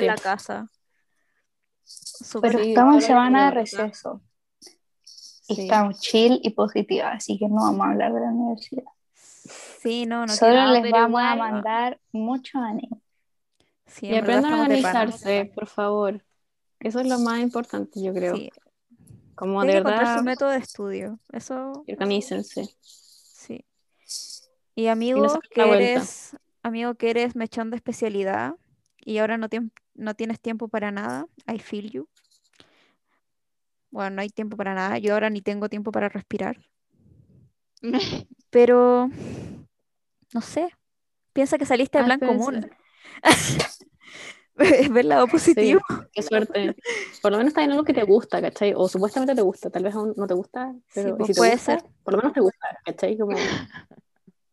[0.00, 0.70] en la casa.
[2.40, 4.20] Pero estamos en semana de receso.
[5.48, 5.62] Y Sí.
[5.62, 8.84] estamos chill y positiva, así que no vamos a hablar de la universidad.
[9.82, 13.00] Sí, no, no Solo les vamos a mandar mucho ánimo.
[13.86, 16.24] sí, Y en verdad aprendan a organizarse, por favor.
[16.78, 18.36] Eso es lo más importante, yo creo.
[18.36, 18.50] Sí,
[19.34, 21.18] Como tienen de que encontrar su verdad, método de estudio.
[21.32, 22.76] Eso, y organícense.
[22.82, 23.64] sí.
[24.76, 28.54] Y amigo, que eres, amigo que eres mechón de especialidad
[29.04, 29.48] y ahora no,
[29.94, 32.08] no tienes tiempo para nada, I feel you.
[33.90, 34.98] Bueno, no hay tiempo para nada.
[34.98, 36.58] Yo ahora ni tengo tiempo para respirar.
[38.50, 39.10] Pero,
[40.32, 40.68] no sé.
[41.32, 42.70] Piensa que saliste de Ah, plan común.
[43.22, 43.78] Es
[44.92, 45.80] ver lado positivo.
[46.12, 46.76] Qué suerte.
[47.22, 48.74] Por lo menos está en algo que te gusta, ¿cachai?
[48.76, 51.38] O supuestamente te gusta, tal vez aún no te gusta, pero y pues si te
[51.40, 51.84] puede gusta, ser.
[52.04, 53.16] por lo menos te gusta, ¿cachai?
[53.16, 53.36] Como,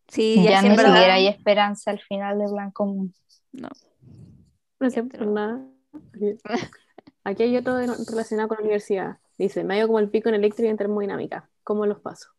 [0.08, 3.14] Sí, ya, ya sí, siquiera hay esperanza al final de plan común.
[3.52, 3.68] No.
[4.80, 5.64] No sé, por nada.
[7.24, 9.18] Aquí- hay otro relacionado con la universidad.
[9.36, 11.48] Dice, medio como el pico en eléctrica y en termodinámica.
[11.62, 12.30] ¿Cómo los paso?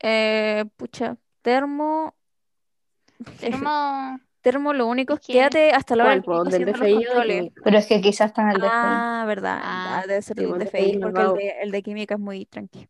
[0.00, 2.14] Eh, pucha, termo.
[3.40, 4.20] Tenemos.
[4.40, 7.52] Termo, lo único Es quédate hasta la hora del pico DFI de?
[7.64, 8.70] Pero es que quizás están en el DFI.
[8.72, 9.58] Ah, verdad.
[9.60, 12.46] Ah, debe ser sí, del pues, DFI, porque el de, el de química es muy
[12.46, 12.88] tranqui.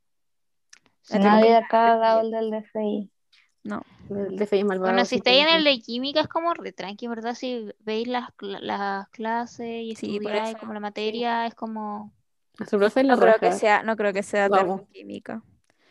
[1.03, 3.11] Este Nadie acá ha dado el del DFI.
[3.65, 3.83] No.
[4.11, 4.93] El DFI es malvado.
[4.93, 7.35] Bueno, si estáis en el de química es como re tranqui, ¿verdad?
[7.35, 10.83] Si veis las, las clases y Sí, estudiáis como la sí.
[10.83, 12.13] materia, es como.
[12.61, 15.43] Es la No creo que sea, no creo que sea termoquímica.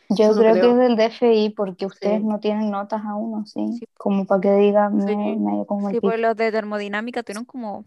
[0.09, 2.25] Yo No creo, que es del DFI porque ustedes Sí.
[2.27, 3.73] no tienen notas aún, ¿o ¿sí?
[3.79, 3.85] Sí.
[3.97, 5.15] Como para que digan Sí.
[5.15, 7.83] me- medio como el Sí, pues los de termodinámica tuvieron como.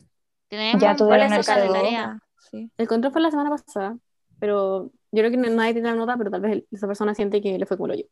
[0.50, 1.72] Ya tuvieron de el cosas de C2.
[1.72, 2.18] tarea.
[2.50, 2.70] Sí.
[2.76, 3.96] El control fue la semana pasada,
[4.38, 7.58] pero yo creo que nadie tiene la nota, pero tal vez esa persona siente que
[7.58, 8.04] le fue como lo yo.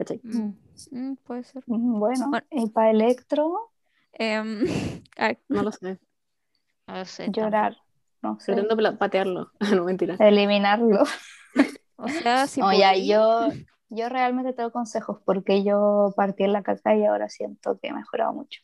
[0.00, 0.18] ¿Cachai?
[0.22, 0.54] Mm.
[0.92, 1.62] Mm, puede ser.
[1.66, 2.30] Bueno, Bueno.
[2.50, 3.70] y para electro,
[4.18, 5.98] ay, No lo sé.
[6.86, 7.30] No lo sé.
[7.30, 7.76] llorar.
[8.22, 8.54] No sé.
[8.54, 9.50] Pretendo patearlo.
[9.76, 10.16] no, mentira.
[10.18, 11.02] Eliminarlo.
[11.96, 13.48] o sea, si No, ya, yo,
[13.90, 17.92] yo realmente tengo consejos porque yo partí en la caca y ahora siento que he
[17.92, 18.62] mejorado mucho.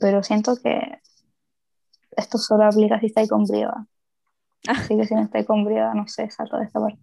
[0.00, 1.00] Pero siento que
[2.16, 3.86] esto solo aplica si estáis con brieva.
[4.66, 6.98] Así que si no estáis con brieva, no sé, salto de esta parte.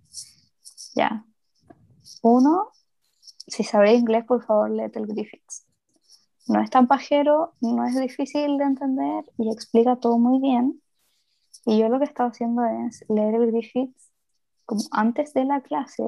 [0.95, 1.23] Ya.
[2.21, 2.71] Uno,
[3.47, 5.65] si sabéis inglés, por favor, leed el Griffiths.
[6.47, 10.81] No es tan pajero, no es difícil de entender y explica todo muy bien.
[11.65, 14.11] Y yo lo que he estado haciendo es leer el Griffiths
[14.65, 16.03] como antes de la clase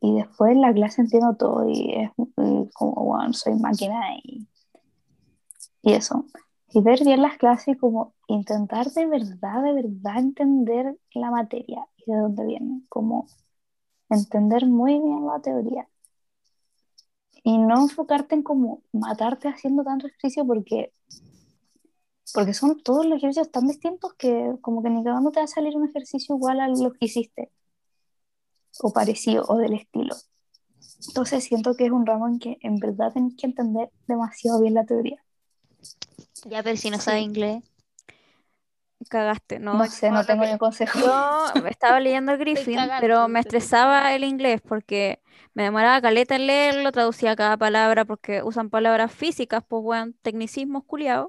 [0.00, 4.46] y después en la clase entiendo todo y es y como, bueno, soy máquina y,
[5.82, 6.26] y eso.
[6.68, 11.86] Y ver bien las clases y como intentar de verdad, de verdad entender la materia
[11.96, 13.28] y de dónde viene, como
[14.10, 15.88] entender muy bien la teoría.
[17.44, 20.92] Y no enfocarte en como matarte haciendo tanto ejercicio porque
[22.32, 25.46] porque son todos los ejercicios tan distintos que como que ni cagando te va a
[25.46, 27.52] salir un ejercicio igual a lo que hiciste
[28.80, 30.16] o parecido o del estilo.
[31.06, 34.74] Entonces siento que es un ramo en que en verdad tenés que entender demasiado bien
[34.74, 35.22] la teoría.
[36.46, 37.04] Ya, pero si no Sí.
[37.04, 37.62] sabe inglés.
[39.04, 39.74] Cagaste, ¿no?
[39.74, 40.98] No, sé, Yo no tengo que- ni un consejo.
[41.00, 45.20] Yo estaba leyendo el Griffin, cagando, pero me estresaba el inglés porque
[45.54, 50.84] me demoraba caleta en leerlo, traducía cada palabra porque usan palabras físicas, pues bueno, tecnicismos
[50.84, 51.28] culiados.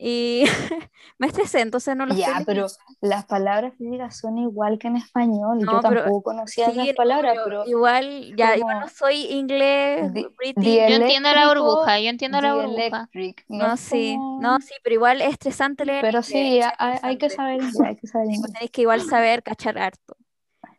[0.00, 0.44] Y
[1.18, 2.66] me estresé, entonces no lo Ya, estoy pero
[3.00, 5.58] las palabras físicas son igual que en español.
[5.58, 8.88] No, Yo pero- tampoco conocía Sí, esas no, palabras, yo pero igual, ya, igual no
[8.88, 10.26] soy inglés, di-
[10.56, 13.08] Yo entiendo la burbuja, yo entiendo la burbuja.
[13.48, 16.98] no, no, sí, como- no, sí, pero igual es estresante leer Pero inglés, sí, hay,
[17.02, 18.52] hay que saber inglés, hay que saber inglés.
[18.52, 20.16] tenéis que igual saber cachar harto.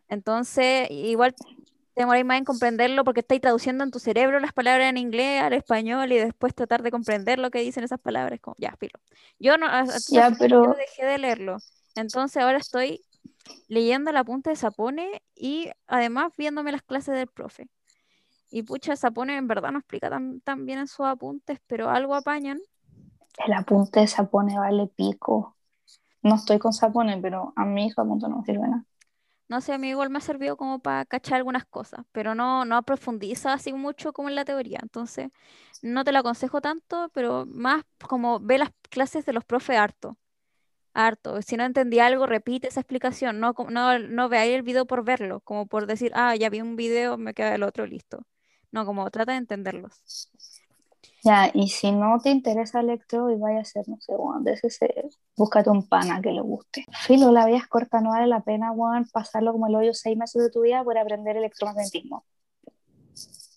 [0.08, 1.34] Entonces, igual
[2.00, 5.42] te demoráis más en comprenderlo porque estáis traduciendo en tu cerebro las palabras en inglés
[5.42, 8.40] al español y después tratar de comprender lo que dicen esas palabras.
[8.40, 9.00] Como, ya, filo.
[9.38, 11.62] Yo no, a- a- Ya, pero dejé de leerlo.
[11.94, 13.04] Entonces ahora estoy
[13.68, 17.68] leyendo la punta de Sapone y además viéndome las clases del profe.
[18.50, 22.14] Y pucha, Sapone en verdad no explica tan, tan bien en sus apuntes, pero algo
[22.14, 22.60] apañan.
[23.46, 25.56] el apunte de Sapone vale pico.
[26.22, 28.86] No estoy con Sapone, pero a mí su apunte no me sirve nada.
[29.50, 32.64] No sé, a mí igual me ha servido como para cachar algunas cosas, pero no,
[32.64, 34.78] no profundiza así mucho como en la teoría.
[34.82, 35.30] Entonces,
[35.82, 40.18] no te lo aconsejo tanto, pero más como ve las clases de los profes harto.
[40.94, 41.42] Harto.
[41.42, 43.40] Si no entendí algo, repite esa explicación.
[43.40, 46.76] No, no, no veáis el video por verlo, como por decir, ah, ya vi un
[46.76, 48.26] video, me queda el otro, listo.
[48.72, 50.04] No, como trata de entenderlos.
[51.22, 54.52] Ya, y si no te interesa electro y vaya a ser, no sé, weón, de
[54.54, 56.84] ese se- búscate un pana que le guste.
[57.06, 60.16] Filo, la vida es corta, no vale la pena, weón, pasarlo como el hoyo seis
[60.16, 62.24] meses de tu vida por aprender electromagnetismo.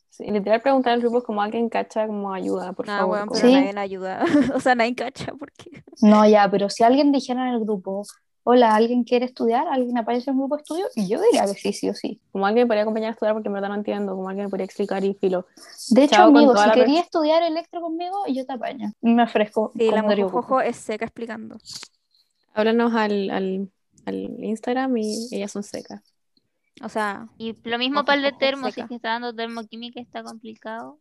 [0.10, 3.10] Sí, literal preguntar al grupo es como alguien cacha como ayuda, por No, favor.
[3.16, 3.56] weón, como- pero Sí.
[3.56, 4.24] nadie la ayuda.
[4.56, 5.84] o sea, nadie cacha porque.
[6.02, 8.04] No, ya, pero si alguien dijera en el grupo,
[8.44, 9.68] hola, ¿alguien quiere estudiar?
[9.68, 10.86] ¿Alguien aparece en un grupo de estudio?
[10.96, 12.22] Y yo diría que sí, sí o sí.
[12.32, 14.50] Como alguien me podría acompañar a estudiar porque en verdad no entiendo, como alguien me
[14.50, 15.46] podría explicar y filo.
[15.90, 18.92] De hecho, Chao amigo, si la querías estudiar electro conmigo, yo te apaño.
[19.02, 21.58] Me ofrezco Sí, la mojojojo es seca explicando.
[22.54, 23.72] Háblanos al, al,
[24.06, 26.02] al Instagram y ellas son secas.
[26.84, 29.34] O sea, Y lo mismo Ojo, para el de termo, si es que está dando
[29.34, 31.00] termoquímica está complicado,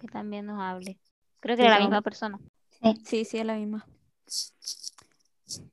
[0.00, 0.98] que también nos hable.
[1.40, 2.38] Creo Sí, que era la misma persona.
[3.04, 3.86] sí, sí, es la misma.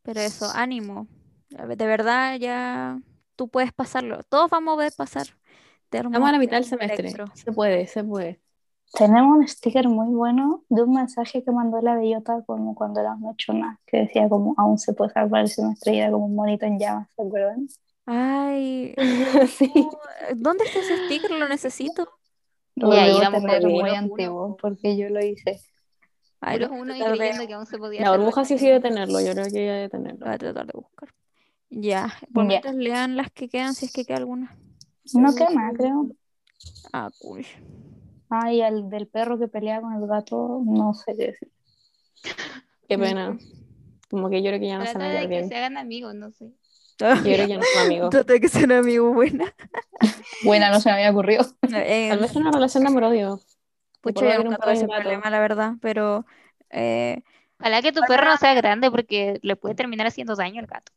[0.03, 1.07] Pero eso, ánimo.
[1.49, 3.01] De verdad, ya
[3.35, 4.23] tú puedes pasarlo.
[4.23, 5.27] Todos vamos a poder pasar.
[5.89, 7.09] termo, Estamos a la mitad del semestre.
[7.09, 7.25] electro.
[7.35, 8.41] Se puede, se puede.
[8.93, 13.33] Tenemos un sticker muy bueno de un mensaje que mandó la bellota como cuando éramos
[13.33, 16.65] mechonas, que decía como aún se puede salvar el semestre y era como un monito
[16.65, 17.67] en llamas, ¿se acuerdan?
[18.05, 18.93] Ay,
[19.47, 19.71] sí.
[20.35, 21.31] ¿dónde está ese sticker?
[21.31, 22.09] Lo necesito.
[22.75, 25.59] Lo Y ahí vamos tener con muy antiguo porque yo lo hice.
[26.41, 28.45] Ay, Puros lo voy a uno y de- creyendo que aún se podía La burbuja
[28.45, 30.25] sí sí debe tenerlo, yo creo que ella debe lo tenerlo.
[30.25, 31.09] voy a tratar de buscar.
[31.69, 32.47] Ya, por Ya.
[32.47, 34.55] mientras lean las que quedan, si es que queda alguna.
[35.13, 36.11] No queda más, creo.
[36.93, 37.45] Ah, cool.
[38.29, 41.51] Ay, el del perro que pelea con el gato, no sé qué decir.
[42.87, 43.37] Qué pena.
[44.09, 45.49] Como que yo creo que ya no se me de ve que bien.
[45.49, 46.45] se hagan amigos, no sé.
[46.99, 48.09] Yo creo que ya no son amigos.
[48.09, 49.53] Trata de que sean amigos buena.
[50.43, 51.45] Buena, no se me había ocurrido.
[51.73, 53.39] Eh, Tal vez una relación de amor-odio.
[54.01, 55.01] Pucha, yo haber un nunca tuve ese gato.
[55.01, 56.25] problema, la verdad, pero
[56.69, 57.21] eh,
[57.59, 60.91] Ojalá que tu perro no sea grande porque le puede terminar haciendo daño al gato.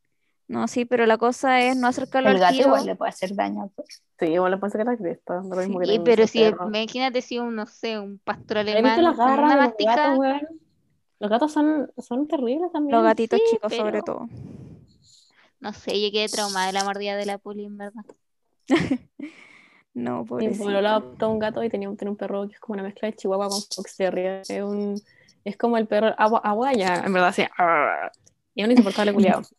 [0.49, 2.67] no, sí, pero la cosa es no acercarlo El al gato tiro.
[2.69, 3.71] igual le puede hacer daño.
[3.75, 4.03] pues.
[4.19, 5.35] Sí, igual le puede sacar la cresta.
[5.43, 6.69] Lo mismo que Y, tengo pero si perro.
[6.69, 10.19] imagínate si un, no sé, un pastor ¿Has visto alemán las garras una los gatos,
[10.19, 10.41] weón?
[11.19, 12.97] Los gatos son, son terribles también.
[12.97, 14.29] Los gatitos sí, chicos, sobre pero- todo.
[15.61, 18.05] no sé, yo quedé traumada de la mordida de la poli, en verdad.
[19.95, 20.65] No, Mi pobrecito.
[20.65, 23.09] pueblo adoptó un gato y tenía un, tiene un perro que es como una mezcla
[23.11, 24.43] de chihuahua con fox terrier.
[24.49, 25.01] Es, un,
[25.45, 27.35] es como el perro agua, aguaya, en verdad.
[27.59, 28.11] "Arr".
[28.55, 29.43] Y es un insoportable culiado.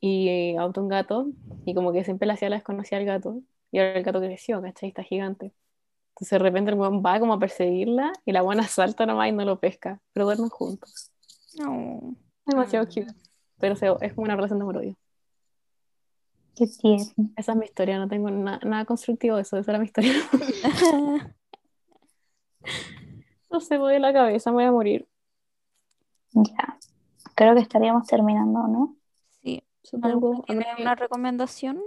[0.00, 1.26] Y eh, adoptó un gato
[1.64, 3.40] y como que siempre le hacía la desconocida al gato.
[3.72, 4.90] Y ahora el gato creció, ¿cachai?
[4.90, 5.52] Está gigante.
[6.10, 9.32] Entonces de repente el weón va como a perseguirla y la buena salta nomás y
[9.32, 10.00] no lo pesca.
[10.12, 11.10] Pero duermen juntos.
[11.58, 12.14] No.
[12.46, 12.88] Demasiado Mm.
[12.88, 13.06] cute.
[13.58, 14.94] Pero se- es como una relación de amor-odio.
[16.58, 17.30] Qué tierno.
[17.36, 20.12] Esa es mi historia, no tengo na- nada constructivo de eso, esa era mi historia.
[23.50, 25.08] No se me voy de la cabeza, me voy a morir.
[26.32, 26.78] Ya.
[27.34, 28.96] Creo que estaríamos terminando, ¿no?
[29.42, 29.62] sí.
[29.82, 30.08] Supongo.
[30.28, 31.80] ¿Alguno tiene ¿Alguna que- una recomendación?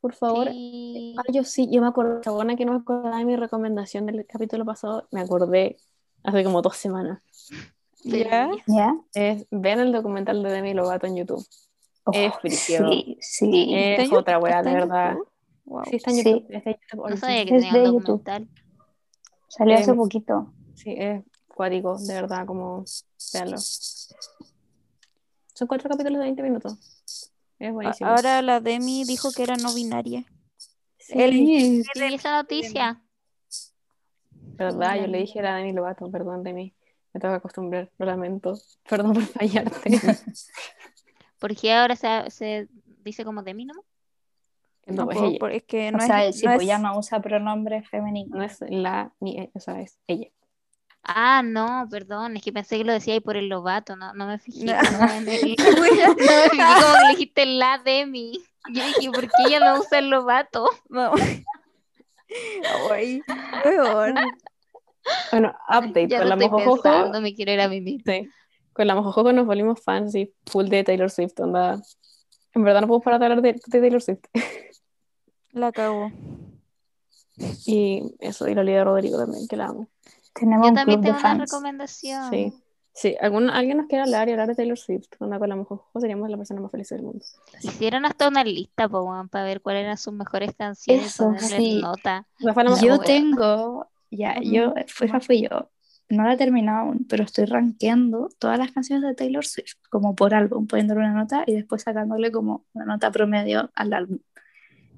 [0.00, 0.48] Por favor.
[0.50, 1.14] Sí.
[1.16, 4.26] Ah, yo sí, yo me acuerdo, chabona, que no me acordaba de mi recomendación del
[4.26, 5.76] capítulo pasado, me acordé
[6.24, 7.22] hace como dos semanas.
[8.02, 8.50] ¿Ya?
[8.66, 8.96] ¿Ya?
[9.14, 11.46] Es, vean el documental de Demi Lovato en YouTube.
[12.12, 13.74] Es Oh, sí, sí.
[13.74, 15.16] ¿Está Es otra weá, ¿Está de verdad.
[15.64, 15.84] Wow.
[15.88, 16.22] Sí, está en Sí.
[16.24, 16.46] YouTube.
[16.50, 17.18] es de YouTube No original.
[17.20, 18.00] sabía que Es tenía un de YouTube.
[18.24, 18.48] documental.
[19.48, 20.52] Salió hace poquito.
[20.74, 22.84] Sí, es cuático, de verdad, como,
[23.32, 23.56] véanlo.
[23.58, 27.00] Son cuatro capítulos de 20 minutos.
[27.58, 28.10] Es buenísimo.
[28.10, 30.24] Ahora la Demi dijo que era no binaria.
[30.98, 33.00] sí, Sí, esa noticia.
[34.56, 36.74] verdad, yo le dije a Demi Lovato, perdón, Demi.
[37.12, 38.54] Me tengo que acostumbrar, lo lamento.
[38.88, 39.90] Perdón por fallarte.
[41.44, 42.68] Porque ahora se, se
[43.04, 43.74] dice como de mí, ¿no?
[44.86, 45.38] No, No, es por- ella.
[45.38, 47.82] por- es que O no sea, es, sí, no pues es- ya no usa pronombre
[47.82, 48.34] femenino.
[48.34, 50.28] No es la ni ella, o sea, es ella.
[51.02, 54.26] Ah, no, perdón, es que pensé que lo decía ahí por el lobato, no, no
[54.26, 54.72] me fijé No.
[54.78, 58.40] como en el- no me fijé como que le dijiste la de mí.
[58.72, 60.66] Yo dije, ¿por qué ella no usa el lobato?
[60.88, 61.12] No.
[62.90, 63.22] Ay,
[63.66, 64.14] weón.
[65.30, 66.82] Bueno, update Ya lo la estoy mojojojo.
[66.82, 68.00] pensando, me quiero ir a mimir.
[68.06, 68.30] Sí.
[68.74, 71.80] Con la mojojojo nos volvimos fans y full de Taylor Swift, onda.
[72.52, 74.24] En verdad no podemos parar de hablar de, de Taylor Swift.
[75.52, 76.10] La cagó.
[77.64, 79.88] Y eso, y la Olivia Rodrigo también, que la amo.
[80.32, 82.30] Tenemos Yo un también de tengo una recomendación.
[82.30, 82.52] Sí.
[82.96, 85.08] Sí, ¿algún, alguien nos quiere hablar y hablar de Taylor Swift.
[85.18, 87.24] Onda con la mojojojo seríamos la persona más feliz del mundo.
[87.60, 91.80] Hicieron hasta una lista, po, weón, para ver cuáles eran sus mejores canciones, Eso, sí.
[91.82, 92.24] nota.
[92.80, 95.68] Yo tengo, ya, yo, esa fui yo.
[96.08, 100.14] No la he terminado aún, pero estoy rankeando todas las canciones de Taylor Swift, como
[100.14, 104.18] por álbum, poniéndole una nota y después sacándole como una nota promedio al álbum.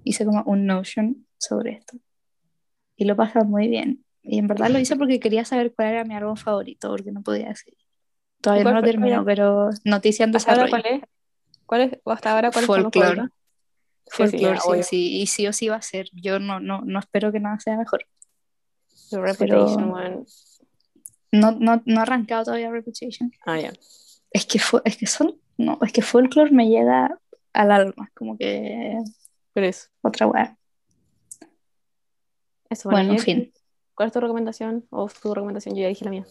[0.02, 1.96] Hice como un Notion sobre esto.
[2.96, 4.04] Y lo pasé muy bien.
[4.22, 7.22] Y en verdad lo hice porque quería saber cuál era mi álbum favorito, porque no
[7.22, 7.74] podía decir.
[8.40, 10.82] Todavía ¿Y no lo termino, pero noticia en ¿Hasta ahora desarrollo.
[10.88, 11.08] cuál es?
[11.66, 11.98] ¿Cuál es?
[12.02, 13.06] o ¿Hasta ahora cuál es Folklore.
[13.06, 13.34] favorito?
[14.06, 16.08] Sí, sí, Folklore, sí, y sí o sí va a ser.
[16.12, 18.06] Yo no, no, no espero que nada sea mejor.
[19.38, 20.24] Pero-.
[21.40, 23.30] No, no, no he arrancado todavía Reputation.
[23.44, 23.72] Ah, ya.
[24.30, 27.18] Es que, es que son, no, es que Folklore me llega
[27.52, 28.98] al alma, como que
[29.52, 29.88] Pero eso.
[30.02, 30.56] otra weá.
[32.68, 33.52] Eso, Bueno, en ¿y fin.
[33.94, 34.86] ¿Cuál es tu recomendación?
[34.90, 35.74] ¿O tu recomendación?
[35.74, 36.26] Yo ya dije la mía.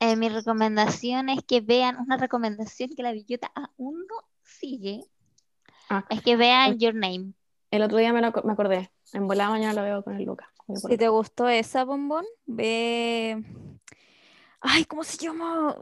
[0.00, 5.00] Eh, mi recomendación es que vean una recomendación que la billota aún no sigue.
[5.90, 6.04] Ah.
[6.10, 7.32] Es que vean Your Name.
[7.70, 8.90] El otro día me, lo, me acordé.
[9.12, 10.50] En volada mañana lo veo con el Luca.
[10.66, 13.42] Voy por Si te gustó esa bombón, ve.
[14.68, 15.76] Ay, ¿cómo se llama?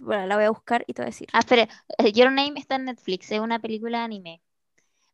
[0.00, 1.28] Bueno, la voy a buscar y te voy a decir.
[1.32, 1.68] Ah, espera,
[1.98, 4.42] eh, Your Name está en Netflix, es una película de anime.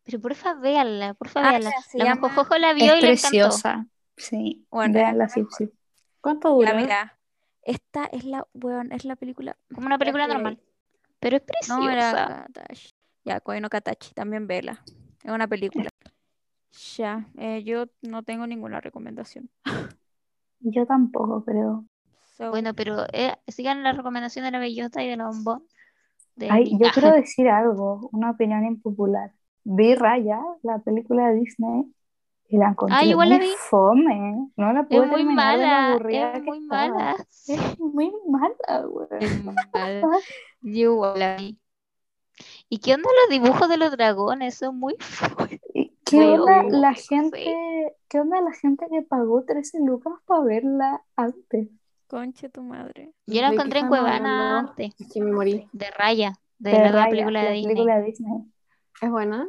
[0.04, 1.70] Pero porfa, véanla, porfa, Ah, véanla.
[1.88, 2.20] se La llama-
[2.58, 3.00] la Es le encantó.
[3.06, 3.86] preciosa.
[4.16, 5.72] Sí, Bueno, véanla, sí, sí.
[6.20, 6.74] ¿Cuánto dura?
[6.74, 7.18] mira,
[7.62, 9.56] esta es la, weón, es la película.
[9.74, 10.60] Como una película que- normal.
[11.18, 12.46] Pero es No, era preciosa.
[12.52, 12.90] Katachi.
[13.24, 14.82] Ya, Koi no Katachi, también vela.
[15.22, 15.88] Es una película.
[16.96, 19.50] Ya, eh, yo no tengo ninguna recomendación.
[20.60, 21.84] Yo tampoco creo.
[22.36, 25.64] So, Bueno, pero eh, sigan la recomendación de la bellota y de la bombón.
[26.36, 29.32] De Ay, yo quiero decir algo, una opinión impopular.
[29.64, 31.92] Vi Raya, la película de Disney,
[32.48, 33.54] y la encontré Ah, igual la muy vi.
[33.70, 34.50] fome.
[34.56, 36.02] No la pude Es muy mala, es
[36.34, 36.88] que muy estaba.
[36.88, 37.16] mala.
[37.46, 39.08] Es muy mala, güey.
[39.20, 40.00] es muy mala.
[40.62, 41.58] Yo igual la vi.
[42.68, 44.54] ¿Y qué onda los dibujos de los dragones?
[44.56, 45.50] Son muy feos.
[45.74, 47.38] ¿Y ¿Qué onda la gente,
[48.08, 51.68] qué onda la gente que pagó 13 lucas para verla antes?
[52.12, 53.14] Conche tu madre.
[53.26, 54.68] Yo la ¿De qué encontré en Cuevana hablando?
[54.70, 55.66] antes, Es que me morí.
[55.72, 57.72] de Raya, de, De la nueva Raya, película de Disney.
[57.74, 58.52] película de Disney.
[59.00, 59.48] ¿Es buena?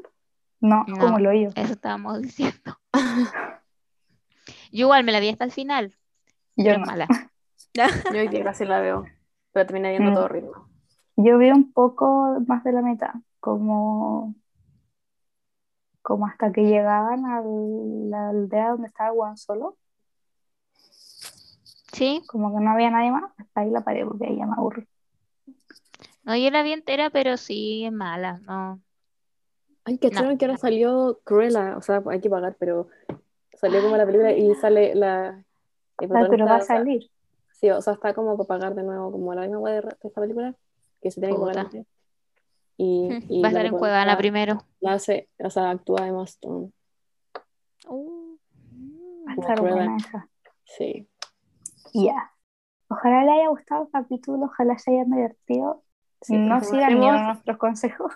[0.61, 0.97] No, No.
[0.97, 1.49] como lo oyo.
[1.57, 2.77] Eso estábamos diciendo.
[4.71, 5.93] Yo igual me la vi hasta el final,
[6.55, 6.85] Yo no.
[6.85, 7.07] mala.
[8.13, 9.03] Yo hoy día casi la veo.
[9.51, 10.13] Pero terminé viendo Mm.
[10.13, 10.69] todo ritmo.
[11.17, 14.35] Yo vi un poco más de la mitad, como,
[16.01, 19.77] como hasta que llegaban a la aldea donde estaba Juan solo,
[21.93, 24.53] Sí, como que no había nadie más, hasta ahí la paré porque ahí ya me
[24.53, 24.87] aburrí.
[26.23, 28.81] no, yo la vi entera, pero sí es mala, no.
[29.85, 31.77] Ay, ¿cacharon que ahora salió Cruella?
[31.77, 32.87] O sea, hay que pagar, pero
[33.53, 35.43] salió como la película y sale la...
[35.99, 37.09] el Ah, pero va a o sea, salir.
[37.51, 39.95] Sí, o sea, está como para pagar de nuevo, como la misma wea de, de
[40.01, 40.55] esta película,
[41.01, 41.85] que se tiene que pagar antes.
[42.77, 44.57] Y, y Va a estar en Cuevana primero.
[44.79, 46.71] La hace, o sea, actúa Emma Stone.
[47.87, 48.37] Uh,
[49.27, 50.27] Va a estar buena esa.
[50.63, 51.07] Sí.
[51.93, 52.31] Ya.
[52.89, 55.83] Ojalá le haya gustado el capítulo, ojalá se hayan divertido.
[56.21, 58.13] Sí, no nos sigan nuestros consejos.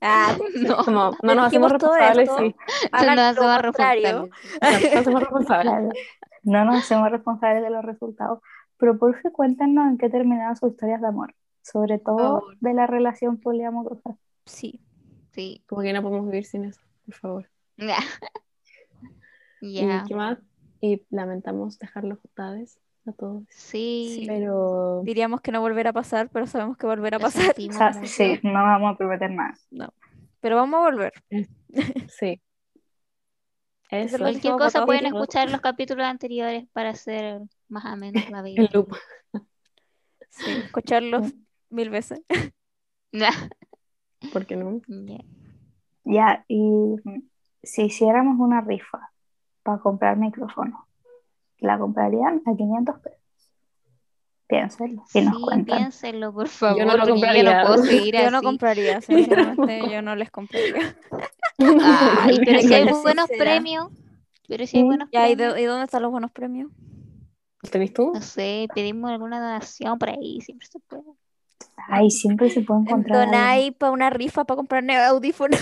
[0.00, 0.36] Ah,
[0.66, 2.54] No, Como, no nos hacemos responsables, sí.
[2.92, 4.14] no lo hacemos responsables.
[4.14, 4.28] No.
[5.60, 5.88] Claro.
[6.44, 8.40] No nos hacemos responsables de los resultados.
[8.76, 11.34] Pero por favor, cuéntanos en qué terminaron sus historias de amor.
[11.62, 14.16] Sobre todo de la relación poliamorosa.
[14.46, 14.80] Sí.
[15.32, 15.64] Sí.
[15.66, 17.50] Como que no podemos vivir sin eso, por favor.
[17.76, 17.98] Ya.
[19.60, 20.38] ¿Y qué más?
[20.80, 22.78] Y lamentamos dejarlos ustedes
[23.08, 23.44] a todos.
[23.50, 24.24] Sí.
[24.26, 27.42] Pero Diríamos que no volverá a pasar, pero sabemos que volverá a pasar.
[27.42, 29.54] O sentimos sea, sí, no vamos a prometer nada.
[30.40, 31.12] Pero vamos a volver.
[32.08, 32.40] sí.
[33.90, 34.18] Eso.
[34.18, 38.62] Cualquier cosa pueden escuchar los capítulos anteriores para hacer más o menos la vida.
[38.62, 38.94] El loop.
[40.30, 41.34] Sí, escucharlos
[41.70, 42.20] mil veces.
[44.32, 44.80] ¿Por qué no?
[44.86, 45.18] Ya.
[46.04, 47.28] Ya, y mm,
[47.62, 49.10] si hiciéramos una rifa
[49.62, 50.87] para comprar micrófono,
[51.58, 53.18] ¿la comprarían a 500 pesos?
[54.46, 55.76] Piénsenlo y nos Sí, cuentan.
[55.78, 56.78] piénsenlo, por favor.
[56.78, 57.60] Yo no lo porque yo compraría.
[57.62, 60.96] no puedo seguir Yo no compraría, sinceramente, yo no les compraría.
[61.58, 63.88] Ay, pero si hay buenos premios.
[64.48, 64.86] Pero si hay Sí.
[64.86, 65.54] buenos Ya, ¿y, premios.
[65.54, 66.70] de- y dónde están los buenos premios?
[67.70, 68.12] ¿Tenés tú?
[68.14, 71.02] No sé, pedimos alguna donación por ahí, siempre se puede.
[71.88, 73.26] Ay, siempre se puede encontrar.
[73.26, 75.60] Donai para una rifa para comprarme audífonos.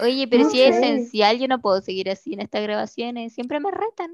[0.00, 0.80] Oye, pero No si es sé.
[0.82, 3.32] esencial, yo no puedo seguir así en estas grabaciones.
[3.32, 4.12] Siempre me retan.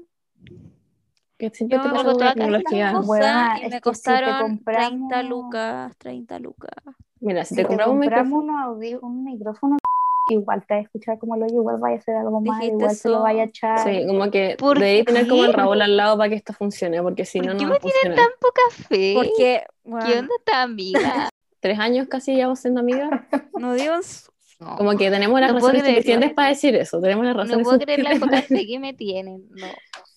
[1.37, 3.01] Que siempre Yo te hago todas una tecnología.
[3.05, 6.71] Buena, y es me costaron 30 compramos- lucas, 30 lucas.
[7.19, 9.77] Mira, si Si te te compramos un compramos micrófono, un, micrófono,
[10.29, 12.75] igual te vas a escuchar como lo oye, igual vaya a hacer algo más, Dijiste
[12.75, 13.79] igual se lo vaya a echar.
[13.79, 15.57] sí, como que ¿Por deberías tener como el qué?
[15.57, 18.15] Raúl al lado para que esto funcione, porque si ¿Por no, qué no me tienen
[18.15, 19.13] tan poca fe?
[19.15, 21.29] Porque, ¿Qué bueno, onda esta amiga?
[21.59, 23.09] Tres años casi llevamos siendo amigas,
[23.57, 23.73] no
[24.03, 27.43] su- No, como que tenemos las No razones suficientes para decir eso, tenemos las no
[27.43, 29.47] razones puedo creer la poca fe que me tienen.
[29.51, 29.67] No,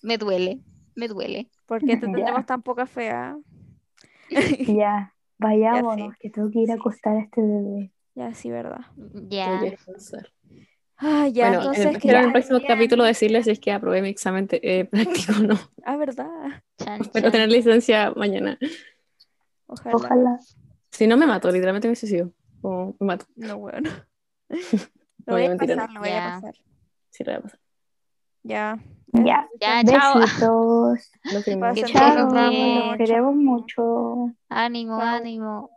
[0.01, 0.59] me duele,
[0.95, 1.49] me duele.
[1.67, 3.09] ¿Por qué te tendremos tan poca fe?
[3.11, 3.37] ah?
[4.67, 6.19] Ya, vayámonos, sí.
[6.19, 7.91] que tengo que ir a acostar a este bebé.
[8.15, 8.81] Ya, sí, verdad.
[9.29, 9.61] Ya.
[10.97, 14.03] Ah, ya, bueno, entonces en, espero en el próximo capítulo decirles si es que aprobé
[14.03, 15.59] mi examen eh, práctico o no.
[15.83, 16.27] Ah, verdad.
[16.77, 17.31] Chan, Espero chan.
[17.31, 18.59] tener licencia mañana.
[19.65, 19.95] Ojalá.
[19.95, 20.39] Ojalá.
[20.91, 22.31] Si no me mato, literalmente me suicido.
[22.61, 23.25] O me mato.
[23.35, 23.89] No, bueno.
[24.51, 24.57] No,
[25.27, 25.81] Lo voy a mentira, no.
[25.81, 26.55] pasar, lo voy a pasar.
[27.09, 27.59] Sí, lo voy a pasar.
[28.43, 28.79] Ya.
[29.13, 29.47] Ya.
[29.59, 30.19] Ya, chao.
[30.19, 30.39] Besitos.
[30.39, 30.93] Chao.
[31.33, 31.43] Los
[32.97, 34.33] queremos mucho.
[34.49, 35.07] Ánimo, Chao.
[35.07, 35.69] ánimo.